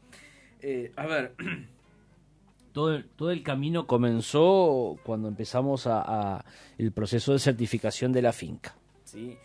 Eh, 0.60 0.92
a 0.96 1.06
ver, 1.06 1.34
todo 2.72 2.94
el, 2.94 3.04
todo 3.04 3.30
el 3.30 3.42
camino 3.42 3.86
comenzó 3.86 4.98
cuando 5.04 5.28
empezamos 5.28 5.86
a, 5.86 6.02
a 6.36 6.44
el 6.78 6.92
proceso 6.92 7.32
de 7.32 7.38
certificación 7.38 8.12
de 8.12 8.22
la 8.22 8.32
finca. 8.32 8.74
¿sí? 9.04 9.36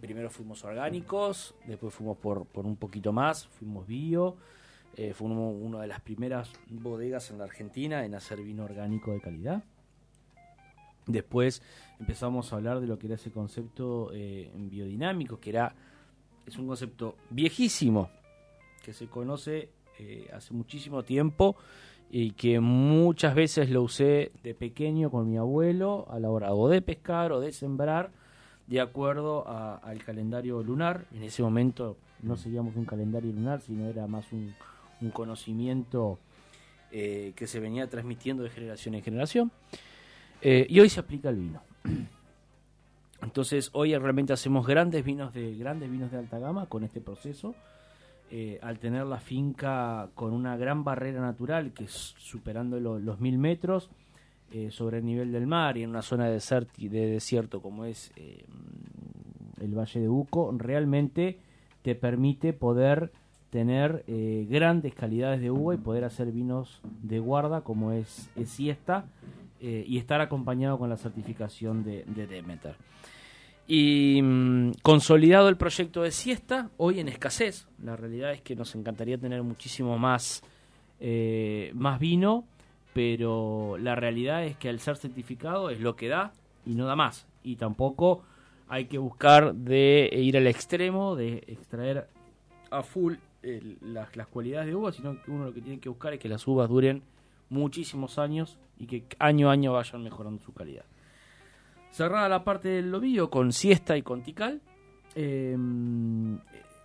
Primero 0.00 0.30
fuimos 0.30 0.64
orgánicos, 0.64 1.54
después 1.66 1.92
fuimos 1.92 2.16
por, 2.16 2.46
por 2.46 2.64
un 2.64 2.76
poquito 2.76 3.12
más, 3.12 3.46
fuimos 3.46 3.86
bio, 3.86 4.36
eh, 4.96 5.12
fuimos 5.12 5.54
una 5.60 5.82
de 5.82 5.88
las 5.88 6.00
primeras 6.00 6.50
bodegas 6.68 7.30
en 7.30 7.38
la 7.38 7.44
Argentina 7.44 8.04
en 8.04 8.14
hacer 8.14 8.42
vino 8.42 8.64
orgánico 8.64 9.12
de 9.12 9.20
calidad. 9.20 9.62
Después 11.06 11.62
empezamos 11.98 12.52
a 12.52 12.56
hablar 12.56 12.80
de 12.80 12.86
lo 12.86 12.98
que 12.98 13.06
era 13.06 13.16
ese 13.16 13.30
concepto 13.30 14.10
eh, 14.12 14.50
biodinámico, 14.54 15.38
que 15.38 15.50
era 15.50 15.74
es 16.46 16.56
un 16.56 16.66
concepto 16.66 17.16
viejísimo, 17.30 18.10
que 18.82 18.92
se 18.92 19.06
conoce 19.06 19.68
eh, 19.98 20.28
hace 20.32 20.54
muchísimo 20.54 21.02
tiempo 21.02 21.56
y 22.10 22.32
que 22.32 22.58
muchas 22.58 23.34
veces 23.34 23.70
lo 23.70 23.82
usé 23.82 24.32
de 24.42 24.54
pequeño 24.54 25.10
con 25.10 25.28
mi 25.30 25.36
abuelo 25.36 26.06
a 26.10 26.18
la 26.18 26.30
hora 26.30 26.50
de 26.70 26.82
pescar 26.82 27.32
o 27.32 27.40
de 27.40 27.52
sembrar 27.52 28.10
de 28.70 28.80
acuerdo 28.80 29.46
a- 29.46 29.76
al 29.76 30.02
calendario 30.02 30.62
lunar. 30.62 31.04
En 31.12 31.24
ese 31.24 31.42
momento 31.42 31.96
no 32.22 32.36
seguíamos 32.36 32.76
un 32.76 32.84
calendario 32.86 33.30
lunar, 33.32 33.60
sino 33.60 33.86
era 33.86 34.06
más 34.06 34.32
un, 34.32 34.54
un 35.02 35.10
conocimiento 35.10 36.18
eh, 36.92 37.32
que 37.36 37.46
se 37.46 37.60
venía 37.60 37.88
transmitiendo 37.88 38.42
de 38.42 38.50
generación 38.50 38.94
en 38.94 39.02
generación. 39.02 39.50
Eh, 40.40 40.66
y 40.70 40.80
hoy 40.80 40.88
se 40.88 41.00
aplica 41.00 41.28
el 41.28 41.36
vino. 41.36 41.60
Entonces 43.22 43.70
hoy 43.74 43.96
realmente 43.96 44.32
hacemos 44.32 44.66
grandes 44.66 45.04
vinos 45.04 45.34
de 45.34 45.54
grandes 45.56 45.90
vinos 45.90 46.10
de 46.10 46.18
alta 46.18 46.38
gama 46.38 46.66
con 46.66 46.84
este 46.84 47.00
proceso. 47.00 47.54
Eh, 48.32 48.60
al 48.62 48.78
tener 48.78 49.04
la 49.06 49.18
finca 49.18 50.08
con 50.14 50.32
una 50.32 50.56
gran 50.56 50.84
barrera 50.84 51.20
natural 51.20 51.72
que 51.72 51.84
es 51.84 52.14
superando 52.16 52.78
lo- 52.78 53.00
los 53.00 53.18
mil 53.18 53.38
metros 53.38 53.90
eh, 54.52 54.72
sobre 54.72 54.98
el 54.98 55.04
nivel 55.04 55.30
del 55.30 55.46
mar 55.46 55.76
y 55.76 55.84
en 55.84 55.90
una 55.90 56.02
zona 56.02 56.28
de, 56.28 56.40
desierto 56.90 57.62
como 57.62 57.84
es 57.84 58.10
eh, 58.16 58.44
el 59.60 59.78
Valle 59.78 60.00
de 60.00 60.08
Uco, 60.08 60.52
realmente 60.58 61.38
te 61.82 61.94
permite 61.94 62.52
poder 62.52 63.12
tener 63.50 64.02
eh, 64.08 64.48
grandes 64.50 64.92
calidades 64.92 65.40
de 65.40 65.52
uva 65.52 65.76
y 65.76 65.78
poder 65.78 66.02
hacer 66.02 66.32
vinos 66.32 66.80
de 66.82 67.20
guarda 67.20 67.60
como 67.60 67.92
es, 67.92 68.28
es 68.34 68.50
siesta 68.50 69.04
y 69.60 69.98
estar 69.98 70.22
acompañado 70.22 70.78
con 70.78 70.88
la 70.88 70.96
certificación 70.96 71.84
de, 71.84 72.04
de 72.06 72.26
Demeter. 72.26 72.76
Y 73.68 74.20
mm, 74.22 74.72
consolidado 74.82 75.48
el 75.48 75.58
proyecto 75.58 76.02
de 76.02 76.10
siesta, 76.10 76.70
hoy 76.78 76.98
en 76.98 77.08
escasez. 77.08 77.68
La 77.84 77.94
realidad 77.94 78.32
es 78.32 78.40
que 78.40 78.56
nos 78.56 78.74
encantaría 78.74 79.18
tener 79.18 79.42
muchísimo 79.42 79.98
más, 79.98 80.42
más 81.74 82.00
vino, 82.00 82.46
pero 82.92 83.76
la 83.78 83.94
realidad 83.94 84.44
es 84.44 84.56
que 84.56 84.68
al 84.68 84.80
ser 84.80 84.96
certificado 84.96 85.70
es 85.70 85.80
lo 85.80 85.96
que 85.96 86.08
da 86.08 86.32
y 86.66 86.74
no 86.74 86.86
da 86.86 86.96
más. 86.96 87.26
Y 87.42 87.56
tampoco 87.56 88.22
hay 88.68 88.86
que 88.86 88.98
buscar 88.98 89.54
de 89.54 90.10
ir 90.12 90.36
al 90.36 90.46
extremo, 90.46 91.16
de 91.16 91.44
extraer 91.46 92.06
a 92.70 92.82
full 92.82 93.14
las, 93.82 94.14
las 94.16 94.26
cualidades 94.26 94.66
de 94.68 94.74
uva, 94.74 94.92
sino 94.92 95.20
que 95.22 95.30
uno 95.30 95.46
lo 95.46 95.54
que 95.54 95.62
tiene 95.62 95.80
que 95.80 95.88
buscar 95.88 96.12
es 96.12 96.20
que 96.20 96.28
las 96.28 96.46
uvas 96.46 96.68
duren 96.68 97.02
muchísimos 97.48 98.18
años 98.18 98.58
y 98.78 98.86
que 98.86 99.04
año 99.18 99.48
a 99.48 99.52
año 99.52 99.72
vayan 99.72 100.02
mejorando 100.02 100.42
su 100.42 100.52
calidad. 100.52 100.84
Cerrada 101.90 102.28
la 102.28 102.44
parte 102.44 102.68
del 102.68 102.90
lobillo 102.90 103.30
con 103.30 103.52
siesta 103.52 103.96
y 103.96 104.02
con 104.02 104.22
tical, 104.22 104.60
eh, 105.16 105.56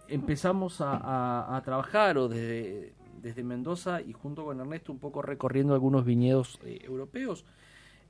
empezamos 0.07 0.81
a- 0.81 1.55
a 1.55 1.61
trabajar 1.61 2.17
o 2.17 2.27
desde, 2.27 2.93
desde 3.25 3.43
Mendoza 3.43 4.01
y 4.01 4.13
junto 4.13 4.45
con 4.45 4.59
Ernesto 4.59 4.91
un 4.91 4.99
poco 4.99 5.23
recorriendo 5.23 5.73
algunos 5.73 6.05
viñedos 6.05 6.59
eh, 6.63 6.77
europeos 6.83 7.43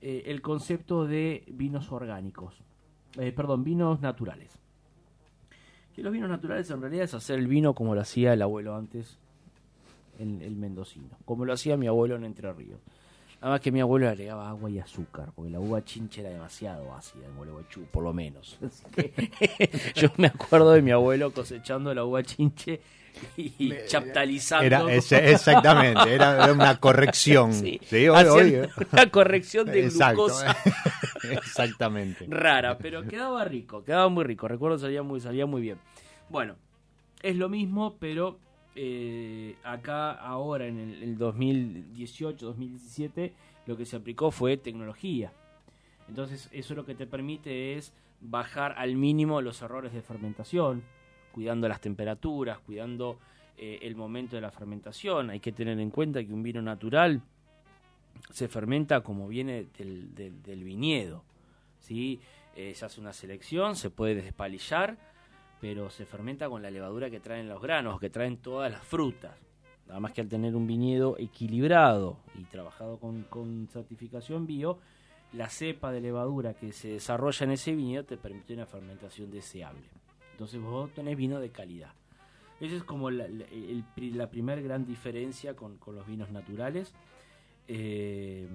eh, 0.02 0.24
el 0.26 0.42
concepto 0.42 1.06
de 1.06 1.46
vinos 1.48 1.90
orgánicos, 1.94 2.54
eh, 3.18 3.32
perdón, 3.32 3.64
vinos 3.64 4.02
naturales. 4.02 4.60
Que 5.96 6.04
los 6.04 6.12
vinos 6.12 6.30
naturales 6.30 6.70
en 6.70 6.82
realidad 6.82 7.06
es 7.06 7.14
hacer 7.14 7.40
el 7.40 7.48
vino 7.48 7.74
como 7.74 7.96
lo 7.96 8.02
hacía 8.02 8.34
el 8.34 8.42
abuelo 8.42 8.76
antes, 8.76 9.18
el, 10.20 10.42
el 10.42 10.58
mendocino, 10.58 11.18
como 11.24 11.46
lo 11.46 11.54
hacía 11.54 11.78
mi 11.78 11.88
abuelo 11.88 12.18
en 12.18 12.26
Entre 12.26 12.52
Ríos. 12.52 12.82
Nada 13.40 13.54
más 13.54 13.62
que 13.62 13.72
mi 13.72 13.80
abuelo 13.80 14.10
agregaba 14.10 14.50
agua 14.50 14.70
y 14.70 14.80
azúcar, 14.80 15.32
porque 15.34 15.50
la 15.50 15.62
uva 15.62 15.86
chinche 15.86 16.20
era 16.20 16.30
demasiado 16.30 16.94
ácida 16.94 17.26
en 17.26 17.38
Gualeguaychú, 17.38 17.86
por 17.86 18.04
lo 18.04 18.12
menos. 18.12 18.60
Yo 19.96 20.10
me 20.18 20.28
acuerdo 20.28 20.72
de 20.72 20.82
mi 20.82 20.92
abuelo 20.92 21.32
cosechando 21.32 21.94
la 21.94 22.04
uva 22.04 22.22
chinche 22.22 22.82
y 23.38 23.74
chaptalizando. 23.88 24.66
Era, 24.66 24.94
ese- 24.94 25.32
exactamente, 25.32 26.14
era, 26.14 26.52
una 26.52 26.80
corrección. 26.80 27.54
Sí, 27.66 27.80
Sí, 27.86 28.08
hoy- 28.08 28.16
haciendo 28.18 28.34
hoy, 28.36 28.54
eh. 28.66 28.70
una 28.94 29.10
corrección 29.12 29.68
de 29.68 29.86
Exacto, 29.86 30.26
glucosa 30.26 30.56
Exactamente. 31.32 32.26
rara, 32.30 32.78
pero 32.78 33.04
quedaba 33.08 33.44
rico, 33.46 33.84
quedaba 33.84 34.10
muy 34.10 34.24
rico. 34.24 34.48
Recuerdo 34.48 34.78
salía 34.78 35.04
muy, 35.04 35.20
salía 35.20 35.46
muy 35.46 35.62
bien. 35.62 35.78
Bueno, 36.30 36.56
es 37.22 37.36
lo 37.36 37.50
mismo, 37.50 37.98
pero 38.00 38.40
eh, 38.76 39.56
acá 39.64 40.12
ahora 40.12 40.68
en 40.68 40.80
el, 40.80 41.04
el 41.04 41.18
2018-2017 41.18 43.32
lo 43.66 43.78
que 43.78 43.86
se 43.86 43.96
aplicó 43.96 44.32
fue 44.32 44.58
tecnología. 44.58 45.32
Entonces 46.08 46.50
eso 46.52 46.76
lo 46.76 46.86
que 46.86 46.96
te 46.96 47.08
permite 47.08 47.78
es 47.78 47.94
bajar 48.22 48.76
al 48.78 48.96
mínimo 48.96 49.42
los 49.42 49.62
errores 49.62 49.94
de 49.94 50.02
fermentación, 50.02 50.84
cuidando 51.36 51.68
las 51.68 51.82
temperaturas, 51.82 52.60
cuidando 52.60 53.20
eh, 53.58 53.80
el 53.82 53.94
momento 53.94 54.38
de 54.38 54.42
la 54.42 54.52
fermentación. 54.52 55.32
Hay 55.32 55.42
que 55.42 55.52
tener 55.52 55.78
en 55.82 55.90
cuenta 55.90 56.24
que 56.24 56.32
un 56.32 56.42
vino 56.42 56.62
natural 56.62 57.22
se 58.32 58.48
fermenta 58.48 59.02
como 59.02 59.28
viene 59.28 59.68
del, 59.78 60.64
viñedo. 60.64 61.26
¿sí? 61.82 62.22
Eh, 62.56 62.74
se 62.74 62.86
hace 62.86 63.02
una 63.02 63.12
selección, 63.12 63.76
se 63.76 63.90
puede 63.90 64.16
despalillar, 64.16 64.96
pero 65.60 65.90
se 65.90 66.06
fermenta 66.06 66.48
con 66.48 66.62
la 66.62 66.72
levadura 66.72 67.10
que 67.10 67.20
traen 67.20 67.50
los 67.50 67.62
granos, 67.62 68.00
que 68.00 68.10
traen 68.10 68.38
todas 68.38 68.72
las 68.72 68.86
frutas. 68.86 69.36
Nada 69.90 70.00
más 70.00 70.14
que 70.14 70.22
al 70.22 70.30
tener 70.30 70.56
un 70.56 70.66
viñedo 70.66 71.18
equilibrado 71.20 72.18
y 72.40 72.46
trabajado 72.46 72.98
con, 72.98 73.24
con 73.24 73.68
certificación 73.68 74.48
bio, 74.48 74.80
la 75.34 75.50
cepa 75.50 75.92
de 75.92 76.00
levadura 76.00 76.54
que 76.54 76.72
se 76.72 76.88
desarrolla 76.88 77.44
en 77.44 77.52
ese 77.52 77.76
viñedo 77.76 78.06
te 78.06 78.16
permite 78.16 78.54
una 78.54 78.66
fermentación 78.66 79.30
deseable. 79.30 79.84
Entonces 80.36 80.60
vos 80.62 80.92
tenés 80.92 81.16
vino 81.16 81.40
de 81.40 81.50
calidad. 81.50 81.94
Esa 82.60 82.76
es 82.76 82.84
como 82.84 83.10
la, 83.10 83.26
la- 83.28 83.46
el 83.46 83.86
pri- 83.96 84.12
la 84.12 84.30
primer 84.30 84.62
gran 84.62 84.86
diferencia 84.86 85.56
con, 85.56 85.78
con 85.78 85.96
los 85.96 86.06
vinos 86.06 86.30
naturales. 86.30 86.94
Eh, 87.70 88.48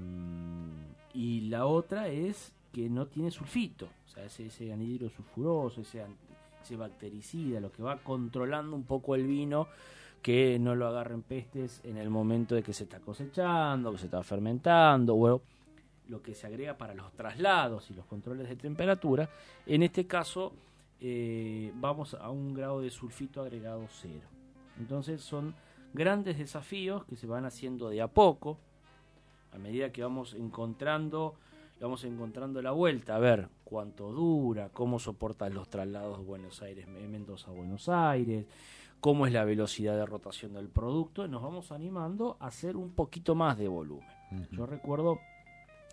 y 1.15 1.41
la 1.49 1.67
otra 1.67 2.09
es 2.09 2.53
que 2.73 2.89
no 2.89 3.07
tiene 3.07 3.31
sulfito, 3.31 3.89
o 4.07 4.09
sea, 4.09 4.25
ese, 4.25 4.47
ese 4.47 4.69
sulfuroso, 5.17 5.81
ese, 5.81 6.05
ese 6.63 6.77
bactericida, 6.77 7.61
lo 7.61 7.73
que 7.73 7.83
va 7.83 7.97
controlando 7.97 8.77
un 8.77 8.85
poco 8.85 9.15
el 9.17 9.27
vino, 9.27 9.67
que 10.23 10.59
no 10.61 10.77
lo 10.77 10.87
agarren 10.87 11.23
pestes 11.23 11.81
en 11.83 11.97
el 11.97 12.11
momento 12.11 12.55
de 12.55 12.63
que 12.63 12.73
se 12.75 12.85
está 12.85 13.01
cosechando, 13.01 13.91
que 13.91 13.99
se 13.99 14.05
está 14.05 14.23
fermentando, 14.23 15.15
bueno, 15.17 15.41
lo 16.09 16.23
que 16.23 16.35
se 16.35 16.47
agrega 16.47 16.77
para 16.77 16.95
los 16.95 17.11
traslados 17.13 17.91
y 17.91 17.95
los 17.95 18.05
controles 18.07 18.49
de 18.49 18.55
temperatura. 18.57 19.29
En 19.67 19.83
este 19.83 20.07
caso, 20.07 20.53
eh, 21.01 21.73
vamos 21.77 22.15
a 22.15 22.31
un 22.31 22.55
grado 22.55 22.81
de 22.81 22.91
sulfito 22.91 23.43
agregado 23.43 23.87
cero. 23.89 24.29
Entonces 24.79 25.23
son 25.23 25.55
grandes 25.93 26.39
desafíos 26.39 27.05
que 27.05 27.17
se 27.17 27.27
van 27.27 27.45
haciendo 27.45 27.89
de 27.89 28.03
a 28.03 28.09
poco, 28.09 28.59
a 29.53 29.59
medida 29.59 29.91
que 29.93 30.03
vamos 30.03 30.35
encontrando, 30.35 31.35
vamos 31.81 32.05
encontrando 32.05 32.63
la 32.63 32.71
vuelta, 32.73 33.17
a 33.17 33.19
ver 33.19 33.49
cuánto 33.65 34.13
dura, 34.13 34.69
cómo 34.73 34.99
soportan 34.99 35.55
los 35.55 35.69
traslados 35.69 36.19
de 36.19 36.25
Buenos 36.25 36.63
Aires, 36.63 36.87
Mendoza 36.89 37.51
a 37.51 37.55
Buenos 37.55 37.89
Aires, 37.89 38.47
cómo 39.01 39.27
es 39.27 39.33
la 39.33 39.45
velocidad 39.45 39.97
de 39.97 40.07
rotación 40.07 40.53
del 40.53 40.69
producto, 40.69 41.25
y 41.25 41.29
nos 41.29 41.43
vamos 41.43 41.73
animando 41.73 42.37
a 42.41 42.49
hacer 42.49 42.77
un 42.77 42.91
poquito 42.91 43.35
más 43.35 43.59
de 43.59 43.69
volumen. 43.69 44.07
Yo 44.53 44.67
recuerdo 44.67 45.19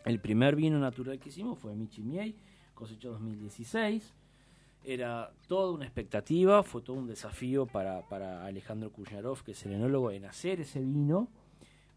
el 0.06 0.20
primer 0.20 0.56
vino 0.56 0.78
natural 0.78 1.20
que 1.20 1.30
hicimos 1.30 1.58
fue 1.58 1.76
Michi 1.76 2.02
Miei, 2.02 2.36
cosechó 2.74 3.12
2016. 3.12 4.14
Era 4.90 5.34
toda 5.50 5.74
una 5.74 5.84
expectativa, 5.84 6.64
fue 6.64 6.82
todo 6.82 6.96
un 6.96 7.08
desafío 7.08 7.66
para, 7.66 8.08
para 8.08 8.46
Alejandro 8.46 8.90
Kuznarov, 8.90 9.44
que 9.44 9.52
es 9.52 9.66
el 9.66 9.74
enólogo, 9.74 10.12
en 10.12 10.24
hacer 10.24 10.62
ese 10.62 10.80
vino. 10.80 11.28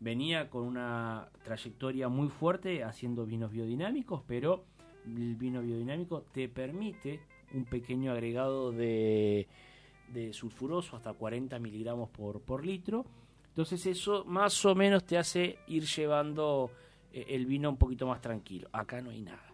Venía 0.00 0.50
con 0.50 0.64
una 0.64 1.28
trayectoria 1.44 2.08
muy 2.08 2.30
fuerte 2.30 2.82
haciendo 2.82 3.26
vinos 3.26 3.52
biodinámicos, 3.52 4.24
pero 4.26 4.64
el 5.06 5.36
vino 5.36 5.62
biodinámico 5.62 6.22
te 6.32 6.48
permite 6.48 7.20
un 7.54 7.64
pequeño 7.64 8.10
agregado 8.10 8.72
de, 8.72 9.46
de 10.12 10.32
sulfuroso 10.32 10.96
hasta 10.96 11.12
40 11.12 11.60
miligramos 11.60 12.10
por, 12.10 12.40
por 12.40 12.66
litro. 12.66 13.04
Entonces 13.50 13.86
eso 13.86 14.24
más 14.24 14.64
o 14.64 14.74
menos 14.74 15.04
te 15.04 15.16
hace 15.16 15.58
ir 15.68 15.84
llevando 15.84 16.72
eh, 17.12 17.26
el 17.28 17.46
vino 17.46 17.70
un 17.70 17.76
poquito 17.76 18.08
más 18.08 18.20
tranquilo. 18.20 18.68
Acá 18.72 19.00
no 19.00 19.10
hay 19.10 19.22
nada. 19.22 19.49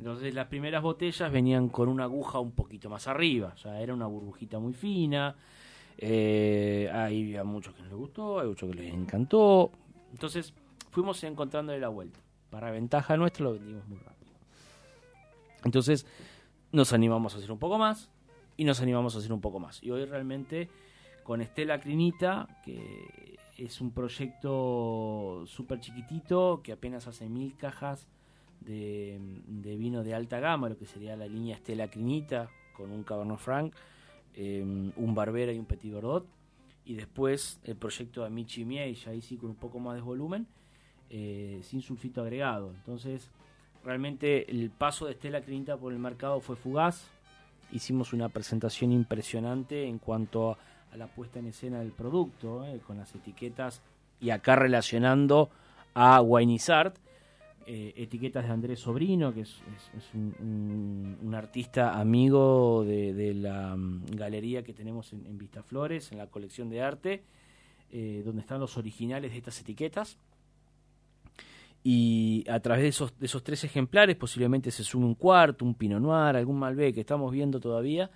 Entonces 0.00 0.32
las 0.32 0.46
primeras 0.46 0.82
botellas 0.82 1.30
venían 1.30 1.68
con 1.68 1.86
una 1.90 2.04
aguja 2.04 2.38
un 2.38 2.52
poquito 2.52 2.88
más 2.88 3.06
arriba, 3.06 3.52
o 3.54 3.58
sea, 3.58 3.82
era 3.82 3.92
una 3.92 4.06
burbujita 4.06 4.58
muy 4.58 4.72
fina. 4.72 5.36
Eh, 5.98 6.90
hay 6.90 7.36
a 7.36 7.44
muchos 7.44 7.74
que 7.74 7.82
no 7.82 7.88
les 7.88 7.98
gustó, 7.98 8.40
hay 8.40 8.48
muchos 8.48 8.70
que 8.70 8.76
les 8.76 8.94
encantó. 8.94 9.70
Entonces 10.10 10.54
fuimos 10.90 11.22
encontrando 11.24 11.76
la 11.76 11.88
vuelta. 11.88 12.18
Para 12.48 12.70
ventaja 12.70 13.18
nuestra 13.18 13.44
lo 13.44 13.52
vendimos 13.52 13.86
muy 13.88 13.98
rápido. 13.98 14.32
Entonces 15.66 16.06
nos 16.72 16.94
animamos 16.94 17.34
a 17.34 17.36
hacer 17.36 17.52
un 17.52 17.58
poco 17.58 17.76
más 17.76 18.08
y 18.56 18.64
nos 18.64 18.80
animamos 18.80 19.14
a 19.16 19.18
hacer 19.18 19.34
un 19.34 19.42
poco 19.42 19.58
más. 19.58 19.82
Y 19.82 19.90
hoy 19.90 20.06
realmente 20.06 20.70
con 21.24 21.42
Estela 21.42 21.78
Crinita, 21.78 22.48
que 22.64 23.36
es 23.58 23.82
un 23.82 23.90
proyecto 23.90 25.44
súper 25.44 25.80
chiquitito, 25.80 26.62
que 26.64 26.72
apenas 26.72 27.06
hace 27.06 27.28
mil 27.28 27.54
cajas 27.58 28.08
de, 28.60 29.18
vino 29.78 30.02
de 30.02 30.14
alta 30.14 30.40
gama, 30.40 30.68
lo 30.68 30.76
que 30.76 30.86
sería 30.86 31.16
la 31.16 31.26
línea 31.26 31.56
Estela 31.56 31.88
Crinita, 31.88 32.50
con 32.76 32.90
un 32.90 33.02
Cabernet 33.02 33.38
Franc, 33.38 33.74
eh, 34.34 34.62
un 34.62 35.14
Barbera 35.14 35.52
y 35.52 35.58
un 35.58 35.66
Petit 35.66 35.92
Verdot. 35.92 36.26
Y 36.84 36.94
después 36.94 37.60
el 37.64 37.76
proyecto 37.76 38.22
de 38.22 38.28
Amici 38.28 38.64
Miei, 38.64 38.94
ya 38.94 39.10
ahí 39.10 39.20
sí 39.20 39.36
con 39.36 39.50
un 39.50 39.56
poco 39.56 39.78
más 39.78 39.94
de 39.94 40.00
volumen, 40.00 40.46
eh, 41.10 41.60
sin 41.62 41.82
sulfito 41.82 42.22
agregado. 42.22 42.70
Entonces, 42.70 43.30
realmente 43.84 44.50
el 44.50 44.70
paso 44.70 45.06
de 45.06 45.12
Estela 45.12 45.42
Crinita 45.42 45.76
por 45.76 45.92
el 45.92 45.98
mercado 45.98 46.40
fue 46.40 46.56
fugaz. 46.56 47.08
Hicimos 47.72 48.12
una 48.12 48.28
presentación 48.28 48.92
impresionante 48.92 49.86
en 49.86 49.98
cuanto 49.98 50.52
a, 50.52 50.96
la 50.96 51.06
puesta 51.06 51.38
en 51.38 51.46
escena 51.46 51.78
del 51.78 51.92
producto, 51.92 52.66
eh, 52.66 52.80
con 52.84 52.96
las 52.96 53.14
etiquetas 53.14 53.80
y 54.20 54.30
acá 54.30 54.56
relacionando 54.56 55.50
a 55.94 56.20
Wineizart, 56.20 56.96
eh, 57.66 57.92
etiquetas 57.96 58.44
de 58.44 58.50
Andrés 58.50 58.80
Sobrino, 58.80 59.32
que 59.32 59.42
es, 59.42 59.60
un, 60.14 61.32
artista 61.34 61.98
amigo 61.98 62.84
de, 62.84 63.34
la 63.34 63.76
mm, 63.76 64.06
galería 64.16 64.62
que 64.62 64.72
tenemos 64.72 65.12
en, 65.12 65.26
en 65.26 65.38
Vistaflores, 65.38 66.10
en 66.12 66.18
la 66.18 66.26
colección 66.26 66.68
de 66.68 66.82
arte, 66.82 67.22
eh, 67.92 68.22
donde 68.24 68.40
están 68.42 68.60
los 68.60 68.76
originales 68.76 69.32
de 69.32 69.38
estas 69.38 69.60
etiquetas. 69.60 70.18
Y 71.82 72.44
a 72.48 72.60
través 72.60 72.82
de 72.82 72.88
esos, 72.88 73.18
de 73.18 73.26
esos 73.26 73.42
tres 73.42 73.64
ejemplares 73.64 74.16
posiblemente 74.16 74.70
se 74.70 74.84
sume 74.84 75.06
un 75.06 75.14
cuarto, 75.14 75.64
un 75.64 75.74
Pinot 75.74 76.00
Noir, 76.00 76.36
algún 76.36 76.58
Malbec 76.58 76.94
que 76.94 77.00
estamos 77.00 77.32
viendo 77.32 77.60
todavía. 77.60 78.10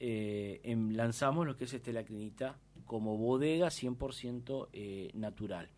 eh, 0.00 0.60
em- 0.62 0.90
lanzamos 0.90 1.44
lo 1.44 1.56
que 1.56 1.64
es 1.64 1.74
este 1.74 1.92
Lacrinita 1.92 2.56
como 2.86 3.16
bodega 3.16 3.68
100% 3.68 4.68
eh, 4.72 5.10
natural. 5.14 5.68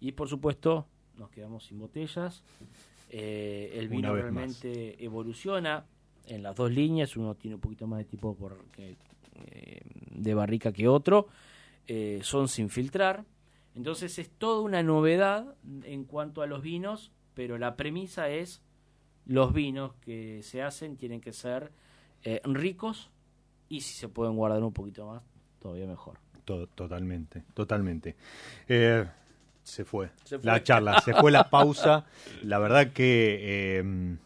Y 0.00 0.12
por 0.12 0.28
supuesto 0.28 0.86
nos 1.18 1.30
quedamos 1.30 1.64
sin 1.64 1.78
botellas. 1.78 2.42
Eh, 3.10 3.72
el 3.74 3.88
vino 3.88 4.08
realmente 4.22 5.04
evoluciona 5.04 5.84
en 6.26 6.42
las 6.42 6.56
dos 6.56 6.70
líneas. 6.70 7.16
Uno 7.16 7.34
tiene 7.34 7.54
un 7.54 7.60
poquito 7.60 7.86
más 7.86 7.98
de 7.98 8.04
tipo 8.04 8.34
por, 8.34 8.56
que- 8.72 8.96
eh, 9.46 9.80
de 10.10 10.34
barrica 10.34 10.72
que 10.72 10.88
otro. 10.88 11.28
Eh, 11.86 12.20
son 12.22 12.48
sin 12.48 12.68
filtrar. 12.68 13.24
Entonces 13.74 14.18
es 14.18 14.30
toda 14.30 14.60
una 14.62 14.82
novedad 14.82 15.54
en 15.84 16.04
cuanto 16.04 16.42
a 16.42 16.46
los 16.46 16.62
vinos, 16.62 17.12
pero 17.34 17.58
la 17.58 17.76
premisa 17.76 18.28
es 18.30 18.62
los 19.26 19.52
vinos 19.52 19.92
que 20.00 20.42
se 20.42 20.62
hacen 20.62 20.96
tienen 20.96 21.20
que 21.20 21.32
ser 21.32 21.70
ricos 22.44 23.10
y 23.68 23.82
si 23.82 23.94
se 23.94 24.08
pueden 24.08 24.34
guardar 24.34 24.62
un 24.64 24.72
poquito 24.72 25.06
más, 25.06 25.22
todavía 25.60 25.86
mejor. 25.86 26.18
To- 26.44 26.66
totalmente, 26.68 27.42
totalmente. 27.54 28.16
Se 29.66 29.84
fue. 29.84 30.10
Se 30.24 30.38
fue. 30.38 30.46
la 30.46 30.62
charla, 30.62 31.00
se 31.00 31.12
fue 31.12 31.30
la 31.32 31.50
pausa. 31.50 32.06
La 32.42 32.58
verdad 32.58 32.92
que 32.92 33.38
eh, 33.78 34.16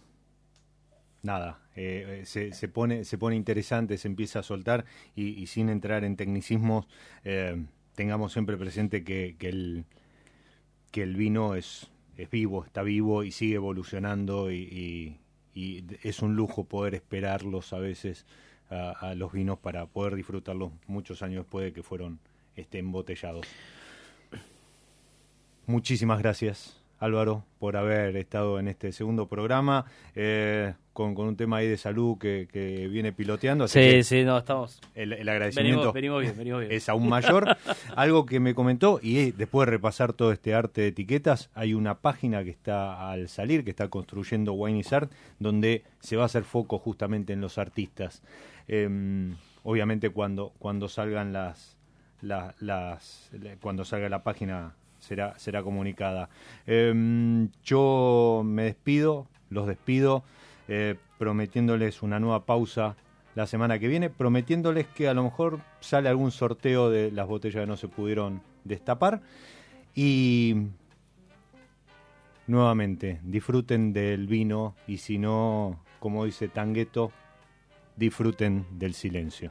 nada, 1.22 1.60
eh, 1.76 2.22
se, 2.26 2.52
se 2.52 2.68
pone 2.68 3.04
se 3.04 3.18
pone 3.18 3.36
interesante, 3.36 3.98
se 3.98 4.08
empieza 4.08 4.40
a 4.40 4.42
soltar 4.42 4.84
y, 5.14 5.28
y 5.40 5.46
sin 5.46 5.68
entrar 5.68 6.04
en 6.04 6.16
tecnicismos, 6.16 6.86
eh, 7.24 7.64
tengamos 7.94 8.32
siempre 8.32 8.56
presente 8.56 9.02
que, 9.04 9.36
que 9.38 9.48
el 9.48 9.84
que 10.90 11.02
el 11.02 11.16
vino 11.16 11.54
es 11.54 11.90
es 12.16 12.30
vivo, 12.30 12.64
está 12.66 12.82
vivo 12.82 13.24
y 13.24 13.32
sigue 13.32 13.54
evolucionando 13.54 14.50
y, 14.50 14.56
y- 14.56 15.16
y 15.52 15.84
es 16.04 16.20
un 16.22 16.36
lujo 16.36 16.64
poder 16.64 16.94
esperarlos 16.94 17.72
a 17.72 17.78
veces 17.78 18.24
a, 18.70 18.90
a 18.92 19.14
los 19.16 19.32
vinos 19.32 19.58
para 19.58 19.86
poder 19.86 20.14
disfrutarlos 20.14 20.70
muchos 20.86 21.22
años 21.22 21.44
después 21.44 21.64
de 21.64 21.72
que 21.72 21.82
fueron 21.82 22.20
este, 22.54 22.78
embotellados. 22.78 23.46
Muchísimas 25.70 26.18
gracias, 26.18 26.76
Álvaro, 26.98 27.44
por 27.60 27.76
haber 27.76 28.16
estado 28.16 28.58
en 28.58 28.66
este 28.66 28.90
segundo 28.90 29.28
programa 29.28 29.84
eh, 30.16 30.74
con, 30.92 31.14
con 31.14 31.28
un 31.28 31.36
tema 31.36 31.58
ahí 31.58 31.68
de 31.68 31.76
salud 31.78 32.18
que, 32.18 32.48
que 32.52 32.88
viene 32.88 33.12
piloteando. 33.12 33.64
Así 33.64 33.78
Sí, 33.80 33.90
que 33.90 34.02
sí, 34.02 34.24
no, 34.24 34.36
estamos. 34.36 34.80
el, 34.96 35.12
el 35.12 35.28
agradecimiento 35.28 35.92
Venimos, 35.92 35.94
venimos 35.94 36.20
bien, 36.22 36.36
venimos 36.36 36.60
bien. 36.62 36.72
es 36.72 36.88
aún 36.88 37.08
mayor. 37.08 37.56
Algo 37.96 38.26
que 38.26 38.40
me 38.40 38.52
comentó, 38.54 38.98
y 39.00 39.30
después 39.30 39.66
de 39.66 39.70
repasar 39.70 40.12
todo 40.12 40.32
este 40.32 40.54
arte 40.54 40.80
de 40.80 40.88
etiquetas, 40.88 41.50
hay 41.54 41.72
una 41.74 42.00
página 42.00 42.42
que 42.42 42.50
está 42.50 43.08
al 43.08 43.28
salir, 43.28 43.62
que 43.62 43.70
está 43.70 43.86
construyendo 43.86 44.52
Wine 44.54 44.80
is 44.80 44.92
Art, 44.92 45.12
donde 45.38 45.84
se 46.00 46.16
va 46.16 46.24
a 46.24 46.26
hacer 46.26 46.42
foco 46.42 46.78
justamente 46.80 47.32
en 47.32 47.40
los 47.40 47.58
artistas. 47.58 48.22
Em, 48.66 49.36
obviamente 49.62 50.10
cuando, 50.10 50.52
cuando 50.58 50.88
salgan 50.88 51.32
las, 51.32 51.76
cuando 53.60 53.84
salga 53.84 54.08
la 54.08 54.22
página 54.24 54.74
será, 55.00 55.38
será 55.38 55.62
comunicada. 55.62 56.28
Em, 56.66 57.50
yo 57.64 58.42
me 58.44 58.64
despido, 58.64 59.26
los 59.48 59.66
despido, 59.66 60.22
eh, 60.68 60.96
prometiéndoles 61.18 62.02
una 62.02 62.20
nueva 62.20 62.46
pausa 62.46 62.96
la 63.34 63.46
semana 63.46 63.78
que 63.78 63.88
viene, 63.88 64.10
prometiéndoles 64.10 64.86
que 64.86 65.08
a 65.08 65.14
lo 65.14 65.24
mejor 65.24 65.60
sale 65.80 66.08
algún 66.08 66.30
sorteo 66.30 66.90
de 66.90 67.10
las 67.10 67.26
botellas 67.26 67.62
que 67.62 67.66
no 67.66 67.76
se 67.76 67.88
pudieron 67.88 68.42
destapar. 68.64 69.20
Y 69.94 70.68
nuevamente, 72.46 73.20
disfruten 73.22 73.92
del 73.92 74.26
vino 74.26 74.74
y 74.86 74.98
si 74.98 75.18
no, 75.18 75.80
como 75.98 76.24
dice 76.24 76.48
Tangueto, 76.48 77.12
disfruten 77.96 78.66
del 78.72 78.94
silencio. 78.94 79.50